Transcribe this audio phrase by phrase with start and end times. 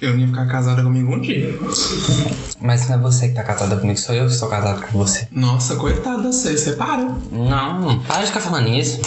[0.00, 1.58] Eu não ia ficar casada comigo um dia.
[2.60, 5.26] Mas não é você que tá casada comigo, sou eu que estou casado com você.
[5.32, 7.16] Nossa, coitada, você separa.
[7.32, 9.00] Não, para de ficar falando isso.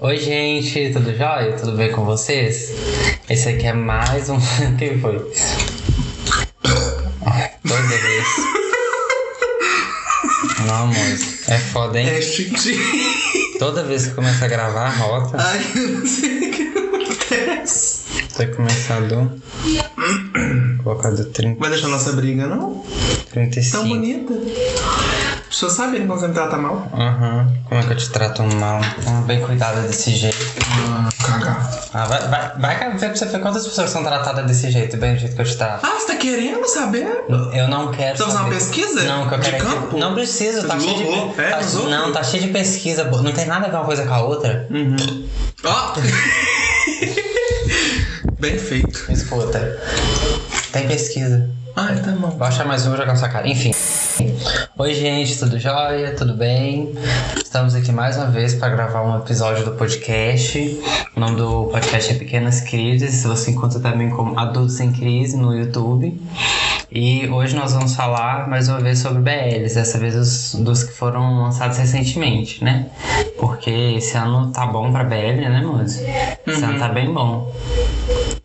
[0.00, 1.52] Oi, gente, tudo jóia?
[1.52, 2.72] Tudo bem com vocês?
[3.28, 4.38] Esse aqui é mais um.
[4.76, 5.18] Quem foi?
[7.62, 8.26] Toda vez.
[10.66, 10.96] Não, amor,
[11.46, 12.08] é foda, hein?
[12.08, 13.56] É chique.
[13.60, 15.36] Toda vez que começa a gravar, rota.
[15.38, 17.89] Ai, eu não sei o que acontece.
[18.36, 19.30] Vai começar do.
[20.82, 22.84] Colocar do 30, Vai deixar nossa briga, não?
[23.32, 23.76] 35.
[23.78, 24.32] Tão bonita.
[24.32, 26.88] As pessoas sabem quando você me trata mal.
[26.94, 27.52] Aham.
[27.68, 28.80] Como é que eu te trato mal?
[29.26, 30.38] Bem cuidada desse jeito.
[30.88, 31.80] Ah, cagar.
[31.92, 35.14] Ah, vai, vai, vai ver pra você ver quantas pessoas são tratadas desse jeito, bem
[35.14, 35.84] do jeito que eu te trato.
[35.84, 37.24] Ah, você tá querendo saber?
[37.52, 38.16] Eu não quero.
[38.16, 39.02] Tá fazendo uma pesquisa?
[39.04, 39.98] Não, que eu De quero é que- campo?
[39.98, 41.04] Não precisa, tá Você cheio de.
[41.04, 41.34] zoou?
[41.36, 44.14] É, tá- não, tá cheio de pesquisa, não tem nada a ver uma coisa com
[44.14, 44.66] a outra.
[44.70, 45.28] Uhum.
[45.64, 45.94] Ó!
[48.40, 49.12] Bem feito.
[49.12, 49.78] Escuta.
[50.72, 51.50] Tem pesquisa.
[51.76, 52.30] Ai, tá bom.
[52.30, 53.46] Vou achar mais um e jogar na sua cara.
[53.46, 53.70] Enfim.
[54.78, 56.14] Oi, gente, tudo jóia?
[56.16, 56.94] Tudo bem?
[57.36, 60.58] Estamos aqui mais uma vez para gravar um episódio do podcast.
[61.14, 63.22] O nome do podcast é Pequenas Crises.
[63.24, 66.18] Você encontra também como Adultos em Crise no YouTube.
[66.90, 70.92] E hoje nós vamos falar mais uma vez sobre BLs, dessa vez os, dos que
[70.92, 72.86] foram lançados recentemente, né?
[73.38, 76.00] Porque esse ano tá bom pra BL, né, moço?
[76.46, 77.54] Esse ano tá bem bom.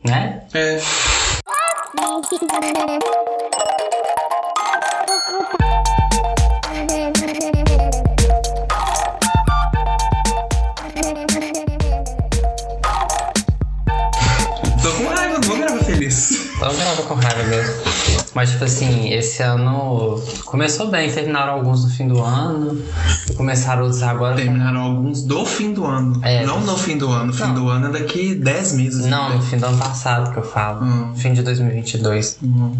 [0.05, 0.39] Né?
[0.53, 0.79] É.
[14.79, 16.53] Tô com raiva, não vou gravar feliz.
[16.55, 18.04] Então grava com raiva mesmo.
[18.35, 21.09] Mas, tipo assim, esse ano começou bem.
[21.09, 22.83] Terminaram alguns no fim do ano.
[23.37, 24.35] Começaram outros agora.
[24.35, 26.19] Terminaram alguns do fim do ano.
[26.21, 26.45] É.
[26.45, 27.31] Não no fim do ano.
[27.31, 27.53] Fim Não.
[27.53, 29.05] do ano é daqui 10 meses.
[29.05, 30.83] Não, no fim do ano passado que eu falo.
[30.83, 31.13] Hum.
[31.15, 32.39] Fim de 2022.
[32.43, 32.73] Hum.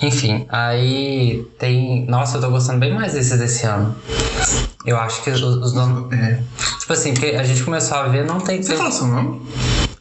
[0.00, 2.06] Enfim, aí tem.
[2.06, 3.94] Nossa, eu tô gostando bem mais desses desse ano.
[4.86, 6.10] Eu acho que os, os donos.
[6.12, 6.40] É.
[6.78, 8.62] Tipo assim, porque a gente começou a ver, não tem.
[8.62, 9.42] Você fala seu nome?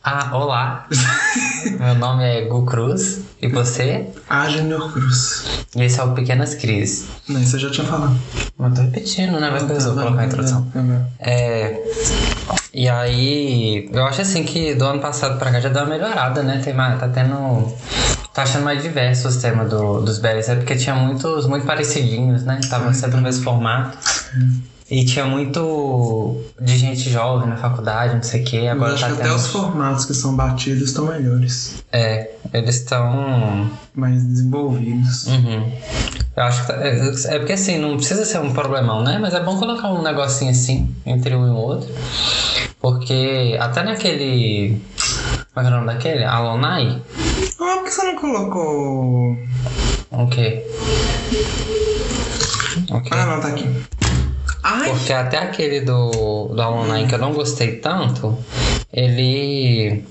[0.04, 0.88] Ah, olá.
[1.78, 3.22] Meu nome é Gu Cruz.
[3.42, 4.08] E você?
[4.30, 5.66] A Junior Cruz.
[5.76, 7.08] E esse é o Pequenas Crises.
[7.28, 8.18] Não, isso eu já tinha falado.
[8.58, 9.50] Mas tô repetindo, né?
[9.50, 10.72] Vai que eu vou colocar a introdução.
[11.20, 11.84] É.
[12.74, 16.44] E aí, eu acho assim que do ano passado pra cá já deu uma melhorada,
[16.44, 16.62] né?
[16.64, 17.68] Tem mais, tá tendo.
[18.34, 22.44] Tá achando mais diversos os temas do, dos BLs, é porque tinha muitos, muito parecidinhos,
[22.44, 22.62] né?
[22.70, 23.98] Tava sempre no mesmo formato.
[24.92, 28.58] E tinha muito de gente jovem na faculdade, não sei o quê.
[28.58, 29.36] Eu Agora acho tá que até tendo.
[29.36, 31.84] os formatos que são batidos estão melhores.
[31.92, 33.70] É, eles estão.
[33.94, 35.28] Mais desenvolvidos.
[35.28, 35.72] Uhum.
[36.36, 39.20] Eu acho que tá- é, é porque assim, não precisa ser um problemão, né?
[39.22, 41.90] Mas é bom colocar um negocinho assim entre um e o outro.
[42.82, 44.82] Porque até naquele.
[45.54, 46.24] Como é é o nome daquele?
[46.24, 47.00] Alonai?
[47.62, 49.38] Ah, por que você não colocou.
[50.12, 50.66] O quê?
[52.90, 53.10] O quê?
[53.12, 53.68] Ah, não, tá aqui.
[54.72, 54.90] Ai!
[54.90, 58.38] Porque até aquele do, do Alonai que eu não gostei tanto,
[58.94, 60.04] ele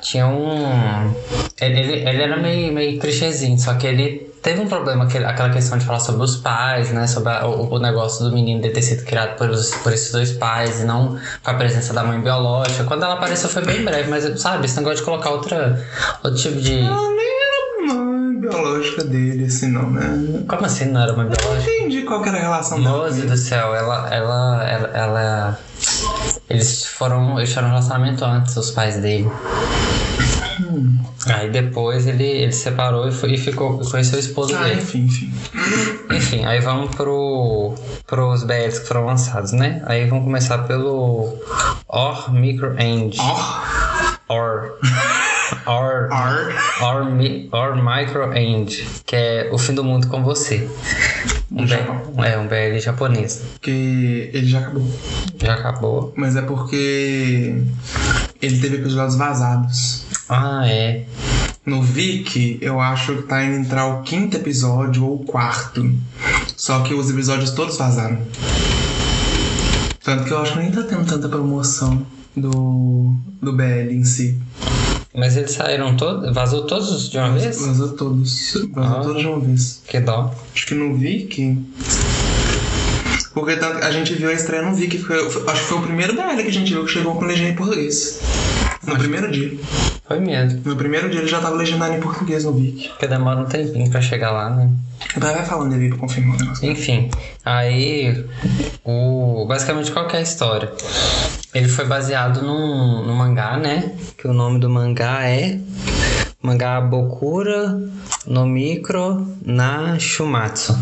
[0.00, 1.12] tinha um.
[1.60, 5.76] Ele, ele, ele era meio, meio clichêzinho, só que ele teve um problema, aquela questão
[5.76, 7.06] de falar sobre os pais, né?
[7.08, 10.12] Sobre a- o, o negócio do menino de ter sido criado por, os- por esses
[10.12, 12.84] dois pais e não com a presença da mãe biológica.
[12.84, 15.84] Quando ela apareceu foi bem breve, mas sabe, esse negócio de colocar outra,
[16.22, 16.80] outro tipo de.
[16.80, 17.37] Mãe
[18.48, 20.42] biológica dele, assim, não, né?
[20.48, 21.70] Como assim não era mãe Eu biológica?
[21.70, 22.98] entendi qual que era a relação dela.
[23.04, 25.58] Moze do céu, ela, ela, ela, ela-
[26.48, 27.38] Eles foram.
[27.38, 29.30] Eles tiveram um relacionamento antes, os pais dele.
[31.26, 34.80] Aí depois ele, ele se separou e, foi, e ficou, conheceu o esposo Ah, dele.
[34.80, 35.32] enfim, enfim.
[36.10, 37.74] Enfim, aí vamos pro,
[38.06, 39.82] pros BLs que foram lançados, né?
[39.86, 41.34] Aí vamos começar pelo
[41.86, 43.16] Or Micro End.
[43.20, 44.78] Ó, Or.
[45.66, 46.08] Or.
[46.82, 48.84] Or, Mi- Or Micro End.
[49.06, 50.68] Que é o fim do mundo com você.
[51.50, 51.96] Um, No Japão.
[52.14, 53.42] B, é, um BL japonês.
[53.54, 54.98] Porque ele já acabou.
[55.42, 56.12] Já acabou.
[56.16, 57.62] Mas é porque
[58.40, 60.04] ele teve episódios vazados.
[60.28, 61.04] Ah, é.
[61.64, 65.90] No Viki, eu acho que tá indo entrar o quinto episódio ou o quarto.
[66.56, 68.18] Só que os episódios todos vazaram.
[70.02, 74.40] Tanto que eu acho que nem tá tendo tanta promoção do, do BL em si.
[75.14, 76.32] Mas eles saíram todos.
[76.34, 77.60] Vazou todos de uma vez?
[77.66, 78.52] Vazou todos.
[78.72, 79.02] Vazou Ah.
[79.02, 79.82] todos de uma vez.
[79.86, 80.32] Que dó.
[80.54, 81.58] Acho que no Viki.
[83.34, 84.98] Porque a gente viu a estreia no Viki.
[84.98, 87.50] Foi, acho que foi o primeiro BL que a gente viu que chegou com legenda
[87.50, 88.20] em português.
[88.86, 89.58] No primeiro dia.
[90.06, 90.60] Foi mesmo.
[90.64, 92.88] No primeiro dia ele já tava legendado em português no Viki.
[92.88, 94.70] Porque demora um tempinho pra chegar lá, né?
[95.16, 96.70] Vai vai falando ali pra confirmar o negócio.
[96.70, 97.10] Enfim,
[97.44, 98.24] aí
[98.84, 100.72] o basicamente qual que é a história?
[101.54, 103.92] Ele foi baseado num, num mangá, né?
[104.16, 105.58] Que o nome do mangá é
[106.42, 107.80] Mangá Bokura
[108.26, 110.78] no Micro na Shumatsu.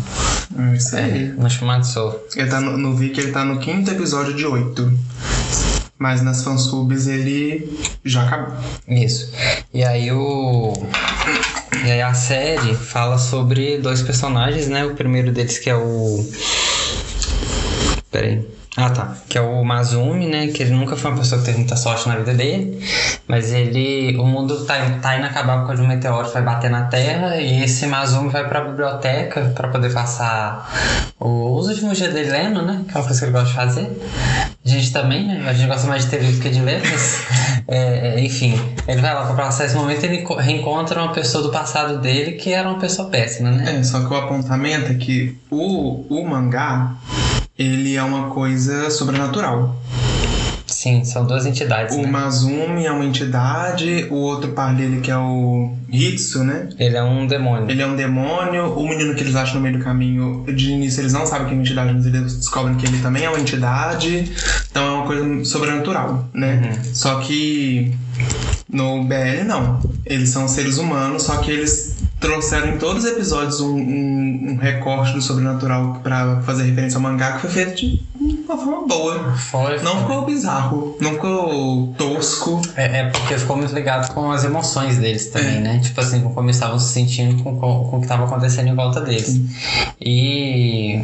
[0.57, 1.33] É isso aí.
[1.37, 2.15] Na Shumatsu.
[2.35, 4.91] Ele tá no, no Viki, ele tá no quinto episódio de oito.
[5.97, 7.75] Mas nas fansubs ele
[8.05, 8.55] já acabou.
[8.87, 9.33] Isso.
[9.73, 10.73] E aí o.
[11.85, 14.85] E aí a série fala sobre dois personagens, né?
[14.85, 16.23] O primeiro deles que é o.
[18.11, 18.56] Peraí.
[18.79, 19.15] Ah, tá.
[19.27, 20.47] Que é o Mazumi, né?
[20.47, 22.79] Que ele nunca foi uma pessoa que teve muita sorte na vida dele.
[23.27, 24.15] Mas ele.
[24.17, 27.37] O mundo tá, tá inacabar por causa de um meteoro vai bater na Terra.
[27.37, 30.71] E esse Mazumi vai pra biblioteca pra poder passar
[31.19, 32.83] o, os últimos dias dele lendo, né?
[32.87, 34.01] Que é uma coisa que ele gosta de fazer.
[34.63, 35.43] A gente também, né?
[35.47, 37.23] A gente gosta mais de ter livro que de ler, mas.
[37.67, 41.11] é, é, enfim, ele vai lá pra passar esse momento e ele co- reencontra uma
[41.13, 43.79] pessoa do passado dele que era uma pessoa péssima, né?
[43.79, 46.91] É, só que o apontamento é que o, o mangá,
[47.57, 49.75] ele é uma coisa sobrenatural.
[50.67, 51.95] Sim, são duas entidades.
[51.95, 52.07] O né?
[52.07, 56.69] Mazumi é uma entidade, o outro par dele que é o Hitsu, né?
[56.77, 57.69] Ele é um demônio.
[57.69, 61.01] Ele é um demônio, o menino que eles acham no meio do caminho, de início
[61.01, 63.39] eles não sabem que é uma entidade, mas eles descobrem que ele também é uma
[63.39, 64.31] entidade.
[64.69, 66.79] Então é uma coisa sobrenatural, né?
[66.93, 67.93] Só que
[68.69, 69.79] no BL não.
[70.05, 74.57] Eles são seres humanos, só que eles trouxeram em todos os episódios um, um- um
[74.57, 78.01] recorte do sobrenatural pra fazer referência ao mangá que foi feito de
[78.47, 79.33] uma forma boa.
[79.35, 82.61] Foi, Não ficou bizarro, não ficou tosco.
[82.75, 85.79] É, é porque ficou muito ligado com as emoções deles também, né?
[85.79, 88.67] Tipo assim, com como eles estavam se sentindo com, com, com o que estava acontecendo
[88.69, 89.39] em volta deles.
[90.01, 91.03] E.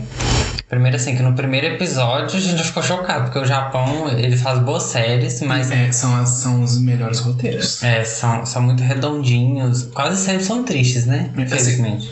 [0.74, 4.58] Primeiro assim, que no primeiro episódio a gente ficou chocado, porque o Japão, ele faz
[4.58, 7.84] boas séries, mas É, são, as- são os melhores roteiros.
[7.84, 9.84] é, são, são muito redondinhos.
[9.94, 11.30] Quase sempre são tristes, né?
[11.38, 12.10] É, Infelizmente.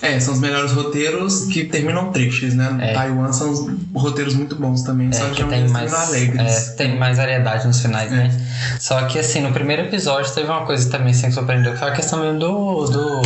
[0.00, 2.76] É, são os melhores roteiros que terminam tristes, né?
[2.80, 2.92] É.
[2.92, 3.66] Taiwan são os
[4.00, 6.68] roteiros muito bons também, só É, que, que é tem mais, alegres.
[6.68, 8.30] é, tem mais variedade nos finais, né?
[8.78, 11.88] Só que assim, no primeiro episódio teve uma coisa também assim, que surpreendeu, que foi
[11.88, 12.84] a questão mesmo do.
[12.84, 13.22] do...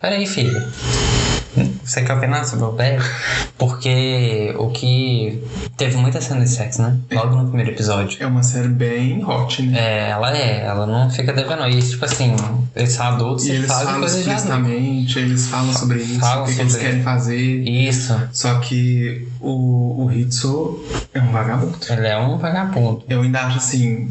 [0.00, 0.62] Peraí, filho.
[1.84, 3.02] Você quer opinar sobre o Bad?
[3.56, 5.42] Porque o que.
[5.76, 6.96] Teve muita cena de sexo, né?
[7.12, 8.16] Logo no primeiro episódio.
[8.22, 9.78] É uma série bem hot, né?
[9.78, 11.68] É, ela é, ela não fica devendo.
[11.68, 12.34] E tipo assim,
[12.74, 16.54] eles são adultos E eles fazem falam explicitamente, eles falam sobre isso, Falam o que,
[16.54, 17.36] que eles sobre- querem fazer.
[17.68, 20.82] Isso, Só que o, o Hitsu
[21.12, 21.76] é um vagabundo.
[21.90, 23.04] ele é um vagabundo.
[23.08, 24.08] Eu ainda acho assim.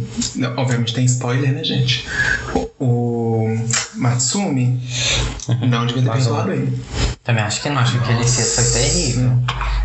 [0.58, 2.08] Obviamente tem spoiler, né, gente?
[2.54, 3.58] O, o
[3.96, 4.80] Matsumi
[5.68, 6.16] não devia ter Uhum.
[6.16, 6.80] Perdoado ele.
[7.24, 9.32] Também acho que não, acho que ele foi terrível.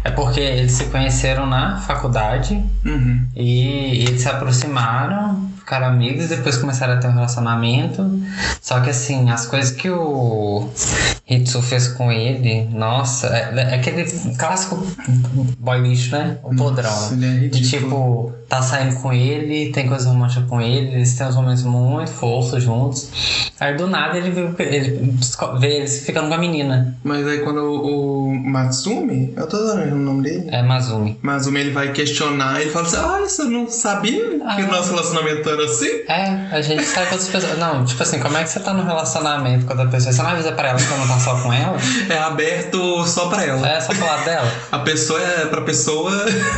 [0.05, 3.27] É porque eles se conheceram na faculdade Uhum.
[3.37, 8.21] e eles se aproximaram, ficaram amigos, depois começaram a ter um relacionamento.
[8.61, 10.69] Só que assim, as coisas que o
[11.29, 14.05] Hitsu fez com ele, nossa, é, é aquele
[14.39, 14.85] clássico
[15.59, 16.39] boy lixo, né?
[16.43, 16.91] O podrão.
[16.91, 21.27] Nossa, é De tipo, tá saindo com ele, tem coisa romântica com ele, eles têm
[21.27, 23.09] uns momentos muito fofos juntos.
[23.61, 25.15] Aí do nada ele vê, ele
[25.59, 26.97] vê eles ficando com a menina.
[27.05, 30.49] Mas aí quando o, o Matsumi, eu tô dando o nome dele.
[30.51, 31.17] É Mazumi.
[31.23, 34.57] Matsumi ele vai questionar, ele fala assim: Ah, você não sabia que Ah.
[34.59, 35.91] o nosso relacionamento era assim?
[36.09, 37.59] É, a gente sai com outras pessoas.
[37.59, 40.13] Não, tipo assim, como é que você tá num relacionamento com outra pessoa?
[40.13, 41.77] Você não avisa pra ela que não tá só com ela?
[42.09, 43.69] É aberto só pra ela.
[43.69, 44.51] É só pro lado dela?
[44.73, 46.11] A pessoa é pra pessoa.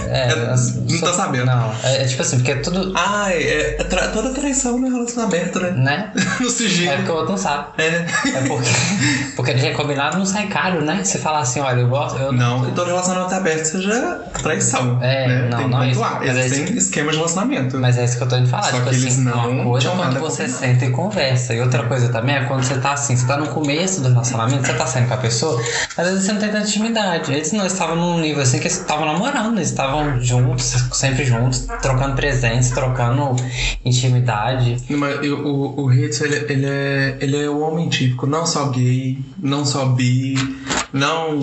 [0.07, 1.47] É, é- as- não tá sabendo.
[1.47, 2.93] Não, é, é tipo assim, porque tudo.
[2.97, 5.71] Ah, é, é tra- toda traição no relacionamento aberto, né?
[5.73, 6.13] Né?
[6.41, 6.97] no É sigilo.
[6.97, 7.67] porque o outro não sabe.
[7.79, 8.07] É.
[8.35, 8.69] É porque.
[9.37, 11.01] Porque ele já é combinado, não sai caro, né?
[11.03, 12.19] Você fala assim, olha, eu gosto.
[12.19, 14.99] Eu Não todo relacionamento aberto seja traição.
[15.03, 15.49] É, né?
[15.51, 16.01] não, Tem não é isso.
[16.01, 17.79] Mas é Existem esquemas de relacionamento.
[17.79, 18.65] Mas é isso que eu tô indo falar.
[18.65, 20.65] Só tipo que eles assim, não uma coisa é quando você combinado.
[20.65, 21.55] senta e conversa.
[21.55, 24.67] E outra coisa também é quando você tá assim, você tá no começo do relacionamento,
[24.67, 25.61] você tá saindo com a pessoa,
[25.97, 27.33] às vezes você não tem tanta intimidade.
[27.33, 31.67] Eles não estavam num nível assim que eles estavam namorando, eles estavam juntos, sempre juntos,
[31.81, 33.37] trocando presentes, trocando
[33.85, 34.77] intimidade.
[34.91, 38.69] Mas eu- o, o Hitz, ele, ele, é, ele é o homem típico, não só
[38.69, 40.35] gay, não só bi,
[40.93, 41.41] não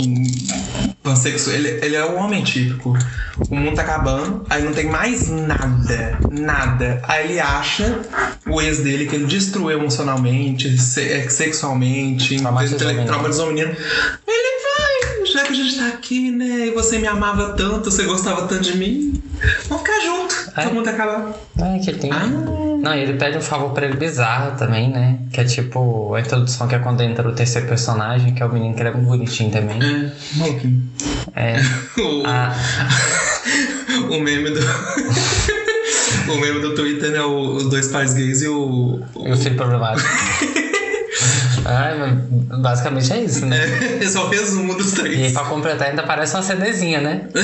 [1.02, 2.98] pansexual, ele, ele é o homem típico.
[3.50, 7.02] O mundo tá acabando, aí não tem mais nada, nada.
[7.08, 8.02] Aí ele acha
[8.46, 12.36] o ex dele que ele destruiu emocionalmente, é, sexualmente,
[13.08, 13.72] Traumatizou menino.
[14.28, 14.59] Ele
[15.78, 18.44] vai, já que a gente tá aqui, né, e você me amava tanto, você gostava
[18.48, 19.22] tanto de mim,
[19.68, 20.64] vamos ficar junto, É.
[20.64, 21.34] todo mundo acabando.
[21.62, 22.12] É que ele tem.
[22.12, 22.28] Ah.
[22.82, 25.20] Não, e ele pede um favor pra ele bizarro também, né?
[25.34, 28.54] Que é tipo a introdução que é quando entra o terceiro personagem, que é o
[28.54, 29.82] menino que ele é muito bonitinho também.
[29.84, 30.82] É, maluquinho.
[31.36, 31.56] É.
[32.00, 32.56] O, Ah,
[34.10, 34.60] o meme do.
[36.32, 39.02] o meme do Twitter é o- os dois pais gays e o.
[39.26, 40.08] e o filho problemático.
[41.64, 43.60] Mas basicamente é isso, né?
[44.02, 45.34] Esse é o resumo dos E aí, três.
[45.34, 47.22] pra completar, ainda parece uma CDzinha, né?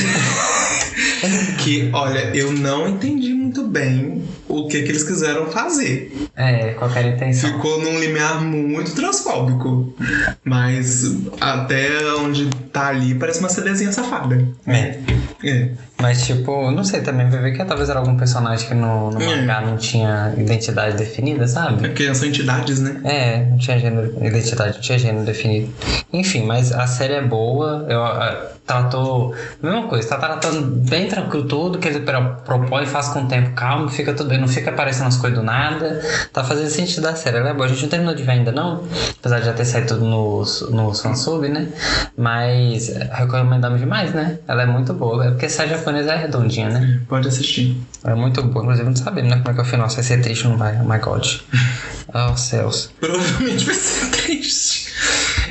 [1.58, 6.30] Que, olha, eu não entendi muito muito bem o que, que eles quiseram fazer.
[6.36, 7.54] É, qualquer intenção.
[7.54, 9.96] Ficou num limiar muito transfóbico.
[10.44, 14.46] Mas até onde tá ali parece uma CDzinha safada.
[14.68, 15.00] É.
[15.44, 15.70] É.
[15.98, 19.22] Mas, tipo, não sei também, vai ver que talvez era algum personagem que no, no
[19.22, 19.26] É.
[19.26, 21.78] mangá não tinha identidade definida, É sabe?
[21.88, 23.00] porque são entidades, né?
[23.06, 25.74] É, não tinha gênero, identidade, não tinha gênero definido.
[26.12, 29.34] Enfim, mas a série é boa, eu, ah, tratou.
[29.62, 33.52] Mesma coisa, tá tratando bem tranquilo tudo que ele pro- propõe, faz com o tempo
[33.52, 36.02] calmo, fica tudo bem, não fica aparecendo as coisas do nada.
[36.34, 37.66] Tá fazendo sentido da série, ela é boa.
[37.66, 38.84] A gente não terminou de ver ainda, não,
[39.20, 41.70] apesar de já ter saído tudo no, no fansub, né?
[42.18, 44.40] Mas recomendamos demais, né?
[44.48, 47.00] Ela é muito boa, é porque a série japonesa é redondinha, né?
[47.08, 47.78] Pode assistir.
[48.04, 49.38] É muito boa, inclusive não sabemos, né?
[49.38, 50.80] Como é que é o final, se vai ser triste ou não vai.
[50.82, 51.26] Oh my god.
[52.18, 52.92] Oh céus.
[53.00, 54.88] Provavelmente vai ser triste.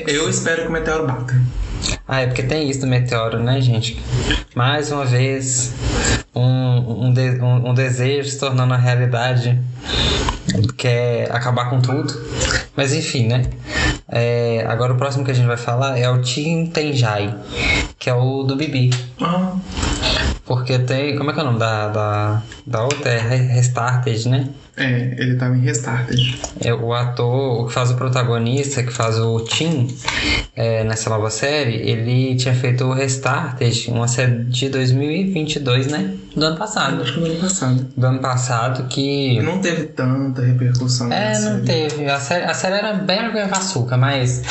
[0.06, 1.38] Eu espero que o meteoro bata.
[2.08, 4.00] Ah, é porque tem isso do meteoro, né, gente?
[4.54, 5.72] Mais uma vez,
[6.34, 9.60] um, um, de- um- um desejo se tornando uma realidade
[10.78, 12.14] que é acabar com tudo.
[12.74, 13.42] Mas enfim, né?
[14.08, 17.34] É, agora o próximo que a gente vai falar é o Team Tenjai,
[17.98, 18.90] que é o do Bibi.
[19.20, 19.52] Ah,
[20.44, 21.16] Porque tem.
[21.16, 23.10] Como é que é o nome da, da, da outra?
[23.12, 24.54] É Re- Restarted, né?
[24.76, 26.48] é, ele tava em Restarted.
[26.60, 29.88] É, o ator o que faz o protagonista, que faz o Tim
[30.54, 36.18] é, nessa nova série, ele tinha feito o Restarted, uma série de 2022, né?
[36.36, 37.00] Do ano passado.
[37.00, 37.86] Acho que no ano passado.
[37.96, 39.40] Do ano passado que.
[39.40, 41.12] Não teve tanta repercussão.
[41.12, 41.88] É, não série.
[41.88, 42.10] teve.
[42.10, 44.42] A série, a série era bem água com açúcar, mas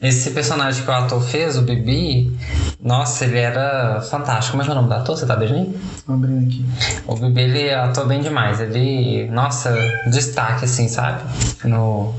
[0.00, 2.34] esse personagem que o ator fez, o Bibi,
[2.82, 4.52] nossa, ele era fantástico.
[4.52, 5.16] Como é que é o nome do ator?
[5.16, 5.74] Você tá beijando?
[6.06, 6.64] Tô abrindo aqui.
[7.06, 8.60] O Bibi, ele atua bem demais.
[8.60, 9.76] Ele, nossa,
[10.10, 11.22] destaque, assim, sabe?
[11.64, 12.14] No,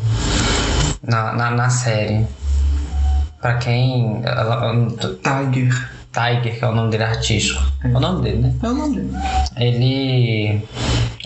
[1.02, 2.28] na, na, na série.
[3.42, 4.22] Pra quem.
[5.24, 5.97] Tiger.
[6.18, 7.62] Tiger, que é o nome dele artístico.
[7.84, 8.54] É o nome dele, né?
[8.64, 9.12] É o nome dele.
[9.56, 10.62] Ele.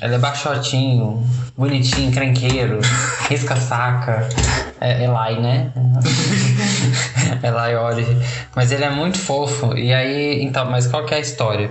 [0.01, 1.23] Ele é baixotinho,
[1.57, 2.79] bonitinho, cranqueiro,
[3.29, 4.29] risca-faca.
[4.79, 5.71] É Eli, né?
[7.43, 8.05] Eli Ori.
[8.55, 9.77] Mas ele é muito fofo.
[9.77, 11.69] E aí, então, mas qual que é a história?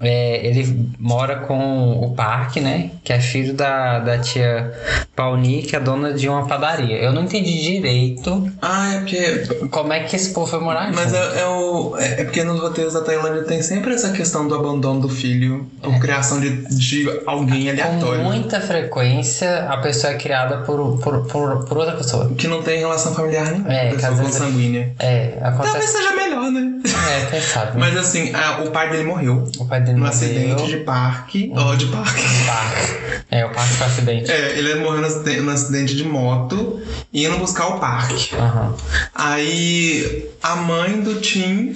[0.00, 2.90] É, ele mora com o Park, né?
[3.02, 4.72] Que é filho da, da tia
[5.16, 6.96] Pauni, que é dona de uma padaria.
[6.96, 9.68] Eu não entendi direito Ah, é porque.
[9.70, 12.60] como é que esse povo foi morar Mas é, é o, é é porque nos
[12.60, 17.06] roteiros da Tailândia tem sempre essa questão do abandono do filho por criação de, de
[17.26, 18.22] alguém Com aleatório.
[18.24, 22.30] muita frequência, a pessoa é criada por, por, por, por outra pessoa.
[22.36, 23.72] Que não tem relação familiar nenhuma.
[23.72, 24.94] É, pessoa consanguínea.
[24.98, 25.92] É, Talvez acontece.
[25.98, 26.72] seja melhor, né?
[26.86, 27.72] É, quem sabe.
[27.72, 27.76] né?
[27.78, 30.12] Mas assim, a- o pai dele morreu o pai dele no morreu.
[30.14, 31.52] acidente de parque.
[31.54, 32.22] Ó, de parque.
[32.46, 33.22] Parque.
[33.30, 34.30] É, o parque foi acidente.
[34.30, 35.00] É, ele morreu
[35.42, 36.80] no acidente, de moto
[37.12, 38.34] indo buscar o parque.
[38.36, 38.74] Aham.
[39.14, 41.74] Aí a mãe do Tim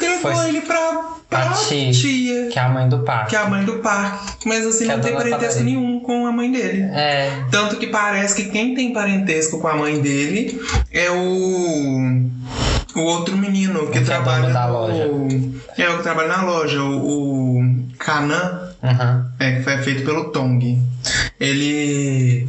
[0.00, 0.76] levou Foi- ele pra,
[1.28, 1.92] pra Pra tia.
[1.92, 3.30] tia, Que é a mãe do parque.
[3.30, 4.48] que é a mãe do parque.
[4.48, 6.82] Mas assim, Que é não tem parentesco nenhum com a mãe dele.
[6.92, 10.60] É, Tanto que parece que quem tem parentesco com a mãe dele
[10.92, 12.30] é o.
[12.96, 15.08] O outro menino que que é trabalha da loja.
[15.78, 19.26] É o que trabalha na loja, o, o Kanan, aham.
[19.38, 20.76] é, que foi feito pelo Tong.
[21.38, 22.48] Ele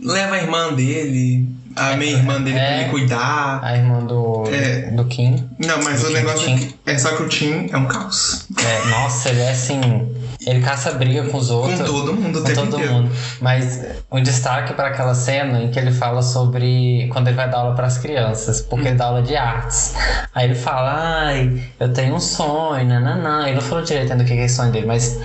[0.00, 2.80] leva a irmã dele, a minha irmã dele pra É.
[2.82, 3.60] ele cuidar.
[3.62, 4.90] A irmã do, É.
[4.92, 5.48] do Kim.
[5.58, 6.48] Não, mas Do o Tim, negócio
[6.86, 8.46] é, é só que o Tim é um caos.
[8.64, 9.80] É, nossa, ele é assim.
[10.46, 11.80] Ele caça briga com os Com outros.
[11.88, 12.92] todo mundo o com todo inteiro.
[12.92, 13.10] mundo.
[13.40, 17.58] Mas um destaque para aquela cena em que ele fala sobre quando ele vai dar
[17.58, 19.94] aula para as crianças, porque ele dá aula de artes.
[20.34, 23.44] Aí ele fala, ai, eu tenho um sonho, nananã.
[23.46, 25.18] Ele não falou direito ainda o que é esse sonho dele, mas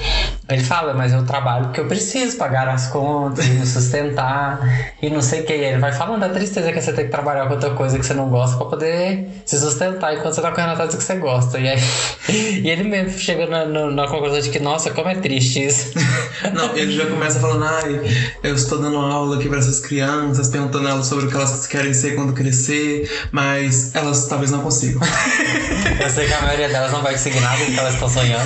[0.50, 4.60] ele fala, mas eu trabalho porque eu preciso pagar as contas e me sustentar
[5.02, 5.54] e não sei o que.
[5.54, 8.06] E ele vai falando da tristeza que você tem que trabalhar com outra coisa que
[8.06, 11.16] você não gosta para poder se sustentar enquanto você tá correndo atrás do que você
[11.16, 11.60] gosta.
[11.60, 11.80] E aí
[12.30, 15.92] e ele mesmo chega na, na, na conclusão de que, nossa, como é triste isso.
[16.54, 18.02] Não, ele já começa falando, ai,
[18.44, 21.94] eu estou dando aula aqui para essas crianças, perguntando elas sobre o que elas querem
[21.94, 25.02] ser quando crescer, mas elas talvez não consigam.
[26.02, 28.46] Eu sei que a maioria delas não vai conseguir nada do que elas estão sonhando.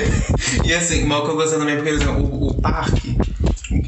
[0.64, 3.18] e assim, mal que eu gostei também, porque o, o parque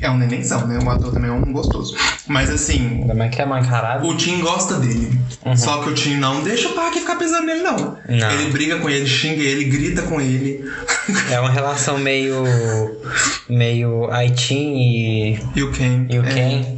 [0.00, 0.78] é um nenenzão, né?
[0.82, 1.96] O ator também é um gostoso.
[2.26, 4.06] Mas assim, Como é que é mancarado?
[4.06, 5.18] o Tim gosta dele.
[5.56, 7.96] Só que o Tim não deixa o parque ficar pisando nele, não.
[8.08, 8.30] Não.
[8.30, 10.64] Ele briga com ele, xinga ele, grita com ele.
[11.30, 12.44] É uma relação meio.
[13.48, 15.40] meio Aitin e.
[15.54, 16.06] E o Ken.
[16.08, 16.77] e o é, Ken.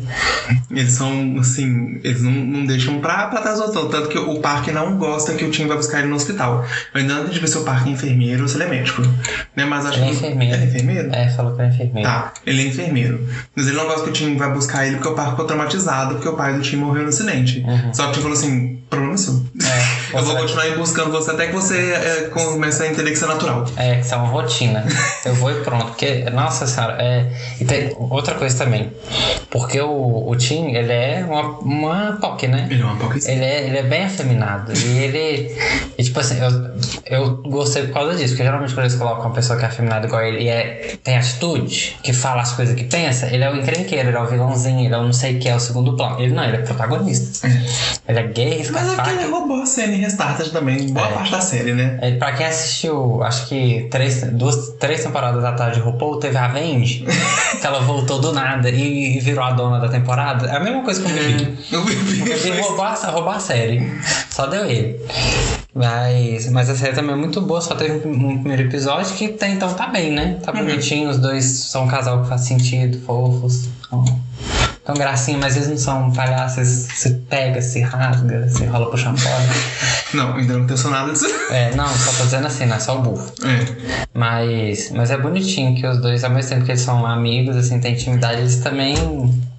[0.70, 3.70] Eles são, assim, eles não, não deixam pra, pra trás do.
[3.88, 6.64] Tanto que o parque não gosta que o Tim vai buscar ele no hospital.
[6.94, 9.02] Eu ainda não entendi se o parque é enfermeiro ou se ele é médico.
[9.56, 9.64] Né?
[9.64, 10.14] Mas acho Ele é que.
[10.16, 10.54] enfermeiro.
[10.54, 11.14] Ele é enfermeiro?
[11.14, 12.08] É, falou que era enfermeiro.
[12.08, 13.28] Tá, ele é enfermeiro.
[13.54, 16.14] Mas ele não gosta que o Tim vai buscar ele porque o parque ficou traumatizado
[16.14, 17.60] porque o pai do Tim morreu no acidente.
[17.66, 17.94] Uhum.
[17.94, 19.44] Só que o Tim falou assim: problema seu.
[20.12, 23.24] Eu vou continuar aí buscando você até que você é, comece a entender que isso
[23.24, 23.64] é natural.
[23.76, 24.84] É, que isso é uma rotina.
[25.24, 25.86] Eu vou e pronto.
[25.86, 27.30] Porque, nossa senhora, é.
[27.60, 28.92] E tem outra coisa também.
[29.50, 29.99] Porque o,
[30.30, 32.66] o Tim, ele é uma, uma POC, né?
[32.70, 33.18] Ele é uma POC.
[33.28, 34.72] Ele é, ele é bem afeminado.
[34.76, 35.56] E ele.
[35.98, 36.70] E, tipo assim, eu,
[37.06, 38.30] eu gostei por causa disso.
[38.30, 41.16] Porque geralmente quando eles colocam uma pessoa que é afeminada igual ele e é, tem
[41.16, 44.84] atitude, que fala as coisas que pensa, ele é o encrenqueiro, ele é o vilãozinho,
[44.86, 46.20] ele é o não sei o que, é o segundo plano.
[46.20, 47.46] Ele não, ele é protagonista.
[47.46, 48.10] É.
[48.10, 51.12] Ele é gay, Mas é porque ele roubou a cena em Restarted também, boa É.
[51.12, 51.98] parte da série, né?
[52.00, 56.48] É, pra quem assistiu, acho que três, duas, três temporadas atrás de RuPaul, teve a
[56.48, 57.04] Vendi,
[57.60, 60.46] que ela voltou do nada e, e virou a dona da temporada.
[60.48, 61.58] É a mesma coisa com o Bibi.
[61.70, 63.90] Eu vi- O Bibi roubou a, roubou a série.
[64.30, 64.98] Só deu ele.
[65.74, 69.48] Mas, mas a série também é muito boa, só teve um primeiro episódio que até
[69.50, 70.38] então tá bem, né?
[70.42, 73.68] Tá bonitinho, os dois são um casal que faz sentido, fofos.
[73.88, 74.04] Tão,
[74.84, 79.48] tão gracinha, mas eles não são palhaços, se pega, se rasga, se rola pro champolha.
[80.14, 81.26] Não, ainda não aconteceu nada disso.
[81.50, 83.32] É, não, só tô dizendo assim, não é só o burro.
[83.44, 84.06] É.
[84.12, 87.78] Mas, mas é bonitinho que os dois, ao mesmo tempo que eles são amigos, assim,
[87.78, 88.96] tem intimidade, eles também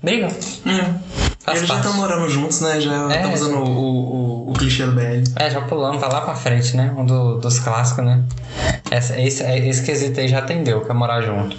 [0.01, 0.29] brigam.
[0.65, 0.99] Hum.
[1.43, 1.87] Faz Eles já parte.
[1.87, 2.79] estão morando juntos, né?
[2.79, 3.15] Já É.
[3.17, 5.23] estão usando o, o, o, o clichê do BL.
[5.35, 6.93] É, já pulando, tá lá pra frente, né?
[6.95, 8.23] Um do- dos clássicos, né?
[8.91, 11.57] Essa, esse, esse quesito aí já atendeu, que é morar junto.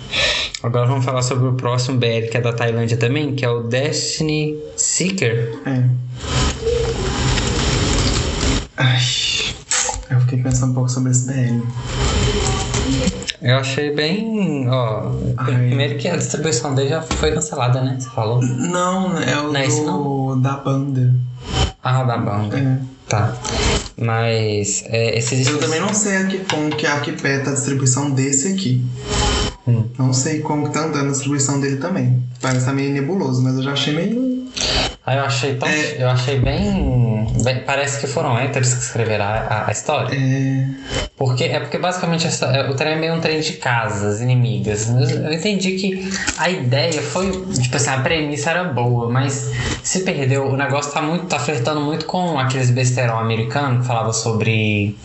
[0.62, 3.62] Agora vamos falar sobre o próximo BL, que é da Tailândia também, que é o
[3.65, 5.59] Destiny Seeker.
[5.67, 5.83] É.
[8.77, 9.01] Ai.
[10.11, 11.61] Eu fiquei pensando um pouco sobre esse BL.
[13.43, 14.69] Eu achei bem.
[14.69, 15.67] Ó, Ai.
[15.67, 17.97] primeiro que a distribuição dele já foi cancelada, né?
[17.99, 18.41] Você falou?
[18.41, 21.13] Não, é o Não é esse do, da banda.
[21.83, 22.57] Ah, da banda.
[22.57, 22.79] É.
[23.09, 23.37] Tá.
[23.97, 28.53] Mas é, esse Eu também não sei a que, como que arquipeta a distribuição desse
[28.53, 28.85] aqui.
[29.67, 29.85] Hum.
[29.99, 32.23] Não sei como que tá andando a distribuição dele também.
[32.41, 34.47] Parece que tá meio nebuloso, mas eu já achei meio.
[35.04, 35.68] Ah, eu achei tão.
[35.68, 35.97] É.
[35.99, 40.14] Eu achei bem, bem- Parece que foram héteros que escreveram a, a- história.
[40.16, 40.64] É.
[41.16, 44.88] Porque, é porque basicamente essa- é, o trem é meio um trem de casas inimigas.
[44.88, 47.32] Eu, eu entendi que a ideia foi.
[47.61, 49.50] Tipo assim, a premissa era boa, mas
[49.82, 50.47] se perdeu.
[50.47, 51.26] O negócio tá muito.
[51.26, 54.97] tá flertando muito com aqueles besterol americanos que falava sobre.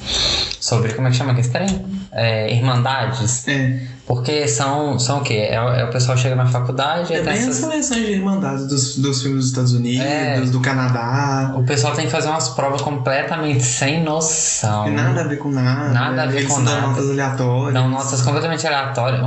[0.59, 0.93] Sobre.
[0.93, 1.85] Como é que chama aquele trem?
[2.11, 3.47] É, irmandades.
[3.47, 3.79] É.
[4.07, 5.49] Porque são, são o quê?
[5.51, 8.05] É, o- é o pessoal chega na faculdade e É tem bem as essas- seleções
[8.05, 10.39] de irmandades dos, dos filmes dos Estados Unidos, É.
[10.39, 11.53] do Canadá.
[11.57, 14.85] O pessoal tem que fazer umas provas completamente sem noção.
[14.85, 15.89] Tem nada a ver com nada.
[15.89, 16.87] Nada a ver Eles com dão nada.
[16.87, 17.73] notas aleatórias.
[17.73, 19.21] Dão notas completamente aleatórias.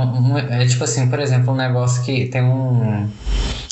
[0.49, 3.07] É tipo assim, por exemplo, um negócio que tem um.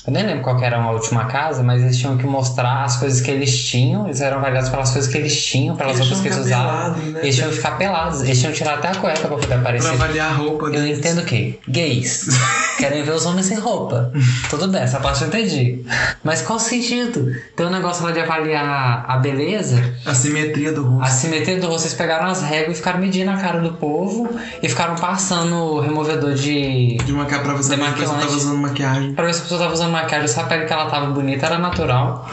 [0.10, 2.98] Eu nem lembro qual que era a última casa, mas eles tinham que mostrar as
[2.98, 4.08] coisas que eles tinham.
[4.08, 6.66] Eles eram avaliados pelas coisas que eles tinham, pelas Eles roupas que eles usavam.
[6.96, 7.20] pelados, né?
[7.22, 8.22] Eles tinham que ficar pelados.
[8.24, 9.90] Eles tinham que tirar até a cueca pra poder Pra aparecer.
[9.92, 10.98] avaliar a roupa Eu deles.
[10.98, 11.60] entendo o quê?
[11.68, 12.28] Gays.
[12.80, 14.12] Querem ver os homens sem roupa.
[14.50, 15.84] Tudo bem, essa parte eu entendi.
[16.24, 17.32] Mas qual o sentido?
[17.56, 19.80] Tem um negócio lá de avaliar a beleza.
[20.08, 21.04] A simetria do rosto.
[21.04, 24.28] A simetria do rosto, vocês pegaram as réguas e ficaram medindo a cara do povo
[24.64, 26.98] e ficaram passando o removedor de.
[27.06, 29.14] De uma pra ver se a pessoa tava usando maquiagem.
[29.14, 31.58] Pra ver se a pessoa tava usando maquiagem, só pega que ela tava bonita, era
[31.58, 32.28] natural.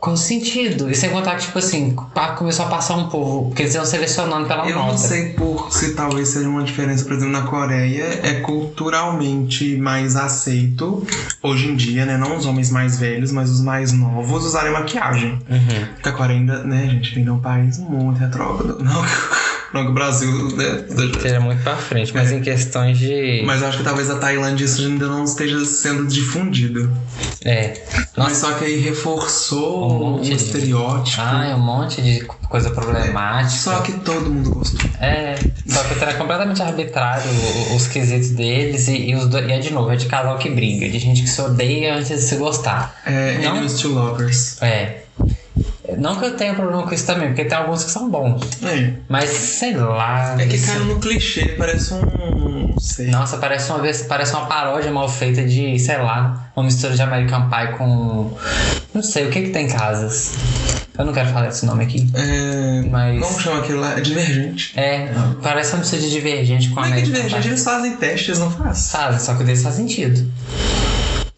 [0.00, 0.90] Com sentido.
[0.90, 1.94] E sem contar que, tipo assim,
[2.36, 4.92] começou a passar um povo, porque eles iam selecionando pela Eu nota.
[4.92, 10.16] não sei por se talvez seja uma diferença, por exemplo, na Coreia é culturalmente mais
[10.16, 11.04] aceito
[11.42, 12.16] hoje em dia, né?
[12.16, 15.38] Não os homens mais velhos, mas os mais novos usarem maquiagem.
[15.48, 15.86] Uhum.
[15.94, 18.78] Porque a Coreia ainda, né, gente, ainda é um país muito retrógrado.
[18.82, 19.02] Não,
[19.72, 20.84] não que o Brasil, né?
[20.88, 23.42] seja- Seja muito pra frente, mas em questões de.
[23.44, 26.90] Mas eu acho que talvez a Tailândia isso ainda não esteja sendo difundido.
[27.44, 27.74] É.
[28.16, 28.34] Mas Nossa.
[28.34, 31.20] só que aí reforçou Um um, de- estereótipo.
[31.20, 33.50] Ah, é um monte de coisa problemática.
[33.58, 34.80] Só que todo mundo gostou.
[35.00, 35.34] É,
[35.66, 37.30] só que era completamente arbitrário
[37.74, 40.48] os quesitos deles e, e os do- e é de novo, é de casal que
[40.50, 43.00] briga, de gente que se odeia antes de se gostar.
[43.04, 43.52] É Não.
[43.56, 44.60] Enemies to Lovers.
[44.62, 45.02] É.
[45.98, 48.40] Não que eu tenha problema com isso também, porque tem alguns que são bons.
[48.62, 48.92] É.
[49.08, 50.34] Mas sei lá.
[50.40, 52.66] É que isso- caiu no clichê, parece um.
[52.70, 53.06] Não sei.
[53.08, 57.02] Nossa, parece uma vez, parece uma paródia mal feita de, sei lá, uma mistura de
[57.02, 58.36] American Pie com.
[58.92, 60.32] Não sei, o que que tem em casas?
[60.98, 62.10] Eu não quero falar esse nome aqui.
[62.14, 62.82] É.
[62.90, 63.20] Mas.
[63.22, 63.98] Como chama aquilo lá?
[63.98, 64.72] É divergente.
[64.78, 65.08] É,
[65.42, 67.42] parece uma mistura de divergente com Como é que é American divergente?
[67.42, 67.48] Pie.
[67.50, 68.90] Eles fazem testes, não faz?
[68.90, 70.26] Fazem, só que o deles faz sentido.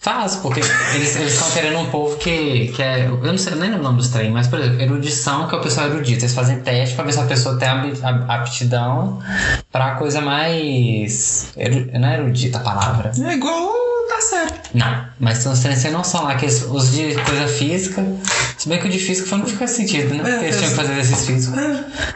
[0.09, 0.61] Faz, porque
[0.95, 3.05] eles estão querendo um povo que, que é.
[3.05, 5.59] Eu não sei, nem lembro o nome dos trem, mas, por exemplo, erudição, que é
[5.59, 6.25] o pessoal erudito.
[6.25, 9.21] Eles fazem teste pra ver se a pessoa tem a- aptidão
[9.71, 11.49] pra coisa mais.
[11.59, 13.13] eru- Não é erudita a palavra.
[13.23, 13.71] É igual
[14.09, 14.71] tá certo.
[14.73, 18.03] Não, mas tem uns treinos sem noção lá, que eles, os de coisa física.
[18.59, 20.29] Se bem que o de física foi não faz sentido, né?
[20.29, 21.57] É, Porque eles tinham que fazer exercício físico.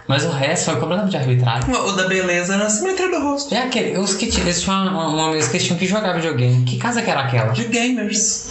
[0.08, 1.72] Mas o resto foi completamente arbitrário.
[1.72, 3.54] O da beleza era a simetria do rosto.
[3.54, 6.14] É aquele, os que tinham, eles tinham uma, uma mesa que eles tinham que jogar
[6.14, 6.64] videogame.
[6.64, 7.52] Que casa que era aquela?
[7.52, 8.48] De gamers.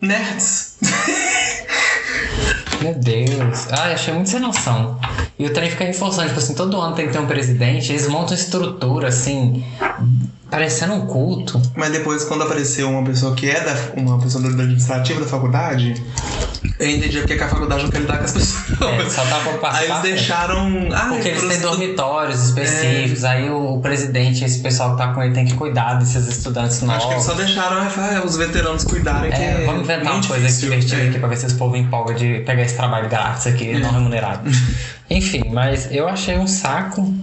[0.00, 0.76] Nerds.
[2.80, 3.66] Meu Deus.
[3.72, 4.98] Ai, achei muito sem noção.
[5.38, 8.08] E o trem fica reforçando, tipo assim, todo ano tem que ter um presidente, eles
[8.08, 9.64] montam estrutura, assim,
[10.50, 11.60] parecendo um culto.
[11.74, 16.02] Mas depois, quando apareceu uma pessoa que é da, uma pessoa da administrativa da faculdade,
[16.78, 18.66] eu entendi porque que a faculdade não quer lidar com as pessoas.
[18.80, 19.78] É, só dá pra passar.
[19.78, 20.88] Aí eles deixaram.
[20.94, 25.22] Ah, Porque eles têm dormitórios específicos, aí o, o presidente, esse pessoal que tá com
[25.22, 26.96] ele, tem que cuidar desses estudantes novos.
[26.96, 29.32] Acho que eles só deixaram ah, os veteranos cuidarem.
[29.32, 30.68] É, é vamos inventar uma coisa difícil.
[30.70, 31.08] divertida É.
[31.08, 34.48] aqui pra ver se esse povo empolga de pegar esse trabalho grátis aqui, não remunerado.
[35.08, 37.14] Enfim, mas eu achei um saco.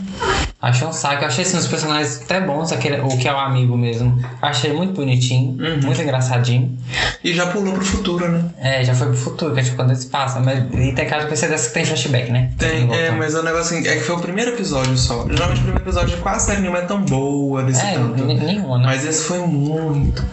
[0.61, 1.21] Achei um saco.
[1.23, 4.23] Eu achei assim, os personagens até bons, aquele, o que é o amigo mesmo.
[4.41, 5.81] Achei muito bonitinho, Uhum.
[5.81, 6.77] muito engraçadinho.
[7.21, 8.45] E já pulou pro futuro, né?
[8.57, 10.41] É, já foi pro futuro, que é tipo quando eles passam.
[10.43, 12.51] Mas, e tem cara que ser dessa que tem flashback, né?
[12.57, 15.25] Tem, é, mas o negócio assim, é que foi o primeiro episódio só.
[15.29, 18.23] Geralmente o primeiro episódio quase série nenhuma é tão boa desse É, tanto.
[18.25, 18.83] nenhuma, né?
[18.85, 20.23] Mas esse foi muito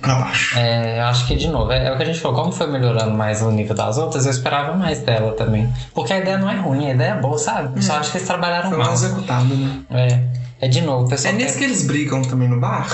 [0.00, 0.58] pra baixo.
[0.58, 2.66] É, eu acho que de novo, é, é o que a gente falou, como foi
[2.66, 5.68] melhorando mais o nível das outras, eu esperava mais dela também.
[5.94, 7.76] Porque a ideia não é ruim, a ideia é boa, sabe?
[7.76, 8.94] Eu só acho que eles trabalharam Foi mal mal.
[8.94, 9.78] executado, né?
[9.90, 10.42] É.
[10.66, 12.86] É de novo, o É pessoal nesse quer- que eles brigam também no bar?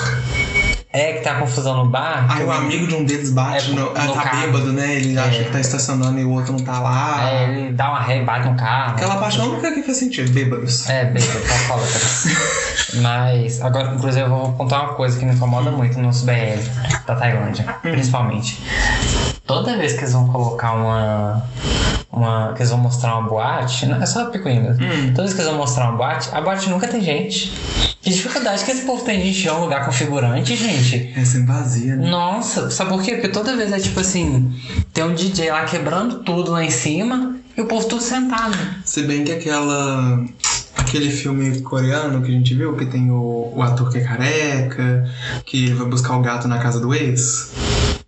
[0.91, 2.25] É que tá confusão no bar.
[2.27, 4.41] Aí o amigo de um deles bate, É, no, ah, no tá carro.
[4.47, 4.95] bêbado, né?
[4.95, 5.43] Ele acha É.
[5.43, 7.29] que tá estacionando e o outro não tá lá.
[7.29, 8.93] É, ele dá uma ré, bate no carro.
[8.93, 10.89] Aquela parte única que faz sentido, bêbados.
[10.89, 11.89] É, bêbado, tá falando.
[13.03, 16.59] Mas, agora, inclusive, eu vou contar uma coisa que me incomoda muito nos BL
[17.05, 18.59] da Tailândia, principalmente.
[19.45, 21.43] Toda vez que eles vão colocar uma.
[22.11, 24.83] Uma, que eles vão mostrar uma boate, não, é só picuinha mesmo.
[24.83, 25.13] Hum.
[25.13, 27.51] Toda vez que eles vão mostrar uma boate, a boate nunca tem gente.
[28.01, 31.13] Que dificuldade que esse povo tem de encher um lugar com figurante, gente.
[31.15, 32.09] É sempre vazia, né?
[32.09, 33.15] Nossa, sabe por quê?
[33.15, 34.51] Porque toda vez é tipo assim:
[34.93, 38.57] tem um DJ lá quebrando tudo lá em cima e o povo tudo sentado.
[38.85, 40.23] Se bem que aquela.
[40.77, 45.07] Aquele filme coreano que a gente viu, que tem o, o ator que é careca,
[45.45, 47.51] que vai buscar o gato na casa do ex.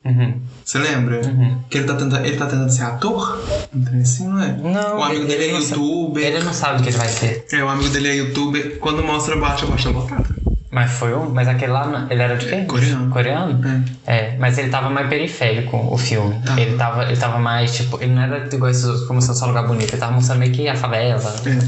[0.03, 1.21] Uhum, Você lembra?
[1.23, 1.59] uhum.
[1.69, 3.37] Que ele tá, tentando, ele tá tentando ser ator?
[3.85, 4.51] Trem assim, não é?
[4.53, 6.23] Não, O amigo ele- dele é ele sa- youtuber.
[6.23, 7.45] Ele não sabe o que ele vai ser.
[7.51, 8.79] É, o amigo dele é youtuber.
[8.79, 10.40] Quando mostra baixo, a baixa é lotada.
[10.71, 11.29] Mas foi um.
[11.29, 12.63] Mas aquele lá, ele era de quê?
[12.65, 13.09] Coreano.
[13.11, 13.83] Coreano?
[14.07, 14.15] É.
[14.15, 16.39] É, mas ele tava mais periférico, o filme.
[16.57, 19.49] Ele, tava, ele tava mais, tipo, ele não era igual esses outros, como só um
[19.49, 19.91] lugar bonito.
[19.91, 21.59] Ele tava mostrando meio que a favela, É.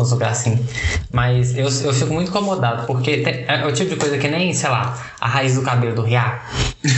[0.00, 0.66] uns lugares assim.
[1.12, 4.52] Mas eu, eu fico muito incomodado, porque tem- é o tipo de coisa que nem,
[4.52, 6.40] sei lá, a raiz do cabelo do Riá.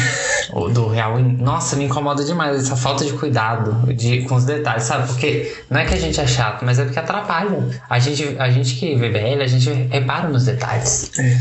[0.53, 1.19] ou do Real.
[1.19, 5.09] Nossa, me incomoda demais essa falta de cuidado de, com os detalhes, sabe?
[5.09, 7.59] Porque não é que a gente é chato, mas é porque atrapalha.
[7.91, 11.11] A gente, a gente que vê BL, a gente repara nos detalhes.
[11.19, 11.34] É.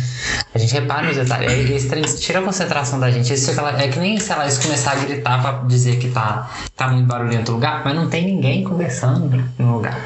[0.54, 1.52] A gente repara nos detalhes.
[1.52, 3.34] Aí esse trem tira a concentração da gente.
[3.34, 6.88] Isso, é que nem, sei lá, eles começar a gritar pra dizer que tá, tá
[6.90, 9.98] muito barulhento o lugar, mas não tem ninguém conversando no lugar.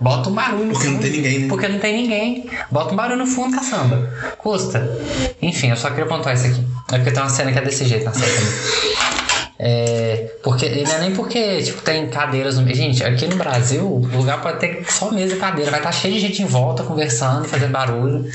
[0.00, 1.02] Bota um barulho no Porque não fundo.
[1.02, 1.48] tem ninguém, né?
[1.48, 2.50] Porque não tem ninguém.
[2.70, 4.10] Bota um barulho no fundo, caçamba.
[4.38, 4.88] Custa.
[5.42, 6.64] Enfim, eu só queria pontuar isso aqui.
[6.92, 9.07] É porque tem uma cena que é desse jeito na série também.
[9.60, 12.76] É, porque, não é nem porque, tipo, tem cadeiras no meio.
[12.76, 15.70] Gente, aqui no Brasil, o lugar pode ter só mesa e cadeira.
[15.70, 18.30] Vai estar cheio de gente em volta, conversando, fazendo barulho.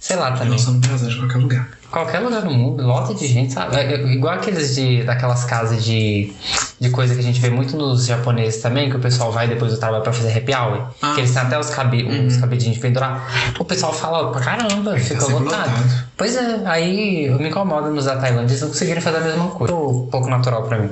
[0.00, 0.52] Sei lá também.
[0.52, 1.68] Nossa, no Brasil, de qualquer lugar.
[1.94, 3.76] Qualquer lugar do mundo, lota de gente, sabe?
[3.76, 6.32] É, é igual aqueles de, daquelas casas de,
[6.80, 9.70] de coisa que a gente vê muito nos japoneses também, que o pessoal vai depois
[9.70, 10.88] do trabalho pra fazer happy hour.
[11.00, 12.26] Ah, que eles têm até os, cabe, Uhum.
[12.26, 13.54] os cabedinhos de pendurar.
[13.60, 15.44] O pessoal fala pra caramba, fica lotado.
[15.44, 16.04] lotado.
[16.16, 19.72] Pois é, aí me incomoda nos da Tailândia, eles não conseguirem fazer a mesma coisa.
[19.72, 20.90] Um pouco natural pra mim.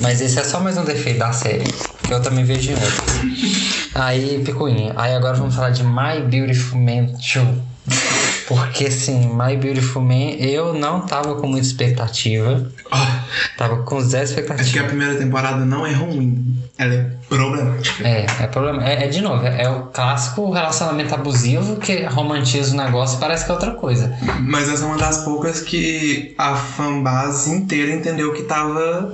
[0.00, 1.62] Mas esse é só mais um defeito da série,
[2.02, 3.00] que eu também vejo em outros.
[3.94, 4.92] Aí, picuinha.
[4.96, 8.21] Aí agora vamos falar de My Beautiful Man 2.
[8.46, 12.70] Porque assim, My Beautiful Man, eu não tava com muita expectativa.
[12.90, 13.24] Ah,
[13.56, 14.86] Tava com zero acho que a expectativa.
[14.86, 16.56] primeira temporada não é ruim.
[16.78, 18.06] Ela é problemática.
[18.06, 18.86] É, é problema.
[18.86, 23.20] É, é de novo, é, é o clássico relacionamento abusivo que romantiza o negócio e
[23.20, 24.14] parece que é outra coisa.
[24.40, 29.12] Mas essa é uma das poucas que a fanbase inteira entendeu que tava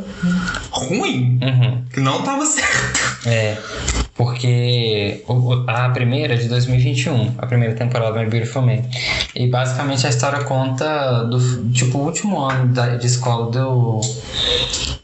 [0.70, 1.38] ruim.
[1.42, 1.84] Uhum.
[1.92, 3.18] Que não tava certo.
[3.26, 3.56] É,
[4.14, 5.24] porque
[5.66, 8.82] a primeira é de 2021, a primeira temporada do My Beautiful Man.
[9.34, 14.00] E basicamente a história conta do tipo último ano da, de escola do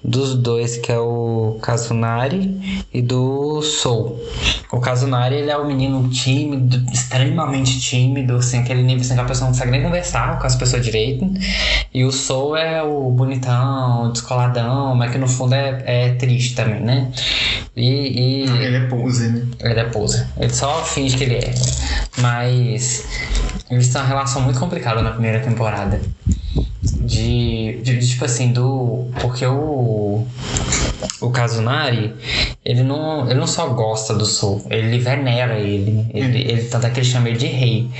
[0.05, 4.21] dos dois, que é o Kazunari e do Soul.
[4.71, 9.25] O Kazunari, ele é um menino tímido, extremamente tímido, assim, aquele nível assim, que a
[9.25, 11.27] pessoa não consegue nem conversar com as pessoas direito.
[11.93, 16.81] E o Soul é o bonitão, descoladão, mas que no fundo é, é triste também,
[16.81, 17.11] né?
[17.77, 19.47] E, e Ele é pose, né?
[19.61, 20.27] ele é poser.
[20.39, 21.55] Ele só finge que ele é.
[22.19, 23.05] Mas
[23.71, 26.01] eles têm uma relação muito complicada na primeira temporada.
[26.83, 29.09] De, de, de, tipo assim, do.
[29.21, 30.27] Porque o.
[31.21, 32.15] o Kazunari,
[32.65, 36.07] ele não, ele não só gosta do Soul, ele venera ele.
[36.13, 37.91] Ele, é que ele chama ele de rei.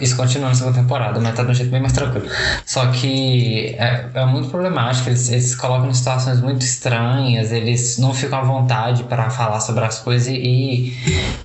[0.00, 2.26] Isso continua na segunda temporada, mas tá de um jeito bem mais tranquilo.
[2.64, 7.98] Só que é, é muito problemático, eles, eles se colocam em situações muito estranhas, eles
[7.98, 10.94] não ficam à vontade para falar sobre as coisas e,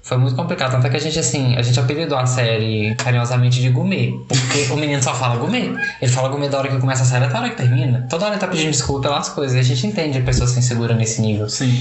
[0.02, 0.72] foi muito complicado.
[0.72, 4.72] Tanto é que a gente, assim, a gente apelidou a série carinhosamente de Gumê, porque
[4.72, 5.72] o menino só fala Gumê.
[6.02, 8.06] Ele fala Gumê da hora que começa a série até a hora que termina.
[8.10, 10.60] Toda hora ele tá pedindo desculpa pelas coisas, e a gente entende a pessoa se
[10.82, 11.48] insegura nesse nível.
[11.50, 11.72] Sim.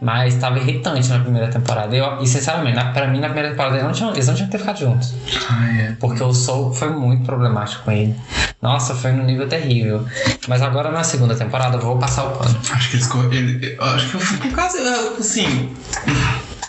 [0.00, 1.94] Mas tava irritante na primeira temporada.
[1.94, 4.48] Eu, e sinceramente, na, pra mim, na primeira temporada eles não tinham, eles não tinham
[4.48, 5.14] que ter ficado juntos.
[5.48, 5.96] Ah, é.
[5.98, 8.14] Porque o Soul foi muito problemático com ele.
[8.60, 10.04] Nossa, foi num nível terrível.
[10.48, 12.58] Mas agora na segunda temporada eu vou passar o pano.
[12.72, 13.10] Acho que eles.
[13.32, 14.78] Ele, acho que eu fui por causa.
[15.18, 15.76] Assim.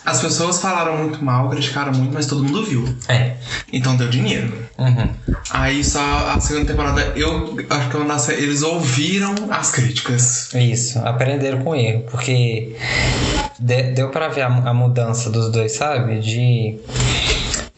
[0.05, 2.85] As pessoas falaram muito mal, criticaram muito, mas todo mundo viu.
[3.07, 3.33] É.
[3.71, 4.51] Então deu dinheiro.
[4.77, 5.09] Uhum.
[5.51, 5.99] Aí só
[6.33, 10.53] a segunda temporada, eu acho que uma das, eles ouviram as críticas.
[10.53, 12.75] Isso, aprenderam com erro, porque
[13.59, 16.19] de- deu pra ver a, a mudança dos dois, sabe?
[16.19, 16.79] De.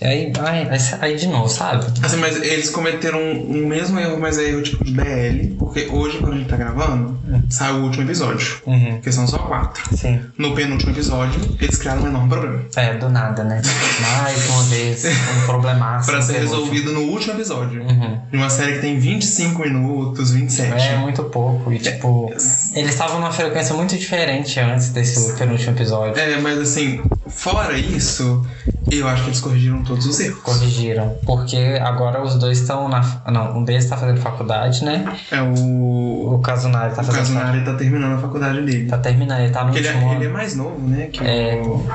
[0.01, 1.85] Aí, aí, aí, aí de novo, sabe?
[2.01, 6.17] Assim, mas eles cometeram um mesmo erro, mas é erro tipo de BL, porque hoje,
[6.17, 8.61] quando a gente tá gravando, saiu o último episódio.
[8.65, 8.93] Uhum.
[8.93, 9.83] Porque são só quatro.
[9.95, 10.21] Sim.
[10.37, 12.65] No penúltimo episódio, eles criaram um enorme problema.
[12.75, 13.61] É, do nada, né?
[14.01, 16.09] Mais uma vez, um problemaço.
[16.09, 17.83] Pra ser resolvido no último episódio.
[17.83, 18.19] Uhum.
[18.31, 20.73] De uma série que tem 25 minutos, 27.
[20.73, 21.71] É, muito pouco.
[21.71, 22.31] E, tipo,
[22.73, 26.19] eles estavam numa frequência muito diferente antes desse penúltimo episódio.
[26.19, 28.45] É, mas assim, fora isso,
[28.89, 30.39] eu acho que eles corrigiram todos os erros.
[30.41, 31.15] Corrigiram.
[31.25, 33.01] Porque agora os dois estão na.
[33.31, 35.05] Não, um deles tá fazendo faculdade, né?
[35.31, 36.33] É o.
[36.35, 37.19] O Kazunari tá O fazendo.
[37.21, 38.87] Kazunari tá terminando a faculdade dele.
[38.87, 40.19] Tá terminando, ele tá no Porque ele último é, ano.
[40.23, 41.07] ele é mais novo, né?
[41.07, 41.61] Que É.
[41.63, 41.85] o...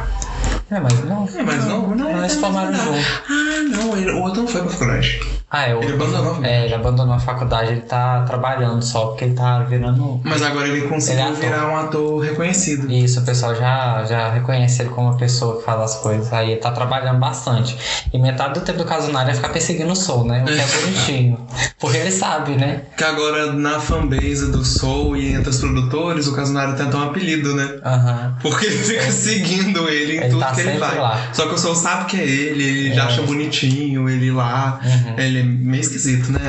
[0.71, 1.29] É, mas não.
[1.37, 1.95] É mais novo?
[1.95, 2.99] Não, Eles ele é formaram mais novo.
[2.99, 3.09] junto.
[3.29, 5.21] Ah, não, ele- o outro não foi pra faculdade.
[5.49, 5.81] Ah, é o.
[5.81, 6.45] Ele abandonou.
[6.45, 10.21] É, ele abandonou a faculdade, ele tá trabalhando só porque ele tá virando.
[10.25, 12.91] Mas agora ele conseguiu Ele é virar um ator reconhecido.
[12.91, 16.33] Isso, o pessoal já, já reconhece ele como uma pessoa que fala as coisas.
[16.33, 17.79] Aí ele tá trabalhando bastante.
[18.13, 20.43] E metade do tempo do Kazunari é ficar perseguindo o Soul, né?
[20.43, 21.47] O que é bonitinho.
[21.79, 22.83] Porque ele sabe, né?
[22.97, 27.05] Que agora na fanbase do Soul e entre os produtores, o Kazunari tem até um
[27.05, 27.79] apelido, né?
[27.85, 28.37] Aham.
[28.43, 30.99] Porque ele fica seguindo ele em Ele tudo tá ele vai.
[30.99, 31.29] lá.
[31.33, 33.07] Só que o Soul sabe que é ele, ele já É.
[33.07, 34.81] acha bonitinho, ele lá.
[34.85, 35.15] Uhum.
[35.19, 36.41] Ele é meio esquisito, né?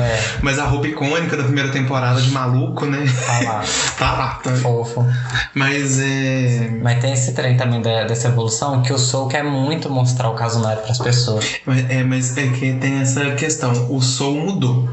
[0.00, 3.04] É, Mas a roupa icônica da primeira temporada de maluco, né?
[3.26, 3.64] tá lá.
[3.98, 4.28] tá lá.
[4.42, 4.54] Tá.
[4.56, 5.06] Fofo.
[5.54, 6.70] Mas é.
[6.82, 10.34] Mas tem esse trem também da- dessa evolução que o Soul quer muito mostrar o
[10.34, 11.44] Kazunari pras pessoas.
[11.66, 13.72] Mas é, mas é que tem essa questão.
[13.90, 14.88] O Soul mudou.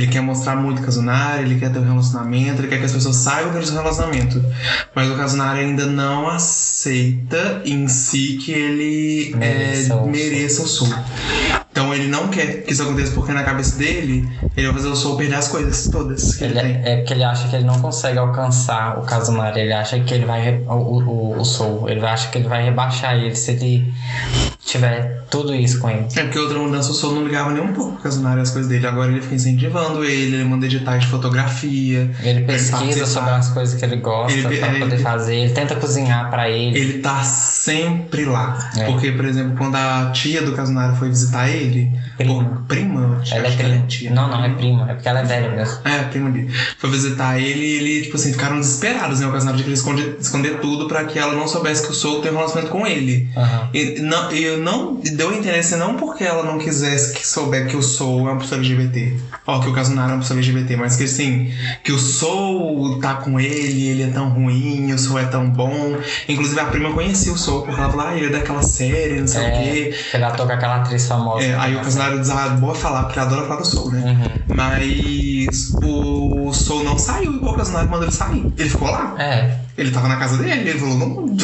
[0.00, 2.92] Ele quer mostrar muito o Kazunari, ele quer ter um relacionamento, ele quer que as
[2.92, 4.42] pessoas saibam desse relacionamento.
[4.94, 10.66] Mas o Kazunari ainda não aceita em si que ele Mereça é, o mereça o
[10.66, 10.88] Soul.
[11.80, 14.94] Então ele não quer que isso aconteça porque na cabeça dele ele vai fazer o
[14.96, 16.82] Soul perder as coisas todas que ele, Ele, tem.
[16.92, 19.60] é porque ele acha que ele não consegue alcançar o Kazunari.
[19.60, 20.58] Ele acha que ele vai.
[20.66, 21.88] O, o, o Soul.
[21.88, 23.92] Ele acha que ele vai rebaixar ele se ele
[24.62, 26.06] tiver tudo isso com ele.
[26.16, 28.50] É porque outra mudança o Soul não ligava nem um pouco pro Kazunari e as
[28.50, 28.86] coisas dele.
[28.86, 32.10] Agora ele fica incentivando ele, ele manda editais de fotografia.
[32.22, 33.06] Ele pesquisa participa.
[33.06, 35.34] sobre as coisas que ele gosta Ele- pra ele- poder fazer.
[35.36, 36.78] Ele tenta cozinhar pra ele.
[36.78, 38.70] Ele tá sempre lá.
[38.76, 38.84] É.
[38.84, 41.69] Porque, por exemplo, quando a tia do Kazunari foi visitar ele.
[42.16, 42.44] Prima.
[42.44, 43.18] Pô, prima?
[43.20, 43.86] Acho Ela é que prima.
[43.86, 44.10] tia.
[44.10, 44.90] Não, não, é prima.
[44.90, 45.78] É porque ela é velha mesmo.
[45.84, 46.50] É, prima dele.
[46.78, 49.26] Foi visitar ele e ele, tipo assim, ficaram desesperados, né?
[49.26, 52.30] O Kazunari queria esconder, esconder tudo pra que ela não soubesse que o Soul tem
[52.32, 53.28] um relacionamento com ele.
[53.36, 53.68] Aham.
[53.72, 57.82] E não, eu não deu assim, não porque ela não quisesse que souber que o
[57.82, 61.04] Soul é uma pessoa LGBT, ó, que o Kazunari é uma pessoa LGBT, mas que
[61.04, 61.52] assim,
[61.82, 65.96] que o Soul tá com ele, ele é tão ruim, o Soul é tão bom.
[66.28, 69.26] Inclusive a prima conhecia o Soul, porque ela falou, ah, ele é daquela série, não
[69.26, 69.94] sei o É, quê.
[70.14, 71.44] ele ator com aquela atriz famosa.
[71.44, 74.00] É, aí o Kazunari desabou a falar, porque ele adora falar do Soul, né?
[74.48, 74.54] Uhum.
[74.56, 78.52] Mas o Soul não saiu igual o Kazunari mandou ele sair.
[78.56, 79.14] Ele ficou lá.
[79.18, 81.36] É, Ele tava na casa dele, ele falou, não.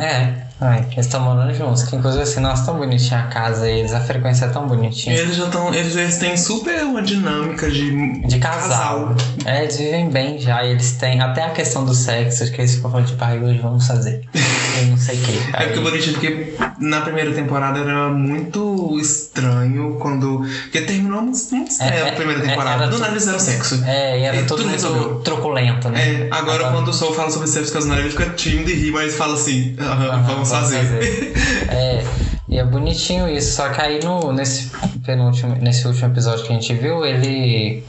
[0.00, 0.44] é.
[0.60, 1.82] Ai, eles estão morando juntos.
[1.82, 5.16] Que inclusive assim, nossa, tão bonitinha a casa eles, a frequência é tão bonitinha.
[5.16, 5.74] Eles já estão.
[5.74, 9.14] Eles, eles têm super uma dinâmica de, De casal.
[9.44, 10.64] É, eles vivem bem já.
[10.64, 13.58] E eles têm até a questão do sexo, que eles ficam falando, tipo, ai, hoje
[13.58, 14.22] vamos fazer.
[14.76, 15.38] Eu não sei o que.
[15.52, 20.40] É porque bonitinho, porque na primeira temporada era muito estranho quando.
[20.64, 22.88] Porque terminou muito muito estranho É, a primeira é, temporada.
[22.88, 23.82] Do nada eles fizeram sexo.
[23.84, 26.00] É, e era É, tudo tudo muito truculento, né?
[26.00, 29.14] É, agora quando o Soul fala sobre sexo casual, ele fica tímido e ri, mas
[29.14, 31.34] fala assim: "Aham, Aham, vamos, fazer.
[31.66, 32.04] É,
[32.48, 33.56] e é bonitinho isso.
[33.56, 34.70] Só que aí no, nesse
[35.04, 37.82] penúltimo, nesse último episódio que a gente viu, ele.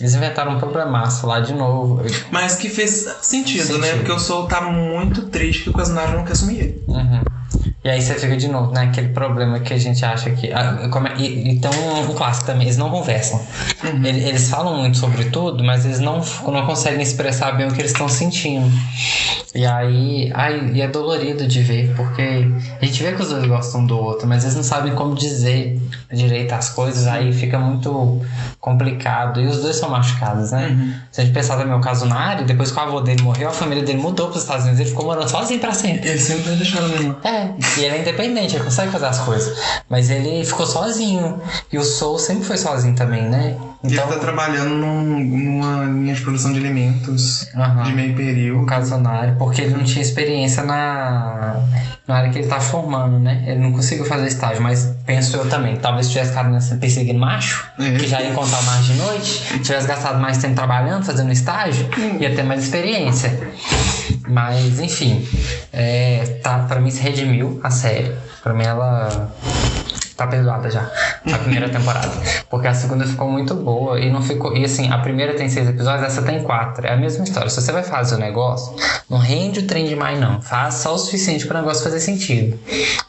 [0.00, 2.00] Eles inventaram um problemaço lá de novo.
[2.30, 3.88] Mas que fez sentido, né?
[3.88, 3.98] Sentido.
[3.98, 6.84] Porque o Soul tá muito triste que o Kazunari não quer assumir ele.
[6.86, 7.22] Uhum.
[7.84, 10.52] E aí você fica de novo naquele problema que a gente acha que.
[10.52, 13.40] ah, como é- e, e um, um clássico também, eles não conversam.
[13.84, 17.80] Ele- Eles, falam muito sobre tudo, mas eles não, não conseguem expressar bem o que
[17.80, 18.68] eles estão sentindo.
[19.54, 22.46] E aí, ai, e é dolorido de ver, porque
[22.80, 25.80] a gente vê que os dois gostam do outro, mas eles não sabem como dizer
[26.12, 28.20] direito as coisas, aí fica muito
[28.60, 29.40] complicado.
[29.40, 30.98] E os dois são machucados, né?
[31.10, 33.52] Se a gente pensar também o caso Nari, depois que o avô dele morreu, a
[33.52, 36.08] família dele mudou para os Estados Unidos, ele ficou morando sozinho pra sempre.
[36.08, 37.16] Eles sempre deixaram mesmo.
[37.24, 39.58] É, e ele é independente, ele consegue fazer as coisas.
[39.88, 41.40] Mas ele ficou sozinho.
[41.72, 43.56] E o Soul sempre foi sozinho também, né?
[43.84, 47.46] E Então, ele tá trabalhando num- numa linha de produção de alimentos
[47.84, 48.60] de meio período.
[48.60, 51.60] no caso do Nari, porque ele não tinha experiência na,
[52.06, 53.44] na área que ele tá formando, né?
[53.46, 55.76] Ele não conseguiu fazer estágio, mas penso eu também.
[55.76, 57.92] Talvez tivesse ficado nessa perseguindo macho, É.
[57.92, 61.88] que já ia contar mais de noite, tivesse gastado mais tempo trabalhando, fazendo estágio,
[62.18, 63.38] ia ter mais experiência.
[64.26, 65.24] Mas, enfim,
[65.72, 68.12] é, tá, pra mim se redimiu a série.
[68.42, 69.32] Pra mim ela
[70.18, 70.90] tá perdoada já.
[71.32, 72.10] A primeira temporada.
[72.50, 74.54] Porque a segunda ficou muito boa e não ficou.
[74.56, 76.84] E assim, a primeira tem seis episódios, essa tem quatro.
[76.84, 77.48] É a mesma história.
[77.48, 78.74] Se você vai fazer o negócio,
[79.08, 80.42] não rende o trem demais, não.
[80.42, 82.58] Faz só o suficiente para o negócio fazer sentido.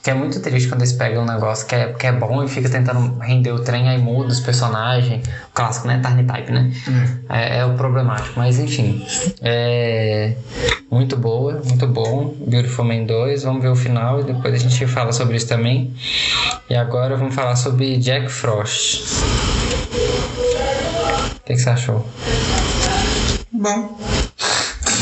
[0.04, 2.48] Que é muito triste quando eles pegam um negócio que é, que é bom e
[2.48, 5.28] fica tentando render o trem, aí muda os personagens.
[5.50, 6.00] O clássico, né?
[6.04, 6.72] Tarny Type, né?
[7.28, 8.34] É, é o problemático.
[8.38, 9.04] Mas enfim.
[9.42, 10.36] É.
[10.92, 12.36] Muito boa, muito bom.
[12.48, 13.44] Beautiful Man 2.
[13.44, 15.94] Vamos ver o final e depois a gente fala sobre isso também.
[16.70, 19.02] E agora vamos falar sobre Jack Frost.
[21.36, 22.06] O que, que você achou?
[23.52, 23.98] Bom.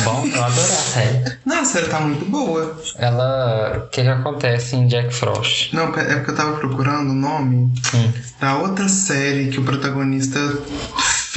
[0.03, 1.37] Bom, eu adorei a série.
[1.45, 2.79] Não, a série tá muito boa.
[2.97, 3.83] Ela.
[3.85, 5.73] O que, que acontece em Jack Frost?
[5.73, 8.11] Não, é porque eu tava procurando o nome Hum.
[8.39, 10.39] da outra série que o protagonista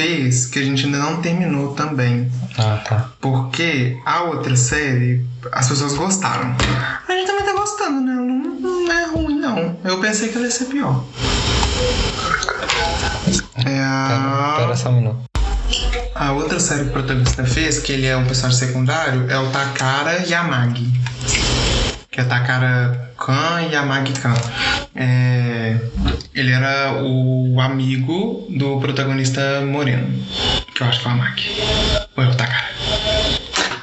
[0.01, 2.31] fez, que a gente ainda não terminou também.
[2.57, 3.11] Ah, tá.
[3.21, 6.57] Porque a outra série, as pessoas gostaram.
[7.07, 8.15] A gente também tá gostando, né?
[8.15, 9.77] Não, não é ruim, não.
[9.85, 11.05] Eu pensei que ela ia ser pior.
[13.57, 15.19] É Pera, pera a, só um minuto.
[16.15, 19.51] a outra série que o protagonista fez, que ele é um personagem secundário, é o
[19.51, 20.91] Takara Yamagi.
[22.11, 24.35] Que é Takara Kan e Yamagi Kan.
[24.97, 25.79] É,
[26.35, 30.09] ele era o amigo do protagonista moreno.
[30.75, 31.57] Que eu acho que é o Yamagi.
[32.17, 32.69] Ou é o Takara?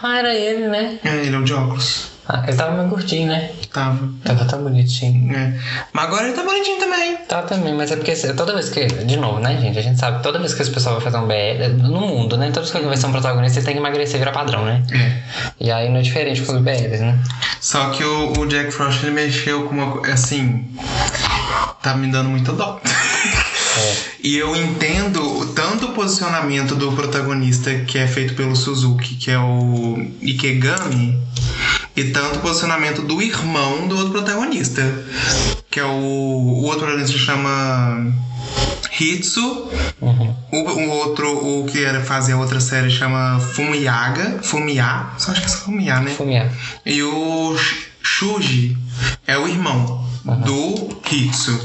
[0.03, 0.99] Ah, era ele, né?
[1.05, 2.16] É, ele é o de óculos.
[2.29, 3.51] Ah, ele tava meio gordinho, né?
[3.71, 4.09] Tava.
[4.23, 5.33] Tava tão bonitinho.
[5.35, 5.53] É.
[5.93, 7.15] Mas agora ele tá bonitinho também.
[7.27, 8.85] Tá também, mas é porque assim, toda vez que.
[8.85, 9.77] De novo, né, gente?
[9.77, 11.81] A gente sabe, toda vez que esse pessoal vai fazer um BL.
[11.87, 12.47] No mundo, né?
[12.47, 14.65] Toda vez que alguém vai ser um protagonista, ele tem que emagrecer e virar padrão,
[14.65, 14.83] né?
[14.91, 15.17] É.
[15.59, 17.17] E aí não é diferente com os BLs, né?
[17.61, 19.91] Só que o, o Jack Frost ele mexeu com uma.
[19.91, 20.65] co- Assim.
[21.81, 22.79] Tá me dando muita dó.
[24.23, 29.37] E eu entendo tanto o posicionamento do protagonista que é feito pelo Suzuki, que é
[29.37, 31.21] o Ikegami,
[31.97, 34.81] e tanto o posicionamento do irmão do outro protagonista,
[35.69, 38.13] que é o, o outro protagonista se chama
[38.99, 39.67] Hitsu,
[39.99, 40.35] Uhum.
[40.51, 41.27] o, o outro,
[41.61, 45.57] o que era fazer a outra série chama Fumiyaga, Fumiya, só acho que é só
[45.65, 46.11] Fumiya, né?
[46.11, 46.51] Fumiar.
[46.85, 48.77] E o Sh- Shuji
[49.25, 50.05] é o irmão
[50.45, 51.59] do Hitsu.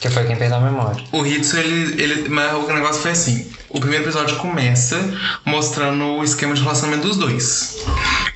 [0.00, 1.02] Que foi quem perdeu a memória.
[1.12, 2.28] O Hitsu, ele, ele.
[2.28, 4.98] Mas o negócio foi assim: o primeiro episódio começa
[5.44, 7.84] mostrando o esquema de relacionamento dos dois.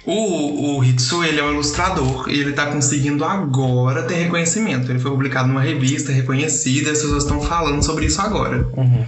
[0.04, 4.90] O, o Hitsu, ele é um ilustrador e ele tá conseguindo agora ter reconhecimento.
[4.90, 8.66] Ele foi publicado numa revista reconhecida e as pessoas estão falando sobre isso agora.
[8.76, 9.06] Uhum.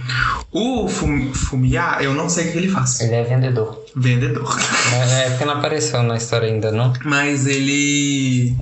[0.51, 3.01] O Fum, Fumiya, eu não sei o que ele faz.
[3.01, 3.84] Ele é vendedor.
[3.95, 4.59] Vendedor.
[4.93, 6.91] É, é porque não apareceu na história ainda, não?
[7.05, 8.53] Mas ele.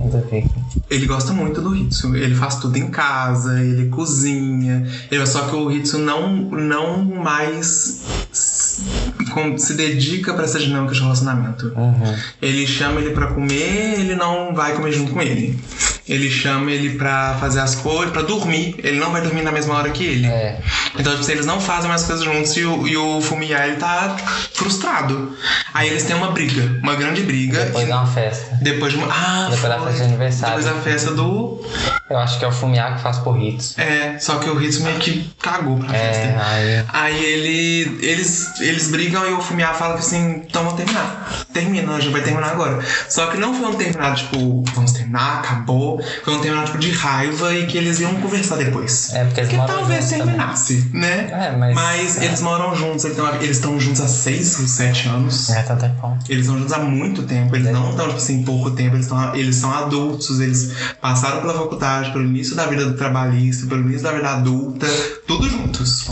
[0.88, 2.14] Ele gosta muito do Hitsu.
[2.14, 4.88] Ele faz tudo em casa, ele cozinha.
[5.10, 11.72] Ele, só que o Hitsu não, não mais se dedica pra essa dinâmica de relacionamento.
[11.74, 12.16] Uhum.
[12.40, 15.58] Ele chama ele pra comer, ele não vai comer junto com ele.
[16.06, 18.74] Ele chama ele pra fazer as coisas, pra dormir.
[18.84, 20.26] Ele não vai dormir na mesma hora que ele.
[20.26, 20.60] É.
[20.98, 24.14] Então, tipo, eles não fazem mais coisas juntos e o, e o Fumiya, ele tá
[24.52, 25.36] frustrado.
[25.72, 27.64] Aí eles têm uma briga, uma grande briga.
[27.64, 28.58] Depois e- dá uma festa.
[28.60, 29.08] depois de uma.
[29.10, 30.56] Ah, Depois da festa de aniversário.
[30.62, 31.66] Depois da festa do.
[32.10, 33.76] Eu acho que é o Fumiar que faz por hits.
[33.78, 36.44] É, só que o Hitsu meio que cagou pra É, festa.
[36.44, 36.84] aí.
[36.92, 37.98] Aí ele.
[38.04, 41.44] Eles, eles brigam e o Fumiya fala que assim, então vamos terminar.
[41.52, 42.78] Termina, a gente vai terminar agora.
[43.08, 45.93] Só que não foi um terminar, tipo, vamos terminar, acabou.
[46.24, 49.12] Foi um terminar, tipo, de raiva e que eles iam conversar depois.
[49.12, 50.34] É, porque eles que moram talvez juntos também.
[50.34, 51.28] terminasse, né?
[51.32, 52.24] É, mas- é.
[52.26, 55.50] eles moram juntos, eles estão eles estão juntos há seis ou sete anos.
[55.50, 56.18] É, tá tempão.
[56.28, 59.34] Eles estão juntos há muito tempo, eles não estão, tipo assim, pouco tempo, eles, estão,
[59.34, 64.02] eles são adultos, eles passaram pela faculdade, pelo início da vida do trabalhista, pelo início
[64.02, 64.86] da vida adulta,
[65.26, 66.08] tudo juntos.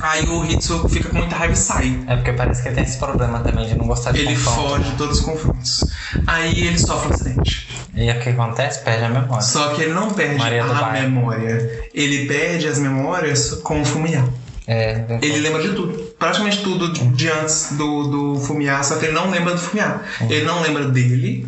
[0.00, 2.00] Aí o Hitsu fica com muita raiva e sai.
[2.06, 4.68] É porque parece que ele tem esse problema também de não gostar de Ele confronto.
[4.68, 5.88] foge de todos os confrontos.
[6.26, 7.67] Aí ele sofre um acidente.
[7.94, 8.82] E o que acontece?
[8.82, 9.42] Perde a memória.
[9.42, 11.88] Só que ele não perde Maria a memória.
[11.92, 14.24] Ele perde as memórias com o Fumiar.
[14.70, 15.94] É, Ele lembra de tudo.
[16.18, 20.02] Praticamente tudo de antes do, do Fumiar, só que ele não lembra do Fumiar.
[20.28, 21.46] Ele não lembra dele,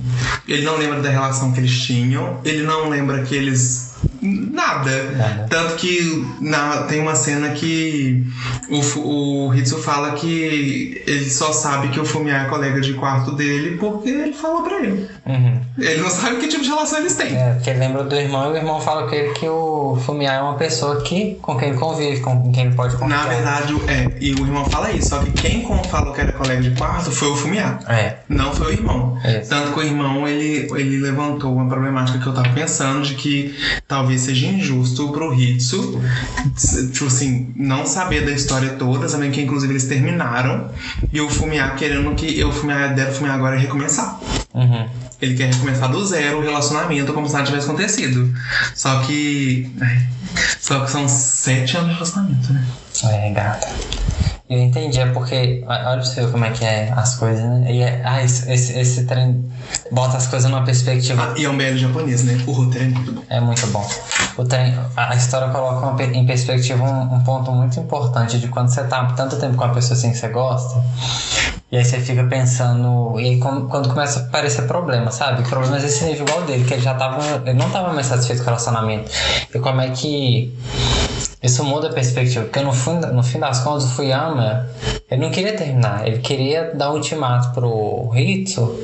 [0.49, 3.90] ele não lembra da relação que eles tinham, ele não lembra que eles.
[4.23, 5.11] Nada.
[5.13, 5.47] Nada.
[5.49, 8.25] Tanto que na, tem uma cena que
[8.69, 13.33] o, o Hitsu fala que ele só sabe que o Fumiar é colega de quarto
[13.33, 15.09] dele porque ele falou pra ele.
[15.27, 15.61] Uhum.
[15.79, 17.37] Ele não sabe que tipo de relação eles têm.
[17.37, 20.43] É, porque ele lembra do irmão e o irmão fala ele que o Fumiar é
[20.43, 23.25] uma pessoa que, com quem ele convive, com quem ele pode confiar.
[23.25, 26.61] Na verdade, é, e o irmão fala isso, só que quem falou que era colega
[26.61, 27.81] de quarto foi o Fumiar.
[27.89, 28.17] É.
[28.29, 29.19] Não foi o irmão.
[29.25, 29.51] Isso.
[29.51, 33.57] Tanto que o irmão, ele, ele levantou uma problemática que eu tava pensando de que
[33.91, 36.01] talvez seja injusto pro Hitsu,
[36.93, 40.71] tipo assim, não saber da história toda, sabendo que inclusive eles terminaram,
[41.13, 44.21] e o Fumiar querendo que o Fumiar, do Fumiar agora recomeçar.
[44.55, 44.89] Uhum.
[45.21, 48.33] Ele quer recomeçar do zero o relacionamento como se nada tivesse acontecido.
[48.77, 49.69] Só que.
[49.81, 50.07] ai,
[50.61, 52.65] Só que são sete anos de relacionamento, né?
[53.05, 53.69] É, gata.
[54.51, 55.63] Eu entendi, é porque.
[55.65, 57.73] Olha pra você ver como é que é as coisas, né?
[57.73, 59.49] E é, ah, esse, esse, esse trem
[59.93, 61.23] bota as coisas numa perspectiva.
[61.23, 62.37] Ah, e é um BL japonês, né?
[62.49, 63.23] O roteiro é muito bom.
[63.31, 63.89] É muito bom.
[64.37, 68.71] O trem, a história coloca uma em perspectiva um, um ponto muito importante de quando
[68.71, 70.83] você tá tanto tempo com uma pessoa assim que você gosta.
[71.71, 73.21] E aí você fica pensando.
[73.21, 75.49] E aí quando começa a aparecer problema, sabe?
[75.49, 77.23] Problemas desse nível igual dele, que ele já tava.
[77.49, 79.13] Ele não tava mais satisfeito com o relacionamento.
[79.55, 80.53] E como é que.
[81.43, 84.69] Isso muda a perspectiva, porque no fim, no fim das contas o Fuyama,
[85.11, 88.79] ele não queria terminar, ele queria dar ultimato pro Hitsu,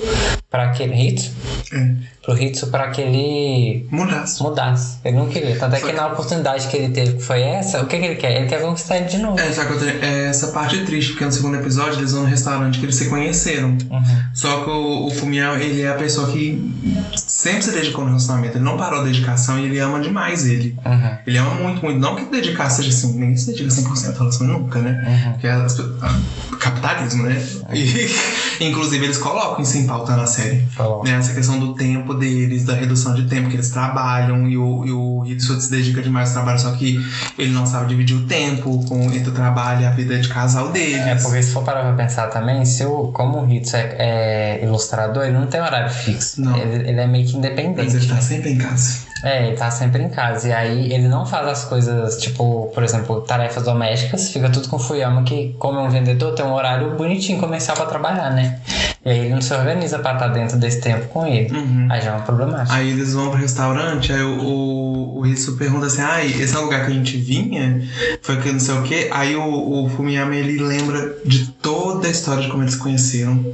[0.56, 1.32] para que Hitsu,
[1.70, 1.90] É.
[2.24, 4.42] pro Hitsu para que ele Mudaço.
[4.42, 4.96] mudasse.
[5.04, 5.54] Ele não queria.
[5.58, 8.14] Tanto é que na oportunidade que ele teve, que foi essa, o que, que ele
[8.16, 8.38] quer?
[8.38, 9.38] Ele quer conquistar ele de novo.
[9.38, 12.12] É, só que eu tenho- é, essa parte é triste, porque no segundo episódio eles
[12.12, 13.68] vão no restaurante que eles se conheceram.
[13.90, 14.02] Uhum.
[14.32, 16.58] Só que o, o Fumiya, ele é a pessoa que
[17.14, 18.56] sempre se dedicou no relacionamento.
[18.56, 20.74] Ele não parou a dedicação e ele ama demais ele.
[20.86, 21.10] Uhum.
[21.26, 22.00] Ele ama muito, muito.
[22.00, 25.04] Não que dedicar seja assim, ninguém se dedica 100% ao relacionamento nunca, né?
[25.06, 25.32] Uhum.
[25.32, 25.66] Porque ah,
[26.58, 27.42] capitalismo, né?
[27.74, 28.06] E,
[28.60, 30.66] inclusive eles colocam isso em pauta na série.
[30.70, 31.04] Falou.
[31.04, 31.12] Né?
[31.12, 34.92] Essa questão do tempo deles, da redução de tempo que eles trabalham e o, e
[34.92, 36.98] o Hitsu se dedica demais ao trabalho, só que
[37.38, 40.70] ele não sabe dividir o tempo com entre o trabalho e a vida de casal
[40.70, 40.96] deles.
[40.96, 44.64] É, porque se for parar pra pensar também, se o, como o Hitsu é, é
[44.64, 46.40] ilustrador, ele não tem horário fixo.
[46.40, 46.56] Não.
[46.56, 47.96] Ele, ele é meio que Mas independente.
[47.96, 48.20] ele tá né?
[48.20, 49.06] sempre em casa.
[49.22, 50.48] É, ele tá sempre em casa.
[50.48, 54.76] E aí ele não faz as coisas, tipo, por exemplo, tarefas domésticas, fica tudo com
[54.76, 58.60] o Fuyama, que, como é um vendedor, tem um horário bonitinho comercial pra trabalhar, né?
[59.06, 61.56] E aí ele não se organiza pra estar dentro desse tempo com ele.
[61.56, 61.86] Uhum.
[61.88, 62.74] Aí já é uma problemática.
[62.74, 66.58] Aí eles vão pro restaurante, aí o, o, o Hitsu pergunta assim, ai, esse é
[66.58, 67.82] o lugar que a gente vinha?
[68.20, 69.08] Foi que não sei o quê.
[69.12, 73.46] Aí o, o Fumiyama, ele lembra de toda a história de como eles se conheceram,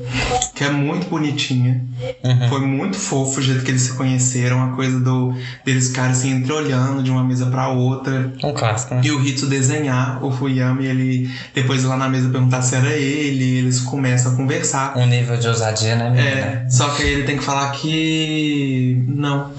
[0.55, 1.85] que é muito bonitinha.
[2.25, 2.49] Uhum.
[2.49, 5.35] Foi muito fofo o jeito que eles se conheceram, a coisa do
[5.67, 8.33] deles ficarem assim, entreolhando de uma mesa pra outra.
[8.43, 9.03] Um clássico, né?
[9.05, 12.75] E o Hitsu desenhar o Fuyama e ele depois ir lá na mesa perguntar se
[12.75, 14.97] era ele, e eles começam a conversar.
[14.97, 16.29] Um nível de ousadia, né, menina?
[16.29, 19.51] É, só que aí ele tem que falar que não.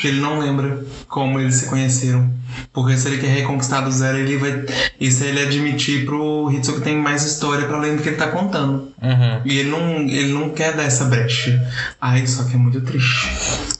[0.00, 2.30] Que ele não lembra como eles se conheceram.
[2.72, 4.64] Porque se ele quer reconquistar do zero, ele vai.
[5.00, 8.28] Isso ele admitir pro Hitsu que tem mais história pra além do que ele tá
[8.28, 8.89] contando.
[9.02, 9.40] Uhum.
[9.44, 11.66] E ele não, ele não quer dar essa brecha.
[12.00, 13.28] Ai, só que é muito triste.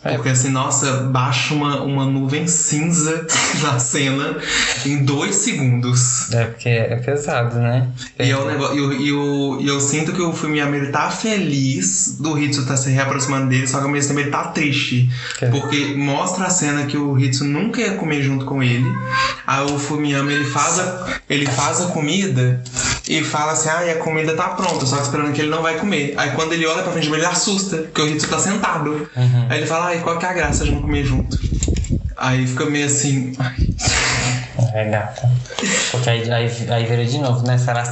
[0.03, 0.14] É.
[0.14, 3.27] Porque assim, nossa, baixa uma, uma nuvem cinza
[3.62, 4.37] na cena
[4.87, 6.33] em dois segundos.
[6.33, 7.89] É porque é pesado, né?
[8.18, 12.39] E, é o negócio, eu, eu, eu sinto que o Fumiyama ele tá feliz do
[12.39, 15.11] Hitsu tá se reaproximando dele, só que ao mesmo tempo ele tá triste.
[15.39, 18.87] Que- Porque mostra a cena que o Hitsu nunca ia comer junto com ele.
[19.47, 22.62] Aí o Fumiyama ele faz a, ele faz a comida
[23.11, 25.77] e fala assim: ah, e a comida tá pronta, só esperando que ele não vai
[25.77, 26.15] comer.
[26.17, 29.11] Aí quando ele olha pra frente ele assusta, porque o Hitsu tá sentado.
[29.17, 29.47] Uhum.
[29.49, 31.37] Aí ele fala: ai, qual que é a graça de não comer junto?
[32.17, 33.33] Aí fica meio assim.
[33.37, 33.57] ai,
[34.72, 35.30] É gata.
[35.90, 37.59] Porque aí, aí, aí vira de novo, né?
[37.59, 37.82] Será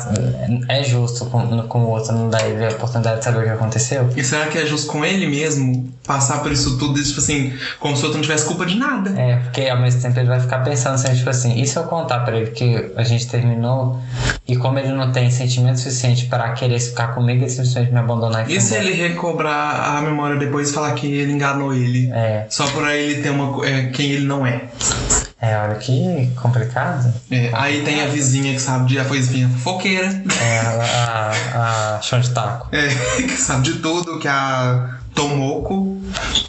[0.68, 3.50] é justo com, com o outro não dar ele a oportunidade de saber o que
[3.50, 4.08] aconteceu?
[4.16, 7.96] E será que é justo com ele mesmo passar por isso tudo, tipo assim, como
[7.96, 9.10] se o outro não tivesse culpa de nada?
[9.18, 11.84] É, porque ao mesmo tempo ele vai ficar pensando assim, tipo assim, e se eu
[11.84, 14.00] contar pra ele que a gente terminou
[14.46, 18.50] e como ele não tem sentimento suficiente pra querer ficar comigo, ele simplesmente me abandonar
[18.50, 22.10] e E se ele recobrar a memória depois e falar que ele enganou ele?
[22.12, 23.66] É, Só pra ele ter uma.
[23.66, 24.62] É, quem ele não é.
[25.40, 27.14] É, olha que complicado.
[27.30, 28.98] É, aí tem a vizinha que sabe de.
[28.98, 30.22] A vizinha fofoqueira.
[30.42, 32.68] É, a, a, a chão de taco.
[32.72, 32.88] É,
[33.22, 35.96] que sabe de tudo, que é a Tomoko,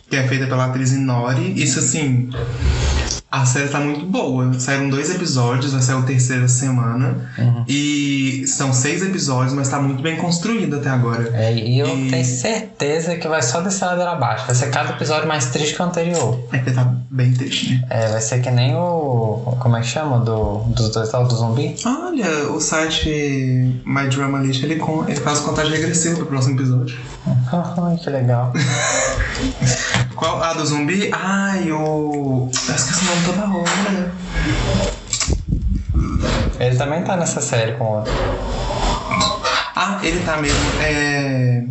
[0.10, 1.54] que é feita pela atriz Inori.
[1.62, 2.30] Isso assim.
[3.32, 4.52] A série tá muito boa.
[4.60, 7.30] Saíram dois episódios, vai sair o terceiro essa semana.
[7.38, 7.64] Uhum.
[7.68, 11.30] E são seis episódios, mas tá muito bem construído até agora.
[11.36, 14.48] É, e eu E- tenho certeza que vai só descer a ladeira abaixo.
[14.48, 16.40] Vai ser cada episódio mais triste que o anterior.
[16.52, 17.84] É que tá bem triste, né?
[17.92, 19.56] É, vai ser que nem o.
[19.60, 20.20] Como é que chama?
[20.22, 21.76] Do, dos dois tal do zumbi?
[21.86, 26.98] Olha, o site My Drama List ele, ele faz contagem regressiva pro próximo episódio.
[28.04, 28.52] Que legal.
[30.20, 30.44] Qual?
[30.44, 31.10] A do zumbi?
[31.14, 32.52] Ai, o.
[32.68, 34.12] Eu esqueci o nome toda hora.
[36.60, 38.12] Ele também tá nessa série com outro.
[39.74, 40.60] Ah, ele tá mesmo.
[40.82, 41.64] É.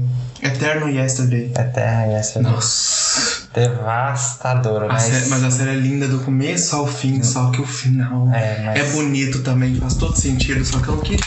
[0.43, 1.53] Eterno Yesterday.
[1.55, 3.18] É terra e essa Nossa.
[3.55, 5.03] Devastadora, A mas.
[5.03, 8.63] sé- mas a série é linda do começo ao fim, só que o final É,
[8.65, 11.21] mas- é bonito também, faz todo sentido, só que eu não quis.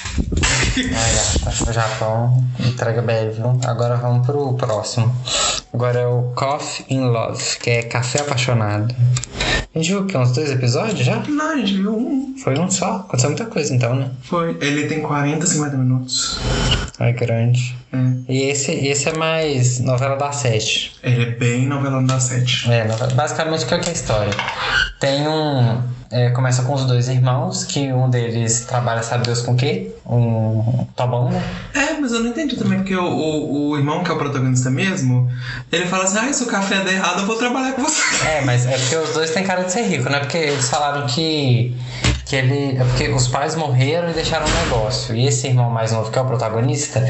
[0.77, 3.59] Ai, gata, o Japão entrega bem, viu?
[3.65, 5.13] Agora vamos pro próximo.
[5.73, 8.93] Agora é o Coffee in Love, que é Café Apaixonado.
[9.73, 10.17] A gente viu o quê?
[10.17, 11.17] Uns dois episódios já?
[11.27, 12.35] Não, a gente viu um.
[12.43, 12.97] Foi um só?
[12.97, 14.09] Aconteceu muita coisa então, né?
[14.23, 14.57] Foi.
[14.61, 16.39] Ele tem 40, 50 minutos.
[16.99, 17.75] É grande.
[17.93, 17.97] É.
[18.31, 20.93] E esse, esse é mais novela da sete.
[21.01, 22.71] Ele é bem novelão da sete.
[22.71, 24.33] É, basicamente o que é que é a história?
[24.99, 25.81] Tem um.
[26.11, 29.91] é, começa com os dois irmãos, que um deles trabalha, sabe Deus com o quê?
[30.05, 31.41] Um tobão, né?
[31.73, 34.69] É, mas eu não entendi também, porque o, o, o irmão, que é o protagonista
[34.69, 35.31] mesmo,
[35.71, 38.01] ele fala assim: ah, se o café der errado, eu vou trabalhar com você.
[38.27, 40.19] É, mas é porque os dois têm cara de ser rico, né?
[40.19, 41.75] Porque eles falaram que,
[42.31, 42.77] que ele.
[42.77, 45.13] É porque os pais morreram e deixaram um negócio.
[45.13, 47.03] E esse irmão mais novo, que é o protagonista,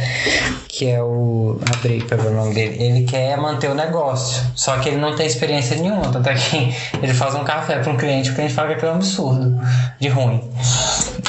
[0.67, 1.59] que é o.
[1.71, 4.43] Abri pra ver o nome dele, ele quer manter o negócio.
[4.55, 6.11] Só que ele não tem experiência nenhuma.
[6.11, 8.89] Tanto é que ele faz um café pra um cliente, o cliente fala que aquilo
[8.89, 9.61] é um absurdo
[9.99, 10.41] de ruim.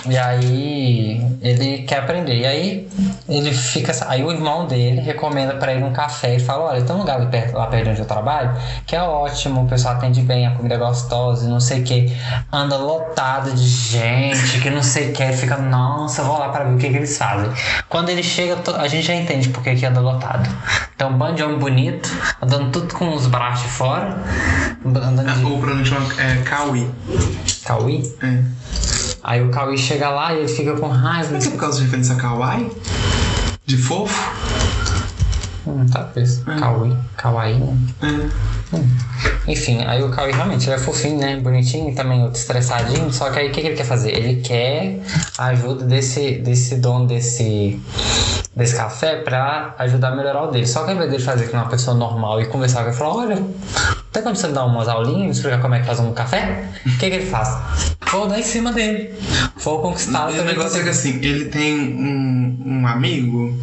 [0.06, 2.36] E aí ele quer aprender.
[2.36, 2.88] E aí
[3.28, 3.92] ele fica.
[4.08, 7.20] Aí o irmão dele recomenda pra ele um café e fala: Olha, tem um lugar
[7.20, 8.52] lá perto, lá perto onde eu trabalho
[8.86, 11.84] que é ótimo, o pessoal atende bem, a comida é gostosa e não sei o
[11.84, 12.16] que.
[12.52, 15.32] Anda lotado de gente, que não sei o que.
[15.32, 17.50] Fica, nossa, vou lá pra ver o que, que eles fazem.
[17.88, 20.48] Quando ele chega, a gente já entende por que, anda lotado.
[20.94, 24.16] Então, um bando de homem bonito, andando tudo com os braços de fora,
[24.84, 26.90] andando de O pronome chama é, Kawi.
[27.64, 28.02] Cauí.
[28.22, 29.11] É.
[29.22, 31.38] Aí o Cauí chega lá e ele fica com raiva.
[31.38, 32.70] Que é por causa de referência a Kawaii?
[33.64, 34.32] De fofo?
[35.66, 36.42] Hum, talvez.
[36.58, 36.96] Cauí.
[37.16, 37.76] Cauaí, né?
[38.02, 38.52] É.
[39.46, 41.36] Enfim, aí o Cauê realmente ele é fofinho, né?
[41.36, 43.12] Bonitinho também estressadinho.
[43.12, 44.10] Só que aí o que, que ele quer fazer?
[44.10, 45.00] Ele quer
[45.38, 47.80] a ajuda desse, desse dono desse,
[48.56, 50.66] desse café pra ajudar a melhorar o dele.
[50.66, 53.14] Só que ao invés dele fazer com uma pessoa normal e conversar com ele, falar:
[53.14, 53.42] Olha,
[54.12, 56.64] tem como você me dar umas aulinhas, me explicar como é que faz um café?
[56.84, 57.48] O que, que ele faz?
[58.10, 59.14] Vou dar em cima dele.
[59.56, 63.58] Vou conquistar o negócio é que assim, ele tem um, um amigo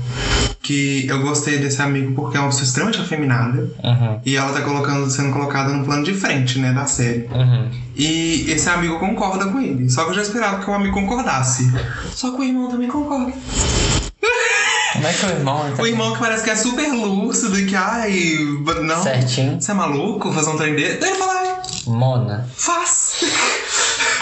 [0.62, 3.70] que eu gostei desse amigo porque é uma pessoa extremamente afeminada.
[3.84, 7.28] Uhum, E ela tá colocando, sendo colocada no plano de frente, né, da série.
[7.32, 7.70] uhum.
[7.96, 9.90] E esse amigo concorda com ele.
[9.90, 11.72] Só que eu já esperava que o amigo concordasse.
[12.12, 13.32] Só que o irmão também concorda.
[15.00, 15.74] Como é que o irmão.
[15.80, 18.36] O irmão que parece que é super lúcido e que, ai,
[18.84, 19.02] não.
[19.02, 19.62] Certinho.
[19.62, 20.98] Você é maluco fazer um trem dele?
[20.98, 22.50] Daí ele fala, ai, Mona.
[22.56, 23.16] faz.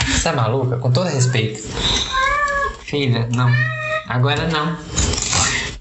[0.08, 0.78] Você é maluca?
[0.78, 1.68] Com todo respeito.
[2.86, 3.52] Filha, não.
[4.08, 4.78] Agora não.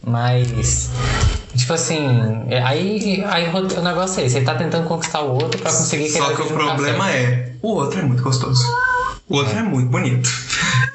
[0.02, 0.88] Mas.
[1.54, 5.60] Tipo assim, é- aí, aí o negócio é esse, ele tá tentando conquistar o outro
[5.60, 8.62] pra conseguir Só que o problema é, o outro é muito gostoso.
[9.28, 10.28] O outro é, muito bonito.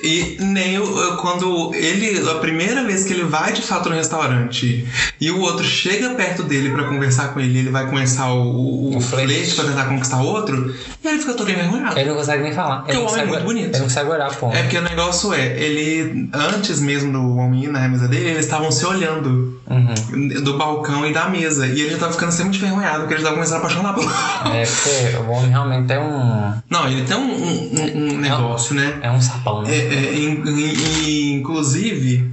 [0.04, 4.88] E nem o, quando ele, a primeira vez que ele vai de fato no restaurante
[5.20, 8.98] e o outro chega perto dele pra conversar com ele, ele vai começar o, o,
[8.98, 9.34] O flerte.
[9.34, 12.00] flerte pra tentar conquistar o outro, e ele fica todo envergonhado.
[12.00, 12.78] Ele não consegue nem falar.
[12.78, 13.66] Porque Ele o homem é muito bonito.
[13.68, 14.52] Ele não consegue olhar, pô.
[14.52, 18.46] É porque o negócio é, ele, antes mesmo do homem ir na mesa dele, eles
[18.46, 20.44] estavam se olhando Uhum.
[20.44, 21.66] do balcão e da mesa.
[21.68, 24.10] E ele já tava ficando sempre envergonhado, porque ele já tava começando a apaixonar pelo.
[24.54, 26.54] É porque o homem realmente tem um.
[26.70, 29.00] Não, ele tem um, um- um negócio, né?
[29.02, 29.76] É um sapão, É, né?
[29.78, 32.30] é, in- in- inclusive,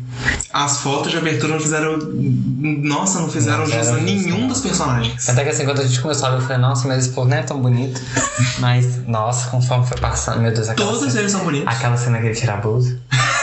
[0.53, 1.97] as fotos de abertura não fizeram.
[1.99, 5.29] Nossa, não fizeram Não jus a fizeram jus, nenhum dos personagens.
[5.29, 7.29] Até que assim, quando a gente começou a ver, eu falei, nossa, mas esse povo
[7.29, 8.01] não é tão bonito.
[8.59, 11.69] Mas, nossa, conforme foi passando, meu Deus, aquela Todos cena, eles são bonitos.
[11.69, 12.99] aquela cena que ele tira a blusa.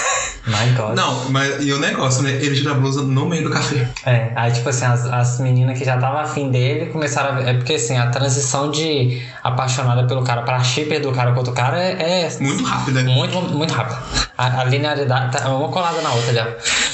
[0.47, 0.95] My God.
[0.95, 2.31] Não, mas e o negócio, né?
[2.33, 3.87] Ele tira a blusa no meio do café.
[4.05, 7.41] É, aí tipo assim, as, as meninas que já estavam afim dele começaram a.
[7.49, 11.53] É porque assim, a transição de apaixonada pelo cara pra shipper do cara com outro
[11.53, 13.13] cara é, é Muito rápido, né?
[13.13, 13.99] muito, muito rápida.
[14.37, 16.47] A, a linearidade tá uma colada na outra já.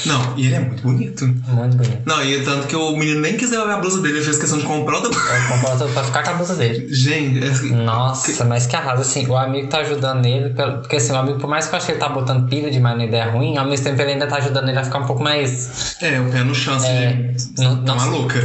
[0.06, 1.26] Não, e ele é muito bonito.
[1.26, 2.02] Muito bonito.
[2.06, 4.58] Não, e tanto que o menino nem quis devolver a blusa dele, ele fez questão
[4.58, 5.10] de comprar outra.
[5.10, 6.86] Eu compro outra pra ficar com a blusa dele.
[6.94, 11.16] Gente, é- Nossa, mas que arraso, assim, o amigo tá ajudando ele, porque assim, o
[11.16, 13.41] amigo, por mais que eu ache que ele tá botando pilha demais na ideia ruim,
[13.58, 15.96] ao mesmo tempo ele ainda tá ajudando ele a ficar um pouco mais.
[16.02, 17.62] é, o pé no chance É, de.
[17.62, 18.38] não- não- maluca.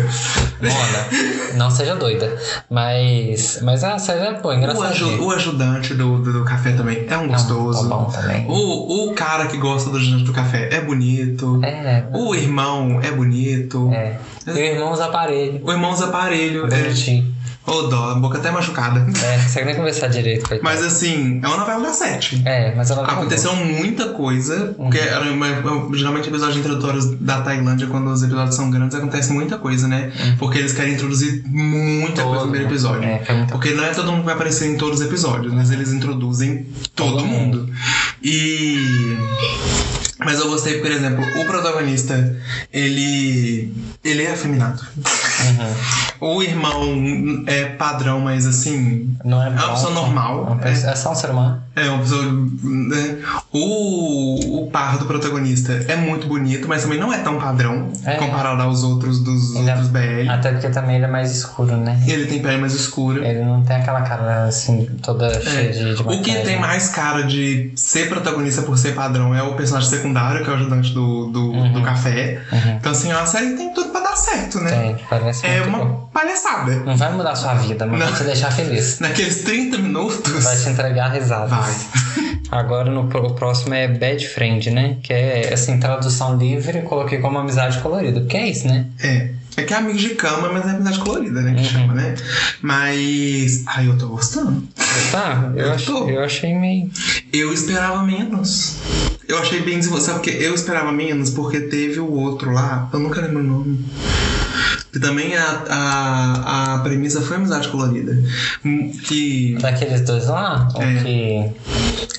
[0.61, 2.35] Mona, não seja doida.
[2.69, 3.59] Mas.
[3.61, 5.21] Mas a série é boa, O, aju- engraçadinha.
[5.21, 7.87] o ajudante do, do, do café também é um gostoso.
[7.89, 8.45] tá bom também.
[8.47, 11.59] O, o cara que gosta do ajudante do café é bonito.
[11.63, 13.91] É, O irmão é bonito.
[13.93, 14.17] é.
[14.47, 15.59] E o irmão usa aparelho.
[15.63, 16.67] O irmão usa aparelho.
[16.73, 17.36] É.
[17.68, 19.05] Ô, dó, a boca até machucada.
[19.28, 20.63] É, não consegue nem conversar direito, coitado.
[20.63, 22.41] Mas assim, é uma novela das sete.
[22.45, 25.47] É, mas ela tá Aconteceu muita coisa, porque era uma-
[25.93, 30.11] geralmente episódios introdutórios da Tailândia, quando os episódios são grandes, acontece muita coisa, né?
[30.39, 33.03] Porque eles querem introduzir muita coisa no primeiro episódio.
[33.03, 35.70] É, é Porque não é todo mundo que vai aparecer em todos os episódios, mas
[35.72, 36.65] eles introduzem
[36.95, 37.70] todo, Todo mundo.
[38.24, 39.18] E.
[40.20, 42.36] Mas eu gostei, por exemplo, o protagonista,
[42.74, 43.74] ele.
[44.03, 44.82] ele é afeminado.
[46.20, 46.36] Uhum.
[46.36, 49.15] O irmão é padrão, mas assim.
[49.24, 50.38] Não é É uma bom, pessoa normal.
[50.38, 51.61] É, uma pessoa- é só um ser humano.
[51.76, 52.24] É uma pessoa.
[52.63, 53.18] né?
[53.51, 58.15] O, o par do protagonista é muito bonito, mas também não é tão padrão É.
[58.15, 60.30] comparado aos outros dos Ele é- outros BL.
[60.30, 62.01] Até porque também ele é mais escuro, né?
[62.07, 63.24] Ele tem pele mais escura.
[63.28, 66.05] Ele não tem aquela cara assim, toda cheia de, de É.
[66.05, 70.07] O que tem mais cara de ser protagonista por ser padrão é o personagem secundário,
[70.43, 71.74] que é o ajudante do, do, Uhum.
[71.74, 72.41] do café.
[72.51, 72.76] Uhum.
[72.80, 74.72] Então, assim, é uma série que tem tudo pra dar certo, né?
[74.72, 76.10] Tem, parece É uma bom.
[76.14, 76.76] palhaçada.
[76.86, 78.99] Não vai mudar a sua vida, mas vai te deixar feliz.
[79.01, 80.43] Naqueles 30 minutos.
[80.43, 81.49] Vai te entregar risadas.
[81.49, 81.74] Vai.
[82.49, 84.97] Agora no o próximo é Bad Friend, né?
[85.03, 88.22] Que é assim, tradução livre, coloquei como amizade colorida.
[88.22, 88.86] Porque é isso, né?
[89.03, 89.30] É.
[89.58, 91.53] É que é amigo de cama, mas é amizade colorida, né?
[91.55, 91.66] Que Uhum.
[91.66, 92.16] chama, né?
[92.62, 93.64] Mas.
[93.66, 94.64] Ai, eu tô gostando.
[95.12, 96.91] Tá, eu, Eu ach, eu achei meio.
[97.34, 98.76] Eu esperava menos.
[99.28, 100.05] Eu achei bem desenvolvido.
[100.05, 101.32] Sabe porque eu esperava menos?
[101.32, 103.84] Porque teve o outro lá, eu nunca lembro o nome.
[104.91, 108.18] Que também a, a, a premissa foi amizade colorida.
[108.65, 109.57] Hum, Que.
[109.61, 111.03] Daqueles dois lá, É.
[111.03, 111.51] que.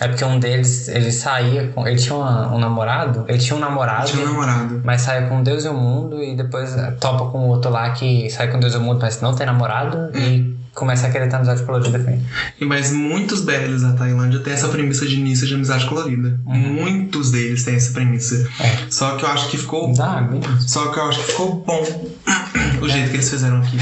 [0.01, 1.87] É porque um deles, ele saía com.
[1.87, 3.25] Ele tinha uma- um namorado.
[3.29, 4.07] Ele tinha um namorado.
[4.09, 4.81] Tinha um namorado.
[4.85, 6.71] Mas saia com Deus e o mundo e depois
[7.01, 9.47] topa com o outro lá que sai com Deus e o mundo, mas não tem
[9.47, 12.23] namorado e começa a querer ter amizade colorida com ele.
[12.61, 16.39] E Mas muitos BLs da Tailândia têm essa premissa de início de amizade colorida.
[16.45, 18.49] Muitos deles têm essa premissa.
[18.61, 18.87] É.
[18.91, 20.43] Só que eu acho que ficou Dá, mesmo.
[20.61, 22.11] Só que eu acho que ficou bom
[22.83, 23.77] o jeito que eles fizeram aqui.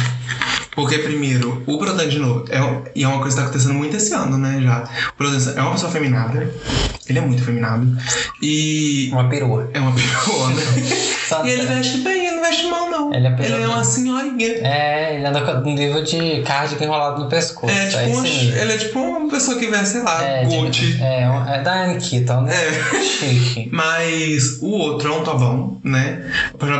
[0.76, 3.74] Porque, primeiro, o protagonista, de novo, é, um- e é uma coisa que tá acontecendo
[3.74, 4.84] muito esse ano, né, já.
[5.08, 6.54] O protagonista é uma pessoa feminada.
[7.08, 7.86] Ele é muito feminado.
[8.42, 9.70] E Uma perua.
[9.72, 10.60] é uma piroona.
[11.28, 13.14] Só- e ele veste bem, ele não veste mal, não.
[13.14, 13.68] Ele é peruana.
[13.68, 14.46] uma senhorinha.
[14.62, 17.72] É, ele anda com um nível de cardigan enrolado no pescoço.
[17.72, 18.60] É, tipo uma, esse nível.
[18.62, 20.98] ele é tipo uma pessoa que veste, sei lá, É, Gucci.
[21.00, 22.52] é, um- é da Anitta, né?
[22.54, 23.02] É.
[23.02, 23.68] Chique.
[23.72, 26.24] Mas o outro é um Tobão, né?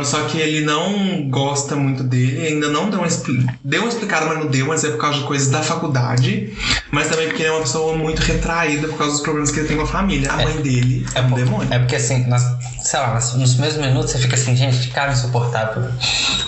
[0.03, 3.45] Só que ele não gosta muito dele, ainda não deu uma, expli-
[3.87, 6.53] deu explicada, mas não deu, mas é por causa de coisas da faculdade.
[6.91, 9.67] Mas também porque ele é uma pessoa muito retraída por causa dos problemas que ele
[9.67, 10.31] tem com a família.
[10.31, 11.73] A mãe dele é, um por- demônio.
[11.73, 12.41] é porque assim, nós,
[12.81, 15.83] sei lá, nos- nos primeiros minutos você fica assim, gente, que cara insuportável.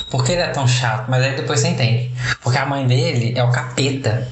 [0.09, 1.05] Por que ele é tão chato?
[1.09, 2.11] Mas aí depois você entende.
[2.41, 4.27] Porque a mãe dele é o capeta.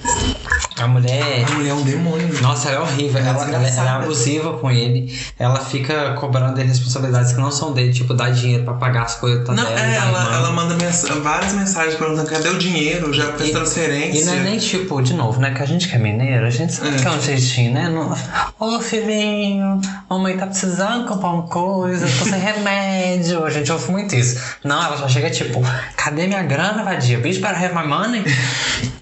[0.80, 1.44] A mulher.
[1.48, 2.42] A mulher é um demônio.
[2.42, 3.20] Nossa, ela é horrível.
[3.20, 5.12] Ela é Ela, ela, ela é abusiva com ele.
[5.38, 9.44] Ela fica cobrando responsabilidades que não são dele, tipo, dar dinheiro pra pagar as coisas
[9.46, 13.32] da Não, dela, é, ela, ela manda mens- várias mensagens perguntando cadê o dinheiro, já
[13.34, 14.22] fez E- transferência.
[14.22, 15.52] E não é nem tipo, de novo, né?
[15.52, 17.00] Que a gente que é mineiro, a gente sabe É.
[17.00, 17.90] que é um jeitinho, né?
[17.90, 18.16] Não,
[18.60, 19.80] Ô filhinho,
[20.10, 23.46] mamãe tá precisando comprar uma coisa, tô sem remédio.
[23.46, 24.40] A gente ouve muito isso.
[24.64, 25.62] Não, ela já chega tipo,
[25.96, 27.20] cadê minha grana, vadia?
[27.20, 28.24] Bitch para have my money?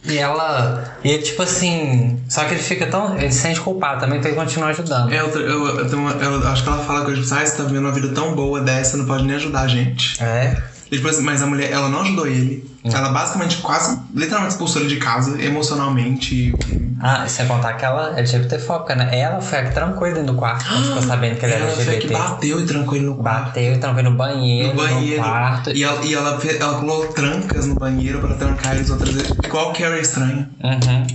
[0.03, 0.95] E ela.
[1.03, 2.19] E ele, tipo assim.
[2.29, 3.17] Só que ele fica tão.
[3.17, 5.11] Ele se sente culpado também, então ele continua ajudando.
[5.11, 7.85] É, eu, eu, eu, eu acho que ela fala que tipo, ah, você tá vivendo
[7.85, 10.21] uma vida tão boa dessa, não pode nem ajudar a gente.
[10.23, 10.55] É.
[10.91, 12.69] E, tipo assim, mas a mulher, ela não ajudou ele.
[12.85, 12.89] Hum.
[12.93, 16.53] Ela basicamente quase, literalmente expulsou ele de casa, emocionalmente.
[17.01, 19.19] Ah, sem contar que ela é LGBTfóbica, né?
[19.19, 21.65] Ela foi a que trancou ele dentro do quarto quando ficou sabendo que ele era
[21.65, 22.13] Ela foi a que LGBT.
[22.13, 23.45] bateu e trancou ele no quarto.
[23.47, 25.21] Bateu e trancou ele no banheiro, No banheiro.
[25.23, 25.71] quarto.
[25.71, 29.31] E, ela, e ela, ela colocou trancas no banheiro pra trancar eles outras vezes.
[29.43, 30.49] Igual Carrie Estranha.
[30.63, 31.07] Uhum.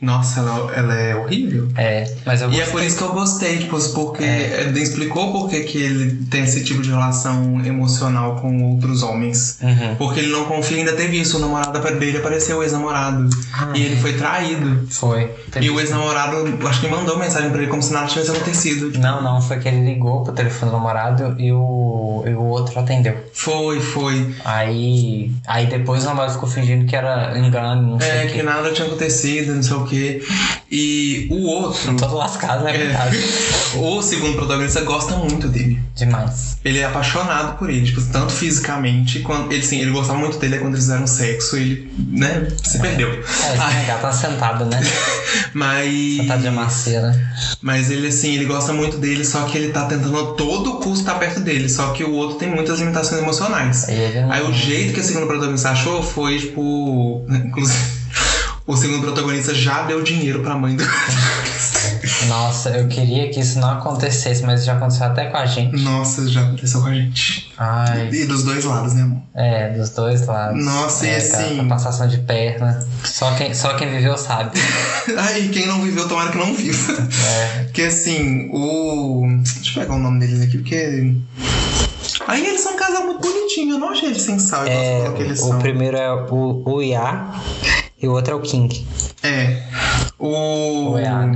[0.00, 1.68] Nossa, ela, ela é horrível.
[1.76, 2.72] É, mas eu E é gostei.
[2.72, 4.62] por isso que eu gostei, tipo, porque É.
[4.62, 9.58] ele explicou por que que ele tem esse tipo de relação emocional com outros homens.
[9.62, 9.96] Uhum.
[9.96, 13.28] Porque ele não confia, ainda teve isso, o namorado dele apareceu o ex-namorado.
[13.52, 14.86] Ah, e ele foi traído.
[14.88, 15.30] Foi.
[15.60, 16.36] E o ex-namorado,
[16.68, 18.98] acho que mandou mensagem pra ele como se nada tivesse acontecido.
[18.98, 22.78] Não, não, foi que ele ligou pro telefone do namorado e o, e o outro
[22.78, 23.16] atendeu.
[23.32, 24.34] Foi, foi.
[24.44, 28.42] Aí, aí depois o namorado ficou fingindo que era engano, não sei É, o que
[28.42, 30.22] nada tinha acontecido, não sei o quê.
[30.70, 32.76] E o outro, Todo lascado, né?
[32.76, 32.90] É.
[33.76, 35.80] O segundo protagonista, gosta muito dele.
[35.94, 36.58] Demais.
[36.64, 39.52] Ele é apaixonado por ele, tipo, tanto fisicamente quanto.
[39.52, 43.10] Ele, sim, ele gostava muito dele aí quando eles fizeram sexo, ele, né, se perdeu.
[43.12, 44.80] É, esse gato tá sentado, né?
[45.54, 46.16] Mas.
[46.16, 47.30] Sentado de maceira.
[47.60, 51.00] Mas ele, assim, ele gosta muito dele, só que ele tá tentando a todo custo
[51.00, 51.68] estar perto dele.
[51.68, 53.88] Só que o outro tem muitas limitações emocionais.
[53.88, 57.24] Aí ele não- Aí o jeito que o segundo protagonista achou foi, tipo.
[57.28, 57.99] Inclusive,
[58.66, 60.84] o segundo protagonista já deu dinheiro pra mãe do.
[62.28, 65.76] Nossa, eu queria que isso não acontecesse, mas já aconteceu até com a gente.
[65.82, 67.50] Nossa, já aconteceu com a gente.
[67.58, 69.22] Ai, E dos dois lados, né, amor?
[69.34, 70.64] é, dos dois lados.
[70.64, 72.86] Nossa, e é, assim- cara, passação de perna.
[73.04, 74.52] Só quem, só quem viveu sabe.
[75.18, 76.92] Aí, quem não viveu, tomara que não viva.
[77.26, 77.62] É.
[77.64, 79.26] Porque assim, o.
[79.42, 81.14] Deixa eu pegar o nome deles aqui, porque.
[82.26, 85.40] Aí eles são um casal muito bonitinho, eu não achei eles sem sal, que eles
[85.40, 85.58] o são.
[85.58, 87.30] primeiro é o, o Iá
[88.02, 88.86] e o outro é o King.
[89.22, 89.62] É.
[90.18, 90.92] O.
[90.92, 91.30] O Iá.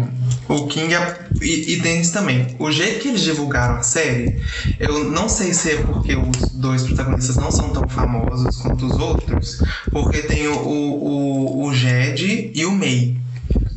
[0.48, 2.46] O King é- e, e tem isso também.
[2.58, 4.40] O jeito que eles divulgaram a série,
[4.78, 8.98] eu não sei se é porque os dois protagonistas não são tão famosos quanto os
[8.98, 13.16] outros, porque tem o, o, o, o Jed e o May.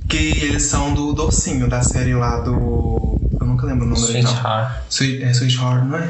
[0.10, 3.07] Que eles são do Docinho, da série lá do.
[3.58, 4.72] Eu nunca lembro o nome original.
[4.88, 6.10] Sweet, é Sweetheart, não é?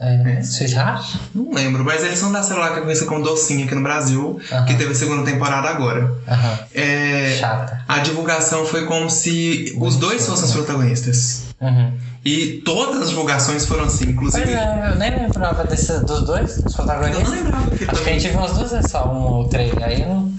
[0.00, 0.32] É.
[0.38, 0.40] É.
[0.42, 1.14] Sweetheart?
[1.32, 3.82] Não lembro, mas eles são da série lá que é conhecida como Docinho aqui no
[3.84, 4.64] Brasil, Aham.
[4.64, 6.12] que teve a segunda temporada agora.
[6.26, 6.58] Aham.
[6.74, 7.82] É, Chata.
[7.86, 11.44] a divulgação foi como se os dois fossem os protagonistas.
[11.60, 11.92] Uhum.
[12.24, 14.44] E todas as divulgações foram assim, inclusive.
[14.44, 17.30] Pois é, eu nem lembrava desse, dos dois, dos Eu não protagonistas.
[17.30, 18.18] lembrava que Acho que a também.
[18.20, 19.72] gente viu umas duas vezes só, um ou três.
[19.82, 20.32] Aí não.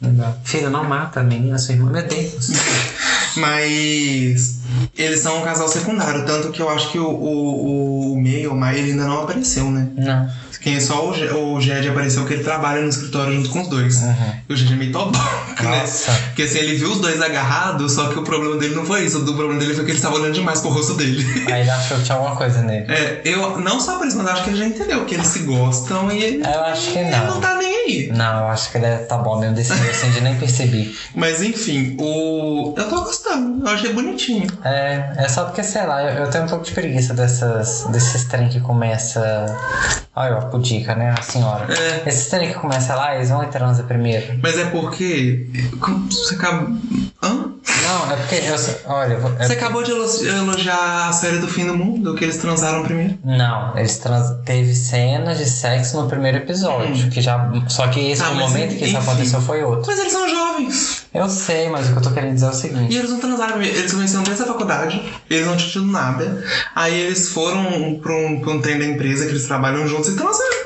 [0.00, 0.32] Não dá.
[0.44, 1.90] Filho, não mata a menina, sua irmã.
[1.90, 2.50] Meu Deus.
[3.38, 4.58] Mas
[4.96, 8.54] eles são um casal secundário, tanto que eu acho que o, o, o May, o
[8.54, 9.88] Mai, ele ainda não apareceu, né?
[9.96, 10.28] Não.
[10.60, 13.68] Quem é só o, o Jed apareceu que ele trabalha no escritório junto com os
[13.68, 14.02] dois.
[14.02, 14.32] Uhum.
[14.48, 15.80] E o Jed é meio toboca, né?
[15.80, 16.12] Nossa.
[16.26, 19.18] Porque assim, ele viu os dois agarrados, só que o problema dele não foi isso.
[19.18, 21.24] O problema dele foi que ele estava olhando demais pro rosto dele.
[21.46, 22.86] Aí ele achou que tinha alguma coisa nele.
[22.92, 25.40] É, eu não só por isso, mas acho que ele já entendeu que eles se
[25.40, 27.26] gostam e ele, Eu acho que ele não.
[27.26, 28.10] não tá nem aí.
[28.12, 30.96] Não, eu acho que ele tá bom mesmo desse jeito, assim, de nem percebi.
[31.14, 32.74] Mas enfim, o.
[32.76, 34.46] Eu tô gostando, eu achei bonitinho.
[34.64, 38.24] É, é só porque, sei lá, eu, eu tenho um pouco de preguiça dessas, desses
[38.24, 39.56] trem que começa.
[40.14, 41.14] Olha, ó, pudica, né?
[41.18, 41.66] A senhora.
[41.72, 42.08] É.
[42.08, 44.38] Esses trem que começa lá, eles vão e transa primeiro.
[44.42, 45.46] Mas é porque.
[46.10, 46.68] Você acaba.
[47.22, 47.52] Hã?
[47.82, 48.92] Não, é porque eu.
[48.92, 52.24] Olha, é Você porque- acabou de elo- elogiar a série do fim do mundo, que
[52.24, 53.18] eles transaram primeiro.
[53.24, 54.36] Não, eles trans...
[54.44, 57.10] teve cenas de sexo no primeiro episódio.
[57.10, 57.50] Que já...
[57.68, 59.08] Só que esse Ah, momento que isso enfim.
[59.10, 59.84] aconteceu foi outro.
[59.86, 61.06] Mas eles são jovens.
[61.14, 62.94] Eu sei, mas o que eu tô querendo dizer é o E seguinte.
[62.96, 63.62] eles não transaram.
[63.62, 66.44] Eles conheceram desde a faculdade, eles não tinham tido nada.
[66.74, 70.16] Aí eles foram pra um, pra um trem da empresa que eles trabalham juntos e
[70.16, 70.58] transaram.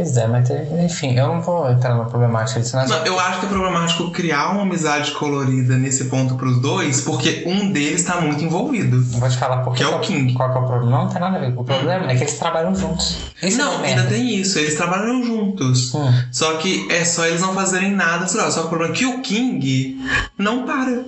[0.00, 0.48] Pois é, mas
[0.82, 4.10] enfim, eu não vou entrar na problemática disso, mas Não, eu acho que é problemático
[4.10, 8.98] criar uma amizade colorida nesse ponto pros dois, porque um deles tá muito envolvido.
[9.18, 10.32] vou te falar porque Que é o King.
[10.32, 10.90] Qual que é o problema?
[10.90, 11.52] Não, não tem nada a ver.
[11.54, 13.18] O problema é que eles trabalham juntos.
[13.42, 15.92] Isso não, é ainda tem isso, eles trabalham juntos.
[15.94, 16.10] Hum.
[16.32, 19.20] Só que é só eles não fazerem nada, só que o problema é que o
[19.20, 20.00] King
[20.38, 21.04] não para.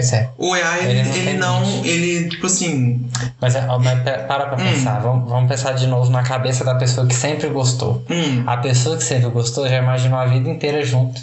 [0.00, 0.30] Pois é.
[0.38, 1.62] O EA, ele, não ele não.
[1.62, 1.88] limite.
[1.88, 3.06] Ele, tipo assim.
[3.40, 4.68] Mas, é, mas para pra Hum.
[4.72, 4.98] pensar.
[5.00, 8.02] Vamos, vamos pensar de novo na cabeça da pessoa que sempre gostou.
[8.10, 11.20] Hum, A pessoa que sempre gostou já imaginou a vida inteira junto.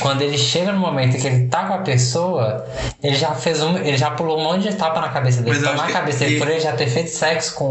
[0.00, 2.66] Quando ele chega no momento que ele tá com a pessoa,
[3.02, 3.76] ele já fez um.
[3.78, 5.50] Ele já pulou um monte de etapa na cabeça dele.
[5.56, 7.64] Mas Então, na cabeça dele, ele- por ele já ter feito sexo com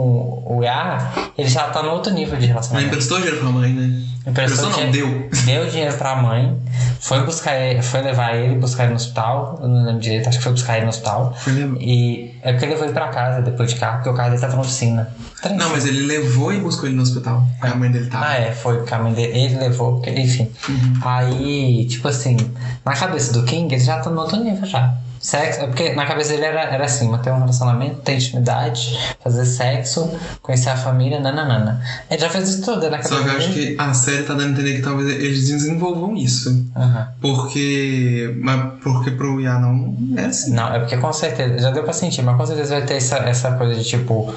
[0.48, 2.88] o IA, ele já tá no outro nível de não relacionamento.
[2.94, 4.02] emprestou dinheiro pra mãe, né?
[4.26, 5.30] Emprestou não, deu.
[5.46, 6.58] Deu dinheiro pra mãe,
[7.00, 10.40] foi buscar ele, foi levar ele, buscar ele no hospital, eu não lembro direito, acho
[10.40, 11.36] que foi buscar ele no hospital.
[11.38, 11.78] Foi levar.
[11.80, 14.42] E é porque ele levou ele pra casa depois de carro, porque o carro dele
[14.42, 15.14] tava na oficina.
[15.42, 15.56] Trem.
[15.56, 17.46] Não, mas ele levou e buscou ele no hospital.
[17.62, 18.26] Aí a mãe dele tava.
[18.26, 20.52] Ah, é, foi porque a mãe dele, ele levou, porque, enfim.
[20.68, 21.00] Uhum.
[21.04, 22.38] Aí, tipo assim,
[22.84, 24.96] na cabeça do King, ele já tá no outro nível já.
[25.26, 29.44] Sexo, é porque na cabeça dele era, era assim, manter um relacionamento, ter intimidade, fazer
[29.44, 31.82] sexo, conhecer a família, nananana.
[32.12, 33.76] Ele já fez isso tudo na cabeça Só que eu acho dele.
[33.76, 36.64] que a série tá dando a entender que talvez eles desenvolvam isso.
[36.76, 37.08] Aham.
[37.20, 38.36] Porque.
[38.40, 40.54] Mas porque pro IA não é assim.
[40.54, 43.16] Não, é porque com certeza, já deu pra sentir, mas com certeza vai ter essa,
[43.18, 44.32] essa coisa de tipo,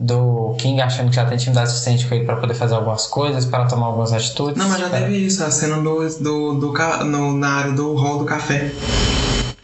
[0.00, 3.44] do King achando que já tem intimidade suficiente com ele pra poder fazer algumas coisas,
[3.44, 4.56] para tomar algumas atitudes.
[4.56, 8.18] Não, mas já teve isso, a cena do, do, do, no, na área do hall
[8.18, 8.72] do café.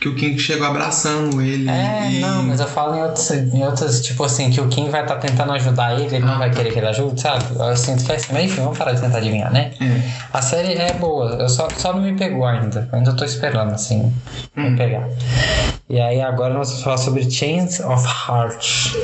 [0.01, 1.69] Que o King chegou abraçando ele.
[1.69, 2.21] É, e...
[2.21, 5.17] não, mas eu falo em outras, em outras, tipo assim, que o Kim vai estar
[5.17, 6.57] tentando ajudar ele, ele não Ah, vai tá.
[6.59, 7.45] querer que ele ajude, sabe?
[7.59, 9.73] Eu sinto que é assim, mas enfim, vamos parar de tentar adivinhar, né?
[9.81, 10.01] É.
[10.33, 13.73] A série é boa, eu só, só não me pegou ainda, eu ainda tô esperando,
[13.75, 14.13] assim,
[14.57, 14.71] Hum.
[14.71, 15.09] me pegar.
[15.91, 18.95] E aí agora nós vamos falar sobre Chains of Heart,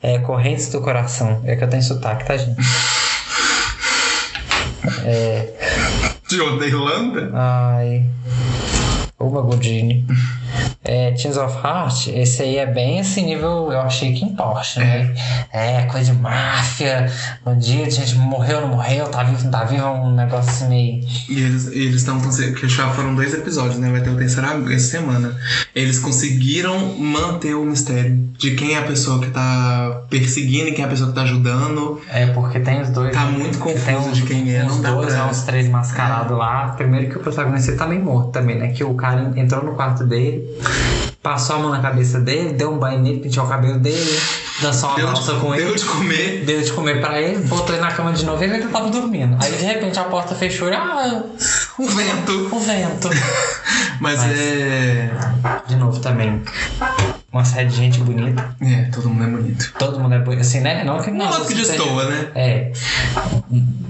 [0.00, 2.56] é, Correntes do Coração, é que eu tenho sotaque, tá, gente?
[5.04, 5.48] É,
[6.28, 7.30] De Irlanda?
[7.34, 8.04] ai...
[9.18, 10.06] O, Uma Godini.
[10.84, 15.12] É, Tears of Heart, esse aí é bem esse nível, eu achei que importa, né?
[15.52, 17.10] É, coisa de máfia,
[17.44, 20.50] um dia a gente morreu, não morreu, tá vivo, não tá vivo, é um negócio
[20.50, 21.04] assim meio.
[21.28, 23.90] E eles eles estão que já foram dois episódios, né?
[23.90, 25.36] Vai ter o terceiro essa semana.
[25.74, 30.84] Eles conseguiram manter o mistério de quem é a pessoa que tá perseguindo e quem
[30.84, 32.00] é a pessoa que tá ajudando.
[32.08, 33.12] É, porque tem os dois.
[33.12, 33.38] Tá né?
[33.38, 36.68] muito confuso uns- de quem é, não dá dois, pra- uns três mascarados lá.
[36.76, 38.68] Primeiro que o protagonista tá meio morto também, né?
[38.68, 40.45] Que o cara entrou no quarto dele,
[41.22, 44.20] passou a mão na cabeça dele, deu um banho nele, penteou o cabelo dele,
[44.62, 45.64] dançou uma Deu valsa de, com ele.
[45.64, 46.44] deu de comer.
[46.44, 49.36] Deu de comer pra ele, botou ele na cama de novo e ele tava dormindo.
[49.42, 51.22] Aí de repente a porta fechou e ah,
[51.78, 52.48] O vento.
[52.54, 53.10] o vento.
[54.00, 55.10] Mas, Mas- é.
[55.66, 56.42] De novo também.
[57.36, 58.56] Uma série de gente bonita.
[58.62, 59.72] É, todo mundo é bonito.
[59.78, 60.40] Todo mundo é bonito.
[60.40, 60.82] Assim, né?
[60.84, 61.44] Não que Não, não.
[61.44, 62.28] que destoa, né?
[62.34, 62.72] É.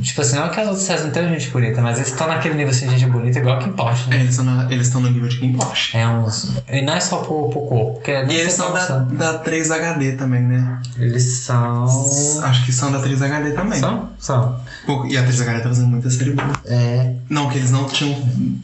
[0.03, 2.55] Tipo assim, não que as outras séries não tenham gente bonita, mas eles estão naquele
[2.55, 4.16] nível assim de gente bonita igual que importa, É, né?
[4.20, 5.97] eles estão na- eles estão no nível de quem poste.
[5.97, 6.57] É uns.
[6.68, 7.92] E não é só pro, pro corpo.
[7.94, 10.80] Porque não E eles são da, da 3HD também, né?
[10.99, 11.84] Eles são.
[12.42, 13.78] Acho que são da 3HD também.
[13.80, 14.11] São?
[14.18, 14.61] São.
[14.86, 16.53] Pô, E a 3HD tá fazendo muita série boa.
[16.66, 17.14] É.
[17.28, 18.14] Não, que eles não tinham.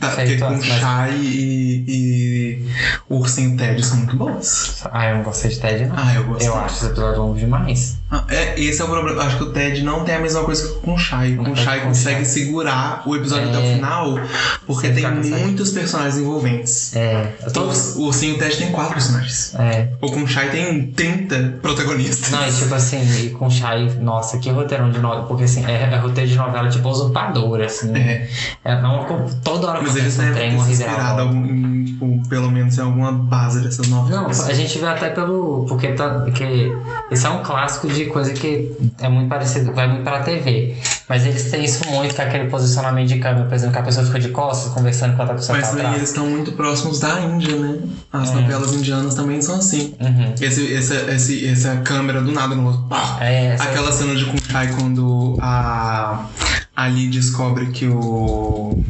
[0.00, 2.68] Tá, porque Feito com antes, mas- Shai e, e
[3.08, 4.71] o Ursinho Ted são muito bons.
[4.90, 5.96] Ah, eu não gostei de Ted, não.
[5.96, 6.48] Ah, eu gostei.
[6.48, 7.96] Eu acho esse episódio longo demais.
[8.12, 9.22] Ah, É, esse é o problema.
[9.22, 11.34] Acho que o Ted não tem a mesma coisa que com o Shai.
[11.34, 13.48] Com Não o tem Shai o consegue segurar o episódio É.
[13.50, 14.18] até o final,
[14.66, 16.94] porque tem muitos personagens envolventes.
[16.94, 17.32] É.
[17.42, 17.62] Eu tô.
[17.62, 19.54] Todos, o Ted tem quatro personagens.
[19.58, 19.88] É.
[20.00, 22.30] O com o Shai tem 30 protagonistas.
[22.30, 25.24] Não, e tipo assim, e com Shai, nossa, que roteirão de novela.
[25.26, 27.96] Porque assim, é, é roteiro de novela tipo usurpadora, assim.
[27.96, 28.28] É.
[28.64, 32.28] É uma, co- toda hora Mas eles devem trem, ter uma se inspirado em, tipo,
[32.28, 34.48] pelo menos em alguma base dessas Não, novelas.
[34.48, 35.64] a gente vê até pelo.
[35.68, 36.72] Porque tá, porque
[37.10, 40.74] esse é um clássico de coisa que é muito parecido, vai muito pra TV.
[41.08, 43.82] Mas eles têm isso muito, que é aquele posicionamento de câmera, por exemplo, que a
[43.82, 45.96] pessoa fica de costas conversando com a outra pessoa Mas atrás.
[45.96, 47.78] eles estão muito próximos da Índia, né?
[48.12, 48.34] As É.
[48.34, 49.94] novelas indianas também são assim.
[50.00, 50.34] Uhum.
[50.40, 52.82] Esse, essa, esse, essa câmera do nada no outro.
[52.88, 53.18] pá!
[53.20, 56.26] É, essa- Aquela cena de Kunchai quando a
[56.74, 58.82] Ali descobre que o.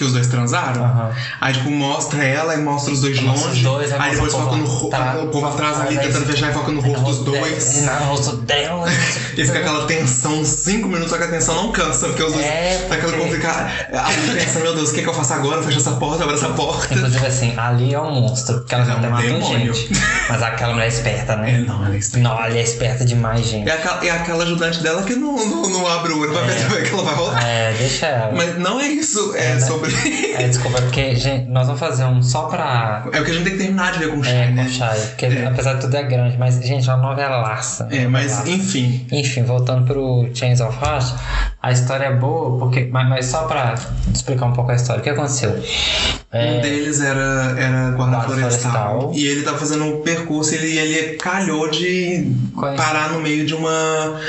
[0.00, 0.82] que os dois transaram.
[0.82, 1.10] Aham.
[1.42, 3.58] Aí, tipo, mostra ela e mostra os dois Mostra longe.
[3.58, 5.98] os dois, aí aí depois foca o no povo ro- atrás, o povo atrás ali
[5.98, 7.76] tentando fechar e foca no rosto dos rosto dela- dois.
[7.76, 8.88] e no rosto dela.
[9.36, 12.44] E fica aquela tensão, cinco minutos, só que a tensão não cansa, porque os dois.
[12.44, 13.70] É, tá aquela porque- complicada.
[13.92, 15.62] Ali pensa, meu Deus, o que, que eu faço agora?
[15.62, 16.92] Fecha essa porta, abre essa porta.
[16.94, 19.72] Inclusive assim, ali é um monstro, porque ela já É um até matou demônio.
[19.74, 19.92] gente.
[20.28, 21.54] Mas aquela mulher é esperta, né?
[21.54, 22.28] É, não, ela é esperta.
[22.28, 23.68] Não, ela é esperta demais, gente.
[23.68, 26.62] É aquela, é aquela ajudante dela que não, não, não abre o olho pra ver
[26.64, 27.46] como é que ela vai rolar.
[27.46, 28.32] É, deixa ela.
[28.34, 29.60] Mas não é isso, é, É, né?
[29.60, 29.89] sobre.
[30.38, 33.02] É, desculpa, é porque gente, nós vamos fazer um só pra.
[33.12, 34.64] É porque a gente tem que terminar de ver com o Shai, É, né?
[34.64, 34.98] com Shai.
[35.00, 35.46] Porque É.
[35.46, 37.88] apesar de tudo é grande, mas, gente, é uma novelaça.
[37.90, 38.50] É, mas Novelaça.
[38.50, 39.06] enfim.
[39.12, 41.14] Enfim, voltando pro Chains of Heart,
[41.62, 42.88] a história é boa, porque.
[42.90, 43.74] Mas, mas só pra
[44.12, 45.62] explicar um pouco a história, o que aconteceu?
[46.32, 49.12] É, Um deles era, era guarda Guarda florestal, florestal.
[49.14, 52.32] E ele tava fazendo um percurso e ele, ele calhou de
[52.62, 52.76] é?
[52.76, 54.20] parar no meio de uma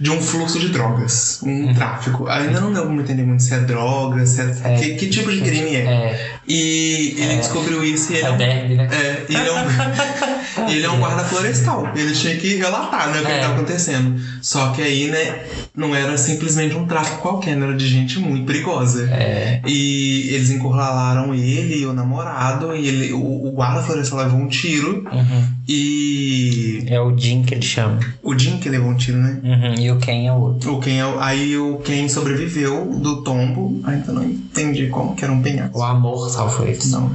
[0.00, 2.26] de um fluxo de drogas, um tráfico.
[2.28, 4.52] Ainda não deu pra entender muito se é droga, se é, Uhum.
[4.64, 4.76] É.
[4.78, 5.78] que, que tipo de crime é.
[5.84, 8.88] é, E ele descobriu isso e ele é é derby, né?
[8.92, 9.64] é, e ele é um,
[10.68, 11.88] ele é um guarda florestal.
[11.94, 13.36] Ele tinha que relatar, né, o que É.
[13.36, 14.20] estava acontecendo.
[14.42, 15.44] Só que aí, né,
[15.76, 19.08] não era simplesmente um tráfico qualquer, não era de gente muito perigosa.
[19.10, 24.38] É, E eles encurralaram ele e o namorado, e ele, o, o guarda florestal levou
[24.40, 25.44] um tiro, uhum.
[25.66, 27.98] e é o Jim que ele chama.
[28.22, 29.40] o Jim que levou um tiro, né?
[29.42, 29.74] Uhum.
[29.82, 30.74] E o Ken é o outro.
[30.74, 35.24] O Ken, é o- aí o Ken sobreviveu do tombo, ainda não entendi como, que
[35.24, 35.78] era um penhasco.
[35.78, 36.90] O amor salvou eles.
[36.90, 37.10] Não.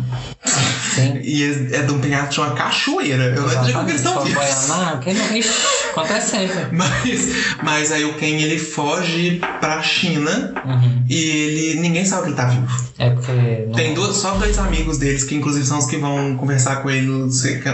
[0.99, 1.19] Sim.
[1.23, 3.23] E eles- é de um penhasco de uma cachoeira.
[3.35, 4.67] Eu não como que eles estão vivos.
[4.67, 5.37] Não, que não.
[5.37, 5.49] Ixi,
[5.91, 6.65] acontece sempre.
[6.71, 7.29] Mas,
[7.63, 11.03] mas aí o Ken ele foge pra China Uhum.
[11.09, 11.79] e ele.
[11.81, 12.67] ninguém sabe que ele tá vivo.
[12.97, 13.31] É porque.
[13.67, 13.73] Não...
[13.73, 17.07] Tem duas, só dois amigos deles que inclusive são os que vão conversar com ele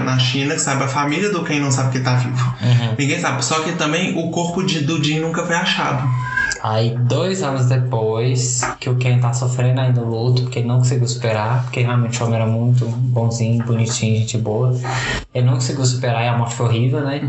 [0.03, 2.55] na China, que sabe, a família do Ken não sabe que ele tá vivo.
[2.61, 2.95] Uhum.
[2.97, 3.43] Ninguém sabe.
[3.43, 6.07] Só que também o corpo de, do Jim nunca foi achado.
[6.67, 10.79] Aí, dois anos depois, que o Ken tá sofrendo ainda o luto, porque ele não
[10.79, 14.75] conseguiu superar, porque realmente o homem era muito bonzinho, bonitinho, gente boa.
[15.31, 17.21] Ele não conseguiu superar e a morte foi horrível, né?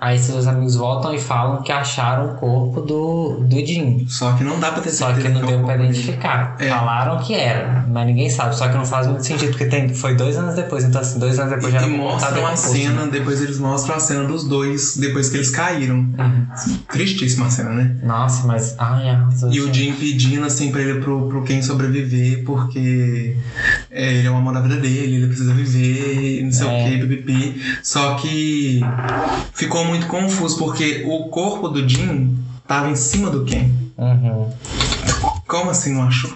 [0.00, 4.06] Aí seus amigos voltam e falam que acharam o corpo do, do Jim.
[4.08, 6.56] Só que não dá pra ter Só certeza que não é deu pra identificar.
[6.58, 6.68] É.
[6.70, 8.56] Falaram que era, mas ninguém sabe.
[8.56, 10.84] Só que não faz muito sentido, porque tem, foi dois anos depois.
[10.84, 13.08] Então, assim, dois anos depois já E mostram a decomposto, cena, né?
[13.12, 15.96] depois eles mostram a cena dos dois, depois que eles caíram.
[15.96, 16.46] Uhum.
[16.90, 17.96] Tristíssima a cena, né?
[18.02, 18.74] Nossa, mas.
[18.78, 19.04] Ai,
[19.52, 19.70] E o.
[19.70, 23.36] Jim pedindo assim pra ele pro, pro Ken sobreviver, porque
[23.90, 26.70] é, ele é o amor da vida dele, ele precisa viver, e não sei É.
[26.70, 27.62] o que, pipipi.
[27.82, 28.80] Só que
[29.54, 33.68] ficou muito confuso, porque o corpo do Jim tava em cima do Ken.
[33.98, 34.50] Uhum.
[35.46, 36.30] Como assim não achou?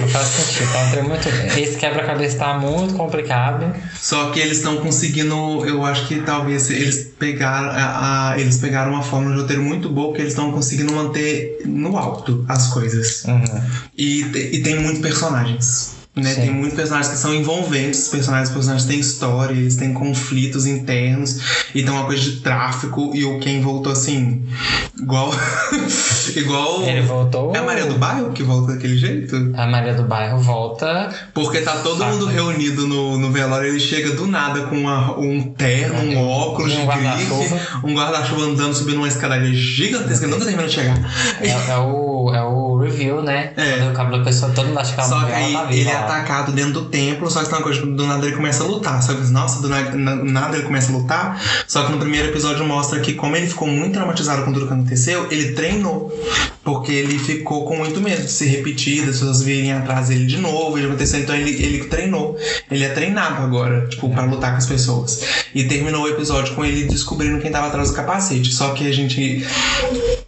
[0.00, 0.68] Não faz sentido.
[0.72, 1.28] Tá muito...
[1.58, 3.72] Esse quebra-cabeça tá muito complicado.
[3.98, 5.34] Só que eles estão conseguindo,
[5.66, 9.88] eu acho que talvez eles pegaram, a, a- eles pegaram uma forma de roteiro muito
[9.88, 13.24] boa, que eles estão conseguindo manter no alto as coisas.
[13.24, 13.60] Uhum.
[13.96, 15.97] E, te- e tem muitos personagens.
[16.22, 16.34] Né?
[16.34, 20.66] Tem muitos personagens que são envolventes, os personagens, os personagens têm história, eles têm conflitos
[20.66, 21.38] internos,
[21.74, 24.42] e tem uma coisa de tráfico, e o Ken voltou assim,
[25.00, 25.30] igual.
[26.36, 26.82] igual.
[26.82, 27.54] Ele voltou.
[27.54, 29.52] É a Maria do Bairro que volta daquele jeito?
[29.56, 31.10] A Maria do Bairro volta.
[31.34, 32.12] Porque tá todo Saco.
[32.12, 36.72] mundo reunido no, no velório, ele chega do nada com uma- um terno, um óculos
[36.72, 37.54] Um de grife,
[37.84, 40.98] um guarda-chuva andando, subindo uma escadaria gigantesca, nunca termina de chegar.
[41.40, 43.52] É, é o, é o review, né?
[43.56, 43.78] É.
[43.78, 45.90] Quando o cabelo da pessoa, todo mundo acha que ela Só que aí tá viva
[45.90, 45.98] ele.
[46.08, 49.02] Atacado dentro do templo, só que tem uma coisa, do nada ele começa a lutar.
[49.02, 51.42] Só que, nossa, do na- na- nada ele começa a lutar.
[51.66, 54.72] Só que no primeiro episódio mostra que, como ele ficou muito traumatizado com tudo que
[54.72, 56.12] aconteceu, ele treinou.
[56.68, 60.36] Porque ele ficou com muito medo de se repetir, das pessoas virem atrás dele de
[60.36, 61.20] novo, de acontecer.
[61.20, 62.36] Então ele, ele treinou.
[62.70, 65.22] Ele é treinado agora, tipo, pra lutar com as pessoas.
[65.54, 68.52] E terminou o episódio com ele descobrindo quem tava atrás do capacete.
[68.52, 69.46] Só que a gente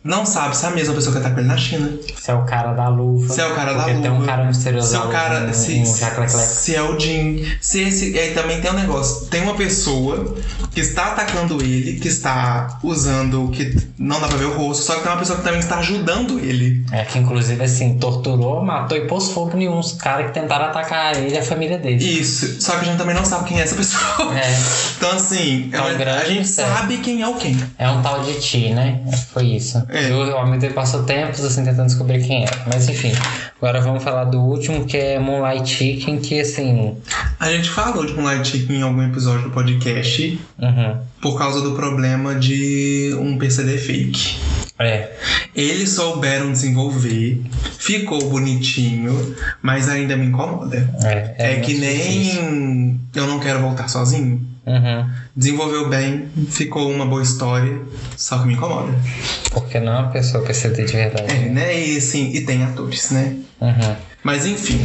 [0.03, 1.93] não sabe se é a mesma pessoa que tá com ele na China.
[2.19, 3.35] Se é o cara da luva.
[3.35, 4.27] Se é o cara da porque tem um luva.
[4.27, 5.47] cara misterioso Se é o luva, cara.
[5.47, 7.45] um, se, um se é o Jim.
[7.61, 8.13] Se esse.
[8.13, 9.27] E aí também tem um negócio.
[9.27, 10.37] Tem uma pessoa
[10.73, 13.51] que está atacando ele, que está usando.
[13.51, 15.77] que não dá pra ver o rosto, só que tem uma pessoa que também está
[15.81, 16.85] ajudando ele.
[16.93, 21.17] É, que inclusive assim, torturou, matou e pôs fogo em uns caras que tentaram atacar
[21.17, 22.05] ele e a família dele.
[22.05, 22.61] Isso.
[22.61, 24.39] Só que a gente também não sabe quem é essa pessoa.
[24.39, 24.51] É,
[24.97, 26.73] Então, assim, Então, ela- a grande gente mistério.
[26.75, 27.57] sabe quem é o quem.
[27.79, 29.01] é um tal de Ti, né?
[29.33, 29.83] Foi isso.
[29.89, 30.09] É.
[30.09, 32.57] E o homem dele passou tempos assim tentando descobrir quem era.
[32.73, 33.13] Mas enfim,
[33.61, 36.97] agora vamos falar do último que é Moonlight Chicken, que assim.
[37.39, 40.97] A gente falou de Moonlight Chicken em algum episódio do podcast Uhum.
[41.21, 44.39] Por causa do problema de um PCD fake.
[44.79, 45.13] É.
[45.55, 47.43] Eles souberam desenvolver,
[47.79, 50.89] ficou bonitinho, mas ainda me incomoda.
[51.03, 52.43] É, É, muito que difícil.
[52.43, 54.41] nem Eu Não Quero Voltar Sozinho.
[54.67, 55.11] Uhum.
[55.35, 57.81] Desenvolveu bem, ficou uma boa história,
[58.17, 58.93] só que me incomoda.
[59.51, 61.33] Porque não é uma pessoa PCD de verdade.
[61.33, 61.81] É, né?
[61.81, 63.37] E assim, e tem atores, né?
[63.61, 63.97] Uhum.
[64.23, 64.79] Mas enfim,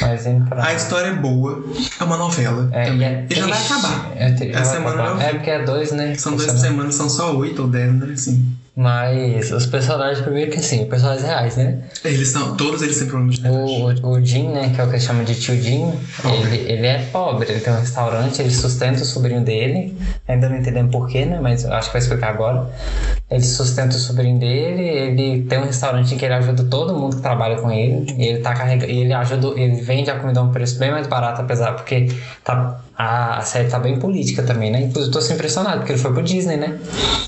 [0.00, 0.64] Mas pra.
[0.64, 1.64] a história é boa,
[1.98, 2.68] é uma novela.
[2.72, 3.00] É, também.
[3.00, 4.12] e é e já vai acabar.
[4.14, 5.22] É, vai semana acabar.
[5.22, 6.14] É porque é dois, né?
[6.14, 6.70] São duas por semana.
[6.70, 8.12] semana, são só oito ou dez, né?
[8.12, 8.56] Assim.
[8.78, 11.78] Mas os personagens, primeiro que assim, personagens reais, né?
[12.04, 14.02] Eles são, todos eles têm problemas de verdade.
[14.02, 16.56] O, o, o Jim, né, que é o que eles chamam de tio Jim, ele,
[16.70, 19.96] ele é pobre, ele tem um restaurante, ele sustenta o sobrinho dele,
[20.28, 22.70] ainda não entendemos porquê, né, mas acho que vai explicar agora.
[23.28, 27.16] Ele sustenta o sobrinho dele, ele tem um restaurante em que ele ajuda todo mundo
[27.16, 30.44] que trabalha com ele, e ele tá carregando, ele ajuda, ele vende a comida a
[30.44, 32.08] um preço bem mais barato, apesar, porque
[32.44, 35.90] tá, a, a série tá bem política também, né, inclusive eu tô assim impressionado, porque
[35.92, 36.78] ele foi pro Disney, né,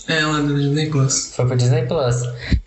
[0.06, 1.32] É, ela é do Disney Plus.
[1.34, 2.16] foi pro Disney Plus.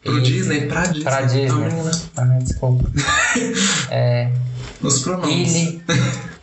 [0.04, 1.04] Pro E- Disney, pra Disney.
[1.04, 1.46] Pra Disney.
[1.46, 2.90] Então, menina, Ah, desculpa.
[3.92, 4.30] é,
[4.82, 5.56] Os pronomes.
[5.56, 5.82] ele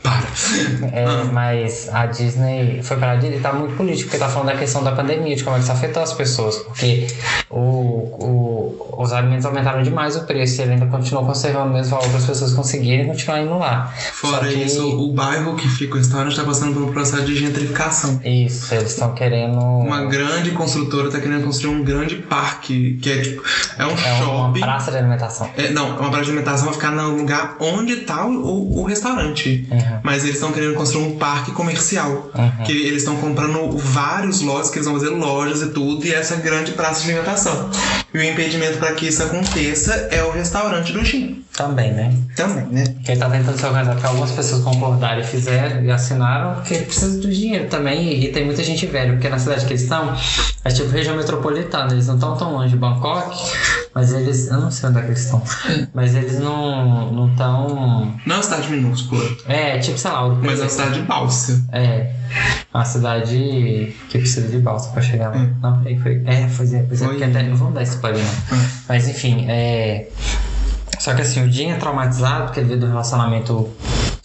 [0.03, 0.29] Para.
[0.93, 1.25] É, Ah.
[1.33, 4.93] mas a Disney foi pra Disney tá muito político, porque tá falando da questão da
[4.93, 6.57] pandemia, de como é que isso afetou as pessoas.
[6.57, 7.07] Porque
[7.51, 11.91] o, o, os alimentos aumentaram demais o preço e ele ainda continuou conservando o mesmo
[11.97, 13.93] valor para as pessoas conseguirem continuar indo lá.
[14.13, 17.35] Fora que- isso, o bairro que fica o restaurante está passando por um processo de
[17.37, 18.21] gentrificação.
[18.25, 19.59] Isso, eles estão querendo.
[19.59, 23.43] Uma grande construtora está querendo construir um grande parque, que é tipo,
[23.79, 24.61] é um é uma shopping.
[24.61, 25.51] praça de alimentação.
[25.57, 28.81] É, não, é uma praça de alimentação vai ficar no lugar onde tá o, o,
[28.81, 29.67] o restaurante.
[29.71, 29.88] Uhum.
[30.03, 32.31] Mas eles estão querendo construir um parque comercial.
[32.35, 32.65] Uhum.
[32.65, 36.37] Que eles estão comprando vários lotes, que eles vão fazer lojas e tudo, e essa
[36.37, 37.71] grande praça de alimentação.
[38.13, 41.45] E o impedimento para que isso aconteça é o restaurante do Jim.
[41.59, 42.15] Também, né?
[42.37, 42.85] Também, né?
[43.05, 46.77] Que ele tá tentando se organizar, porque algumas pessoas concordaram e fizeram e assinaram, porque
[46.77, 48.13] precisa do dinheiro também.
[48.13, 50.15] E, e tem muita gente velha, porque na cidade que eles estão,
[50.65, 53.37] é tipo região metropolitana, eles não estão tão longe de Bangkok,
[53.93, 54.47] mas eles.
[54.47, 55.43] Eu não sei onde é que eles estão.
[55.93, 58.15] Mas eles não não estão.
[58.25, 61.67] Não é uma cidade minúscula, É, tipo, sei lá, mas é uma cidade de balsa.
[61.73, 62.13] É.
[62.73, 65.39] Uma cidade que precisa de balsa pra chegar lá.
[65.39, 65.55] Hum.
[65.61, 66.23] Não, foi, foi.
[66.25, 67.09] É, pois é, é, Foi.
[67.09, 68.59] porque até não vamos dar spoiler não.
[68.59, 68.65] Hum.
[68.89, 70.07] Mas enfim, é.
[70.99, 73.69] Só que assim, o Jim é traumatizado porque ele veio de um relacionamento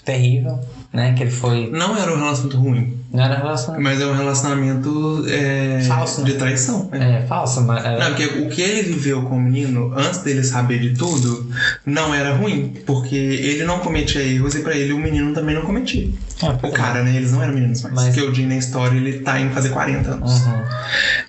[0.04, 0.60] terrível,
[0.92, 1.14] né?
[1.14, 1.70] Que ele foi.
[1.72, 3.84] Não era um relacionamento ruim, Não era relacionamento.
[3.84, 6.28] mas é um relacionamento é, Falso, né?
[6.28, 6.90] de traição.
[6.92, 7.22] né?
[7.24, 7.84] É, falso, mas.
[7.84, 8.06] Não, Era...
[8.08, 11.50] porque o que ele viveu com o menino, antes dele saber de tudo,
[11.86, 12.74] não era ruim.
[12.86, 16.10] Porque ele não cometia erros e pra ele o menino também não cometia.
[16.50, 17.16] Ah, O cara, né?
[17.16, 17.96] Eles não eram meninos mais.
[17.96, 20.32] Mas- Porque o Jim na história ele tá indo fazer 40 anos.
[20.42, 20.64] Uhum.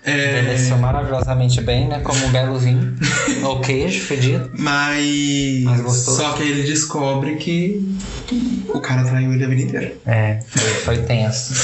[0.05, 2.01] É, Envelheceu maravilhosamente bem, né?
[2.01, 2.95] Como um belo vinho.
[3.45, 4.51] Ou queijo fedido.
[4.59, 5.63] mas.
[5.65, 6.17] Mais gostoso.
[6.19, 7.81] Só que aí ele descobre que
[8.73, 9.93] o cara traiu ele a vida inteira.
[10.07, 11.55] É, foi, foi tenso.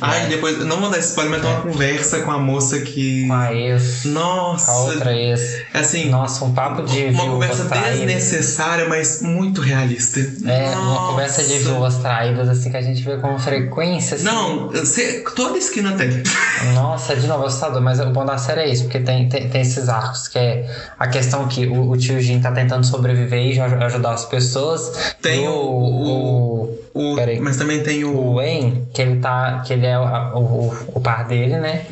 [0.00, 3.26] Ai, depois, não vou dar spoiler, mas tem uma conversa com a moça que.
[3.26, 4.04] Com a ex.
[4.04, 4.70] Nossa!
[4.70, 5.62] A outra ex.
[5.74, 10.20] Assim, Nossa, um papo de uma conversa desnecessária, mas muito realista.
[10.46, 11.06] É, uma Nossa.
[11.10, 14.24] conversa de viúvas traídas, assim, que a gente vê com frequência, assim.
[14.24, 16.10] Não, você- toda esquina tem.
[16.74, 17.80] Nossa, de novo, assustador.
[17.82, 20.66] Mas o bom da série é isso, porque tem, tem, tem esses arcos, que é
[20.98, 25.14] a questão que o, o tio Jin tá tentando sobreviver e aj- ajudar as pessoas.
[25.22, 28.34] Tem e o- o, O- mas também tem o o.
[28.36, 29.62] Wayne, que ele tá.
[29.66, 30.02] que ele é o,
[30.38, 31.86] o, o par dele, né?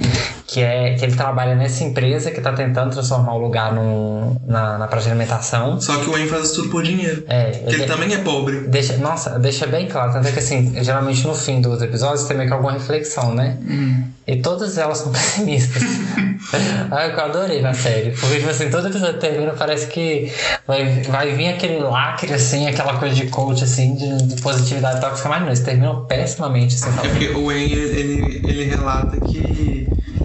[0.50, 4.78] Que é que ele trabalha nessa empresa que tá tentando transformar o lugar num, na,
[4.78, 5.78] na praça de alimentação.
[5.78, 7.22] Só que o Wayne faz isso tudo por dinheiro.
[7.28, 8.60] É, Que ele também é pobre.
[8.60, 10.10] Deixa, nossa, deixa bem claro.
[10.10, 13.58] Tanto é que, assim, geralmente no fim dos episódios tem meio que alguma reflexão, né?
[13.60, 14.04] Hum.
[14.26, 15.82] E todas elas são pessimistas.
[16.90, 18.12] ah, eu adorei na série.
[18.12, 20.32] Porque, tipo assim, todo episódio termina, parece que
[20.66, 25.28] vai, vai vir aquele lacre, assim, aquela coisa de coach, assim, de, de positividade tóxica,
[25.28, 29.67] mas não, eles terminam pessimamente, assim, É porque o Wayne, ele, ele relata que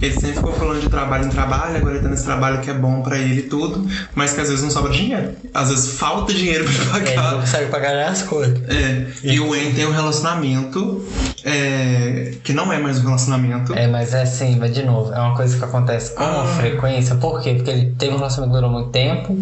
[0.06, 2.74] ele sempre ficou falando de trabalho em trabalho, agora ele tá nesse trabalho que é
[2.74, 5.32] bom pra ele e tudo, mas que às vezes não sobra dinheiro.
[5.52, 7.40] Às vezes falta dinheiro pra É, ele não pagar.
[7.40, 8.58] consegue pagar as coisas.
[8.68, 11.04] É, e o Wayne tem um relacionamento
[11.44, 13.74] é, que não é mais um relacionamento.
[13.74, 16.46] É, mas é assim, mas de novo, é uma coisa que acontece com Ah.
[16.58, 17.14] frequência.
[17.16, 17.54] Por quê?
[17.54, 19.36] Porque ele teve um relacionamento que durou muito tempo.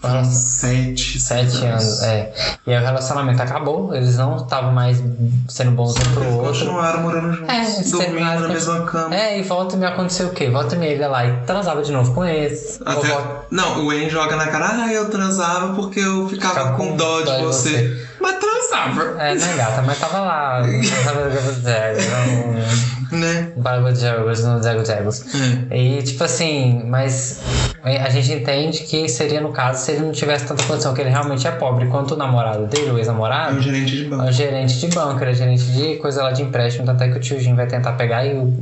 [0.00, 2.32] Foram sete, Sete anos, é.
[2.66, 5.02] E aí o relacionamento acabou, eles não estavam mais
[5.48, 6.52] sendo bons um pro Eles outro.
[6.52, 9.14] continuaram morando juntos, É, dormindo na mesma cama.
[9.14, 10.48] É, e volta e me aconteceu o quê?
[10.48, 12.80] Volta e meia ele ia lá e transava de novo com eles.
[12.84, 13.16] Até-
[13.50, 16.96] não, o Wayne joga na cara, ah, eu transava porque eu ficava Ficava com com
[16.96, 17.70] dó de dó de você.
[17.70, 18.06] você.
[18.20, 20.62] Mas transava, É, não é gata, mas tava lá.
[23.12, 23.48] né?
[23.56, 25.24] Barba de Jagos no Zago Jagos.
[25.70, 25.76] É.
[25.78, 27.40] E tipo assim, mas
[27.82, 31.10] a gente entende que seria no caso se ele não tivesse tanta condição, que ele
[31.10, 33.56] realmente é pobre, quanto o namorado dele, o É ex-namorado.
[33.56, 34.24] um gerente de É banco.
[34.24, 37.16] um gerente de banco, ele é gerente de coisa lá de empréstimo, tanto é que
[37.16, 38.52] o tio Jim vai tentar pegar e o.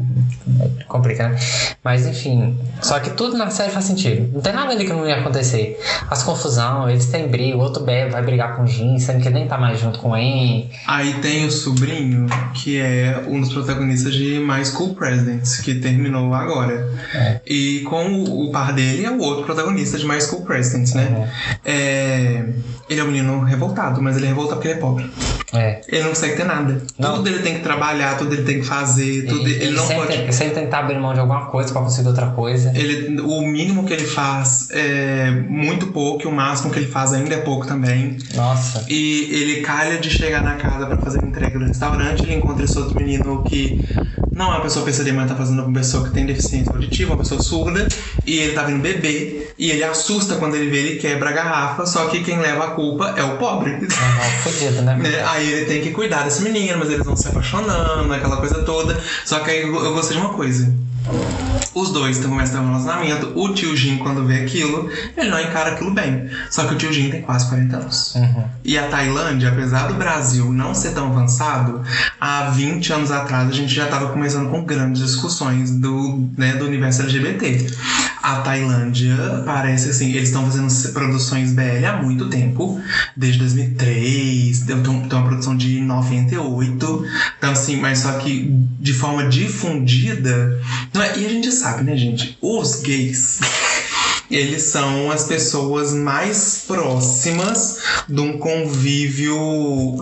[0.88, 1.38] complica, né?
[1.82, 2.56] Mas enfim.
[2.80, 4.30] Só que tudo na série faz sentido.
[4.32, 5.78] Não tem nada ali que não ia acontecer.
[6.08, 9.28] As confusão, eles têm briga, o outro bebe, vai brigar com o Jim, sendo que
[9.28, 10.68] ele nem tá mais junto com En.
[10.86, 16.32] Aí tem o sobrinho, que é um dos protagonistas de My School Presidents, que terminou
[16.34, 16.88] agora.
[17.14, 17.40] É.
[17.46, 21.08] E com o, o par dele é o outro protagonista de My School Presidents, né?
[21.16, 21.26] Uhum.
[21.64, 22.44] É,
[22.88, 25.10] ele é um menino revoltado, mas ele é revoltado porque ele é pobre.
[25.52, 25.80] É.
[25.88, 26.82] Ele não consegue ter nada.
[26.98, 27.16] Não.
[27.16, 29.86] Tudo ele tem que trabalhar, tudo ele tem que fazer, tudo E- ele e não
[29.86, 30.34] sempre, pode.
[30.34, 32.72] sempre tentar abrir mão de alguma coisa pra conseguir outra coisa.
[32.74, 37.12] Ele, o mínimo que ele faz é muito pouco, e o máximo que ele faz
[37.12, 38.18] ainda é pouco também.
[38.34, 38.84] Nossa.
[38.88, 42.76] E ele calha de chegar na casa pra fazer entrega no restaurante, ele encontra esse
[42.78, 43.80] outro menino que
[44.36, 47.18] não é uma pessoa PCD, mas tá fazendo uma pessoa que tem deficiência auditiva, uma
[47.18, 47.88] pessoa surda,
[48.26, 51.86] e ele tá vindo beber, e ele assusta quando ele vê, ele quebra a garrafa,
[51.86, 53.72] só que quem leva a culpa é o pobre.
[53.72, 53.88] Uhum,
[54.42, 54.94] fudido, né?
[55.06, 55.24] Né?
[55.26, 59.00] Aí ele tem que cuidar desse menino, mas eles vão se apaixonando, aquela coisa toda.
[59.24, 60.72] Só que aí eu gostei de uma coisa.
[61.76, 63.32] Os dois estão começando um relacionamento.
[63.34, 66.26] O tio Jim, quando vê aquilo, ele não encara aquilo bem.
[66.50, 68.14] Só que o tio Jim tem quase 40 anos.
[68.14, 68.44] Uhum.
[68.64, 71.82] E a Tailândia, apesar do Brasil não ser tão avançado,
[72.18, 76.64] há 20 anos atrás a gente já estava começando com grandes discussões do, né, do
[76.64, 77.66] universo LGBT.
[78.26, 82.82] A Tailândia parece assim, eles estão fazendo produções BL há muito tempo,
[83.16, 87.06] desde 2003, tem, uma produção de 98.
[87.38, 88.50] Então, assim, mas só que
[88.80, 90.60] de forma difundida.
[90.94, 92.36] É, e a gente sabe, né, gente?
[92.42, 93.38] Os gays
[94.30, 99.36] eles são as pessoas mais próximas de um convívio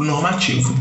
[0.01, 0.75] normativo.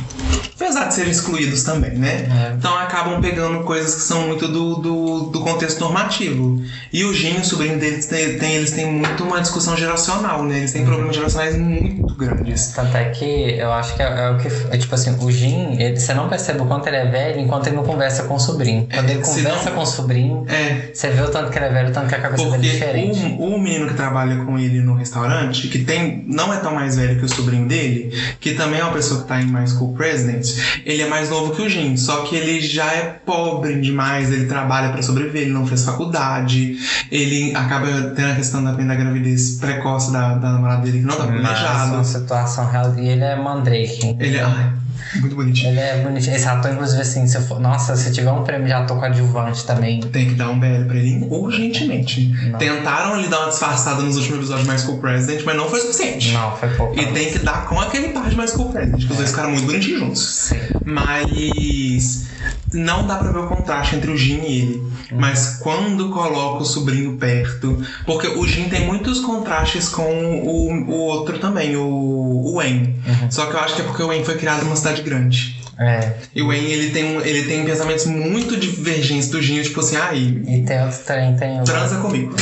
[0.56, 2.26] Apesar de serem excluídos também, né?
[2.52, 2.54] É.
[2.54, 6.62] Então acabam pegando coisas que são muito do, do, do contexto normativo.
[6.92, 10.60] E o Gin, o sobrinho deles, tem, tem- eles têm muito uma discussão geracional, né?
[10.60, 12.68] Eles têm problemas geracionais muito grandes.
[12.68, 13.26] Tanto é que
[13.58, 14.48] eu acho que é, é o que.
[14.72, 17.76] É tipo assim, o ele, você não percebe o quanto ele é velho enquanto ele
[17.76, 18.88] não conversa com o sobrinho.
[18.94, 21.66] Quando ele se conversa não- com o sobrinho, É, você vê o tanto que ele
[21.66, 23.20] é velho, o tanto que a cabeça dele é diferente.
[23.26, 26.96] o, o menino que trabalha com ele no restaurante, que tem não é tão mais
[26.96, 29.94] velho que o sobrinho dele, que também é uma pessoa que tá em My School
[29.94, 30.48] President,
[30.86, 34.46] ele é mais novo que o Jim, só que ele já é pobre demais, ele
[34.46, 36.78] trabalha pra sobreviver, ele não fez faculdade,
[37.12, 41.16] ele acaba tendo a questão também da gravidez precoce da, da namorada dele, que não
[41.16, 41.94] tá Mas planejado.
[41.96, 42.94] uma situação real.
[42.98, 44.16] E ele é Mandrake.
[44.20, 44.44] Ele é.
[44.44, 44.74] Ai,
[45.20, 45.72] muito bonitinho.
[45.72, 46.36] Ele é bonitinho.
[46.36, 49.66] Esse ator, inclusive, assim, se eu for, nossa, se tiver um prêmio de ator coadjuvante
[49.66, 50.00] também.
[50.02, 52.34] Tem que dar um BL pra ele urgentemente.
[52.50, 52.60] Não.
[52.60, 55.80] Tentaram ali dar uma disfarçada nos últimos episódios de My School President, mas não foi
[55.80, 56.32] suficiente.
[56.32, 57.00] Não, foi pouco.
[57.00, 59.52] E tem que dar com aquele par de mais School President, que os dois ficaram
[59.52, 60.22] muito bonitinhos juntos.
[60.22, 60.60] Sim.
[60.86, 62.28] Mas
[62.74, 64.84] não dá pra ver o contraste entre o Jin e ele.
[65.12, 67.82] Mas quando coloca o sobrinho perto.
[68.06, 72.96] Porque o Jin tem muitos contrastes com o, o outro também, o, o Wayne.
[73.06, 73.32] Uhum.
[73.32, 75.63] Só que eu acho que é porque o Wayne foi criado numa cidade grande.
[75.78, 76.12] É.
[76.36, 79.98] E o Wayne, ele tem, um, ele tem pensamentos muito divergentes do Jin, tipo assim,
[79.98, 80.18] ai,
[80.48, 81.64] E tem outro trem, tem o.
[81.64, 82.36] transa comigo.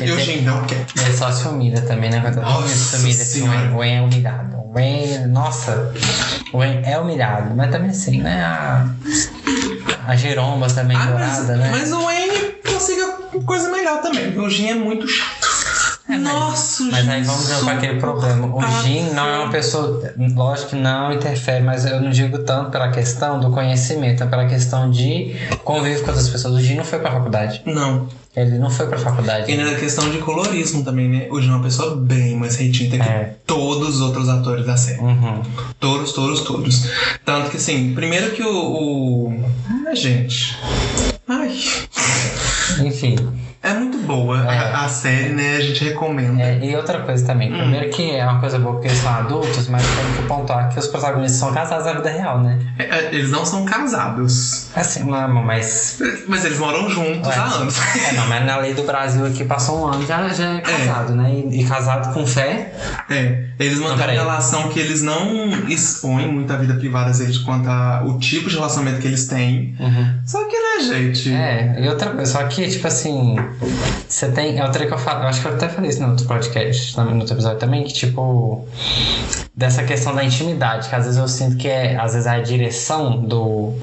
[0.00, 0.86] e o Jin não quer.
[0.96, 2.20] Ele só se humilha também, né?
[2.20, 3.42] Quando Nossa ele se humilha, assim,
[3.74, 4.56] o Wayne é humilhado.
[4.58, 5.92] O Wayne, nossa,
[6.52, 7.54] o Wayne é humilhado.
[7.56, 8.40] Mas também assim, né?
[8.44, 8.86] A,
[10.06, 11.68] a Jeromba também Ah, dourada, mas, né?
[11.72, 13.06] mas o Wayne consiga
[13.44, 14.38] coisa melhor também.
[14.38, 15.47] O Jin é muito chato.
[16.08, 18.46] É, mas- Nossa, Mas Jin aí vamos ver com aquele problema.
[18.56, 18.82] O.
[18.82, 20.14] Jin não é uma pessoa.
[20.34, 24.46] Lógico que não interfere, mas eu não digo tanto pela questão do conhecimento, é pela
[24.46, 26.54] questão de convívio com outras pessoas.
[26.54, 27.60] O Jin não foi pra faculdade.
[27.66, 28.08] Não.
[28.34, 29.50] Ele não foi pra faculdade.
[29.50, 31.26] E na questão de colorismo também, né?
[31.30, 33.34] O Jin é uma pessoa bem mais retinta que É.
[33.46, 35.00] todos os outros atores da série.
[35.00, 35.42] Uhum.
[35.80, 36.84] Todos, todos, todos.
[37.24, 38.48] Tanto que, assim, primeiro que o.
[39.28, 39.44] o...
[39.86, 40.56] Ai, gente.
[41.28, 41.54] Ai.
[42.84, 43.16] Enfim.
[43.60, 44.74] É muito boa É.
[44.74, 45.56] a, série, né?
[45.56, 46.40] A gente recomenda.
[46.42, 47.52] É, e outra coisa também.
[47.52, 47.58] Hum.
[47.58, 50.78] Primeiro que é uma coisa boa porque eles são adultos, mas tem que pontuar que
[50.78, 52.58] os protagonistas são casados na vida real, né?
[52.78, 54.68] É, é, Eles não são casados.
[54.76, 55.98] Assim, não, mas.
[56.28, 57.74] Mas eles moram juntos há anos.
[58.08, 61.14] É, não, mas na lei do Brasil aqui passou um ano já, já é casado,
[61.14, 61.30] né?
[61.32, 62.72] E, e casado com fé.
[63.10, 67.68] É, eles mantêm uma relação que eles não expõem muito a vida privada deles quanto
[67.68, 69.76] ao tipo de relacionamento que eles têm.
[70.24, 71.32] Só que, né, gente?
[71.32, 73.36] É, e outra coisa, só que, tipo assim,
[74.08, 74.58] você tem.
[74.58, 77.18] É outra que eu falo, acho que eu até falei isso no outro podcast, no
[77.20, 78.66] outro episódio também, que tipo.
[79.54, 83.20] Dessa questão da intimidade, que às vezes eu sinto que é, às vezes, a direção
[83.20, 83.74] do,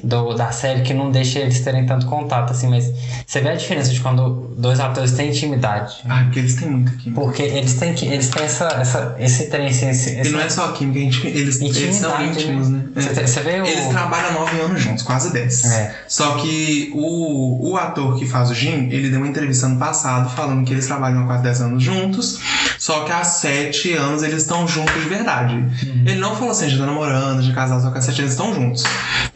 [0.00, 2.92] do, da série que não deixa eles terem tanto contato, assim, mas
[3.26, 5.96] você vê a diferença de quando dois atores têm intimidade.
[6.08, 7.20] Ah, porque eles têm muito química.
[7.20, 10.48] Porque eles têm, eles têm essa, essa, esse trem, assim, esse, E esse, não é
[10.48, 12.84] só química, a gente- eles, eles são intimidade, íntimos, né?
[12.94, 13.26] Você, É.
[13.26, 13.66] você vê o.
[13.66, 15.64] Eles trabalham nove anos juntos, quase dez.
[15.64, 15.96] É.
[16.06, 20.28] Só que o, o ator que faz o Jim, ele deu uma entrevista ano passado
[20.34, 22.40] falando que eles trabalham há quase 10 anos juntos,
[22.78, 25.54] só que há 7 anos eles estão juntos de verdade.
[25.54, 26.04] Uhum.
[26.04, 28.18] Ele não falou assim, a gente tá namorando, de casado, só que há 7 anos
[28.18, 28.82] eles estão juntos.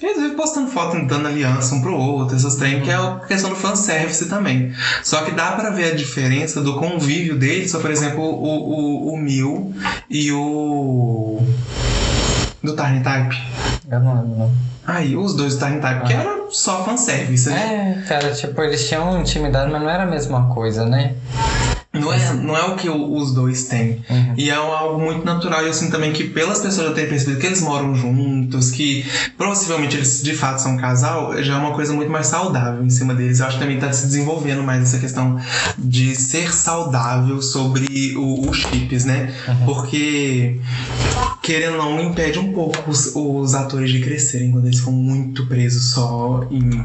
[0.03, 3.51] Eles vivem postando foto, dando aliança um pro outro, essas trem, que é a questão
[3.51, 4.73] do fanservice também.
[5.05, 9.15] Só que dá pra ver a diferença do convívio deles, só por exemplo, o, o,
[9.15, 9.73] o Mil
[10.11, 11.41] e o.
[12.63, 13.48] do Tiny Type.
[13.91, 14.53] Eu não lembro, não.
[14.87, 16.21] Aí, os dois do Tiny Type, que Ah.
[16.21, 18.03] era só fanservice, né?
[18.05, 21.15] É, cara, tipo, eles tinham intimidade, mas não era a mesma coisa, né?
[22.01, 24.03] Não, é, não é o que os dois têm.
[24.09, 24.35] Uhum.
[24.37, 25.63] E é algo muito natural.
[25.63, 29.05] E eu sinto também que pelas pessoas já terem percebido que eles moram juntos, que
[29.37, 32.91] possivelmente eles de fato são um casal, já é uma coisa muito mais saudável em
[32.91, 33.41] cima deles.
[33.41, 35.39] Eu acho que também tá se desenvolvendo mais essa questão
[35.79, 39.33] de ser saudável sobre o- os chips, né?
[39.65, 40.61] Porque,
[41.43, 45.47] querendo ou não, impede um pouco os, os atores de crescerem quando eles ficam muito
[45.47, 46.85] presos só em,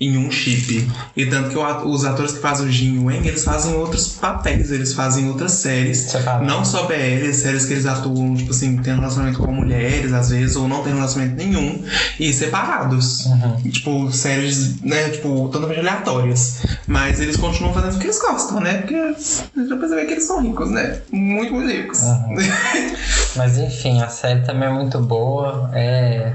[0.00, 0.88] em um chip.
[1.16, 3.74] E tanto que o os atores que fazem o Jin e o Wang, eles fazem
[3.74, 6.12] outros papéis, eles fazem outras séries.
[6.12, 6.44] Fala.
[6.44, 10.56] Não só BL, séries que eles atuam, tipo assim, tendo relacionamento com mulheres, às vezes,
[10.56, 11.82] ou não tem relacionamento nenhum,
[12.18, 13.26] e separados.
[13.26, 13.70] Uhum.
[13.70, 16.62] Tipo, séries, né, tipo, totalmente aleatórias.
[16.86, 18.78] Mas eles continuam fazendo o que eles gostam, né?
[18.78, 21.00] Porque já percebeu que eles são ricos, né?
[21.12, 22.00] Muito, muito ricos.
[22.02, 22.36] Uhum.
[23.36, 25.70] Mas enfim, a série também é muito boa.
[25.74, 26.32] É.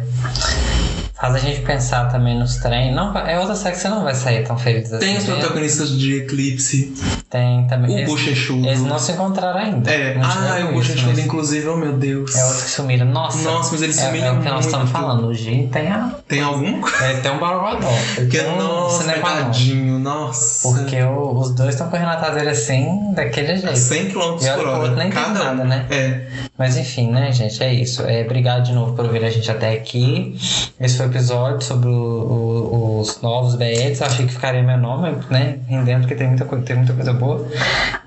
[1.24, 2.94] Faz a gente pensar também nos trem.
[2.94, 5.06] Não, é outra série que você não vai sair tão feliz assim.
[5.06, 5.36] tem os né?
[5.36, 6.94] protagonistas de Eclipse,
[7.30, 7.96] Tem também.
[7.96, 8.68] o eles, Bochechudo.
[8.68, 9.90] eles não se encontraram ainda.
[9.90, 12.36] É, Não ah, tiveram o Bochechudo, mas inclusive, oh meu Deus.
[12.36, 13.06] É outro que sumiram.
[13.06, 13.50] Nossa.
[13.50, 15.28] Nossa, mas eles é, sumiram é o que nós estamos falando.
[15.28, 16.14] O Gin tem a.
[16.28, 16.86] Tem algum?
[17.02, 17.88] É, tem um borogodó.
[18.30, 19.44] Que Tem um nossa, cinema não.
[19.46, 20.68] tadinho, nossa.
[20.68, 23.78] Porque o- os dois estão correndo atrás dele assim, daquele jeito.
[23.78, 24.96] 100 km por hora.
[24.96, 25.34] nem tem um.
[25.34, 25.86] nada, né?
[25.90, 26.22] É.
[26.58, 27.64] Mas enfim, né, gente?
[27.64, 28.02] É isso.
[28.04, 30.36] É, obrigado de novo por ouvir a gente até aqui.
[30.80, 34.02] Esse foi o episódio sobre o- o- os novos BLs.
[34.04, 35.60] Achei que ficaria menor, mas, né?
[35.68, 37.48] Rendendo, porque tem muita, coisa, tem muita coisa boa.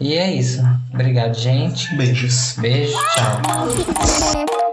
[0.01, 0.63] E é isso.
[0.93, 1.95] Obrigado, gente.
[1.97, 2.57] Beijos.
[2.59, 4.66] Beijo, tchau.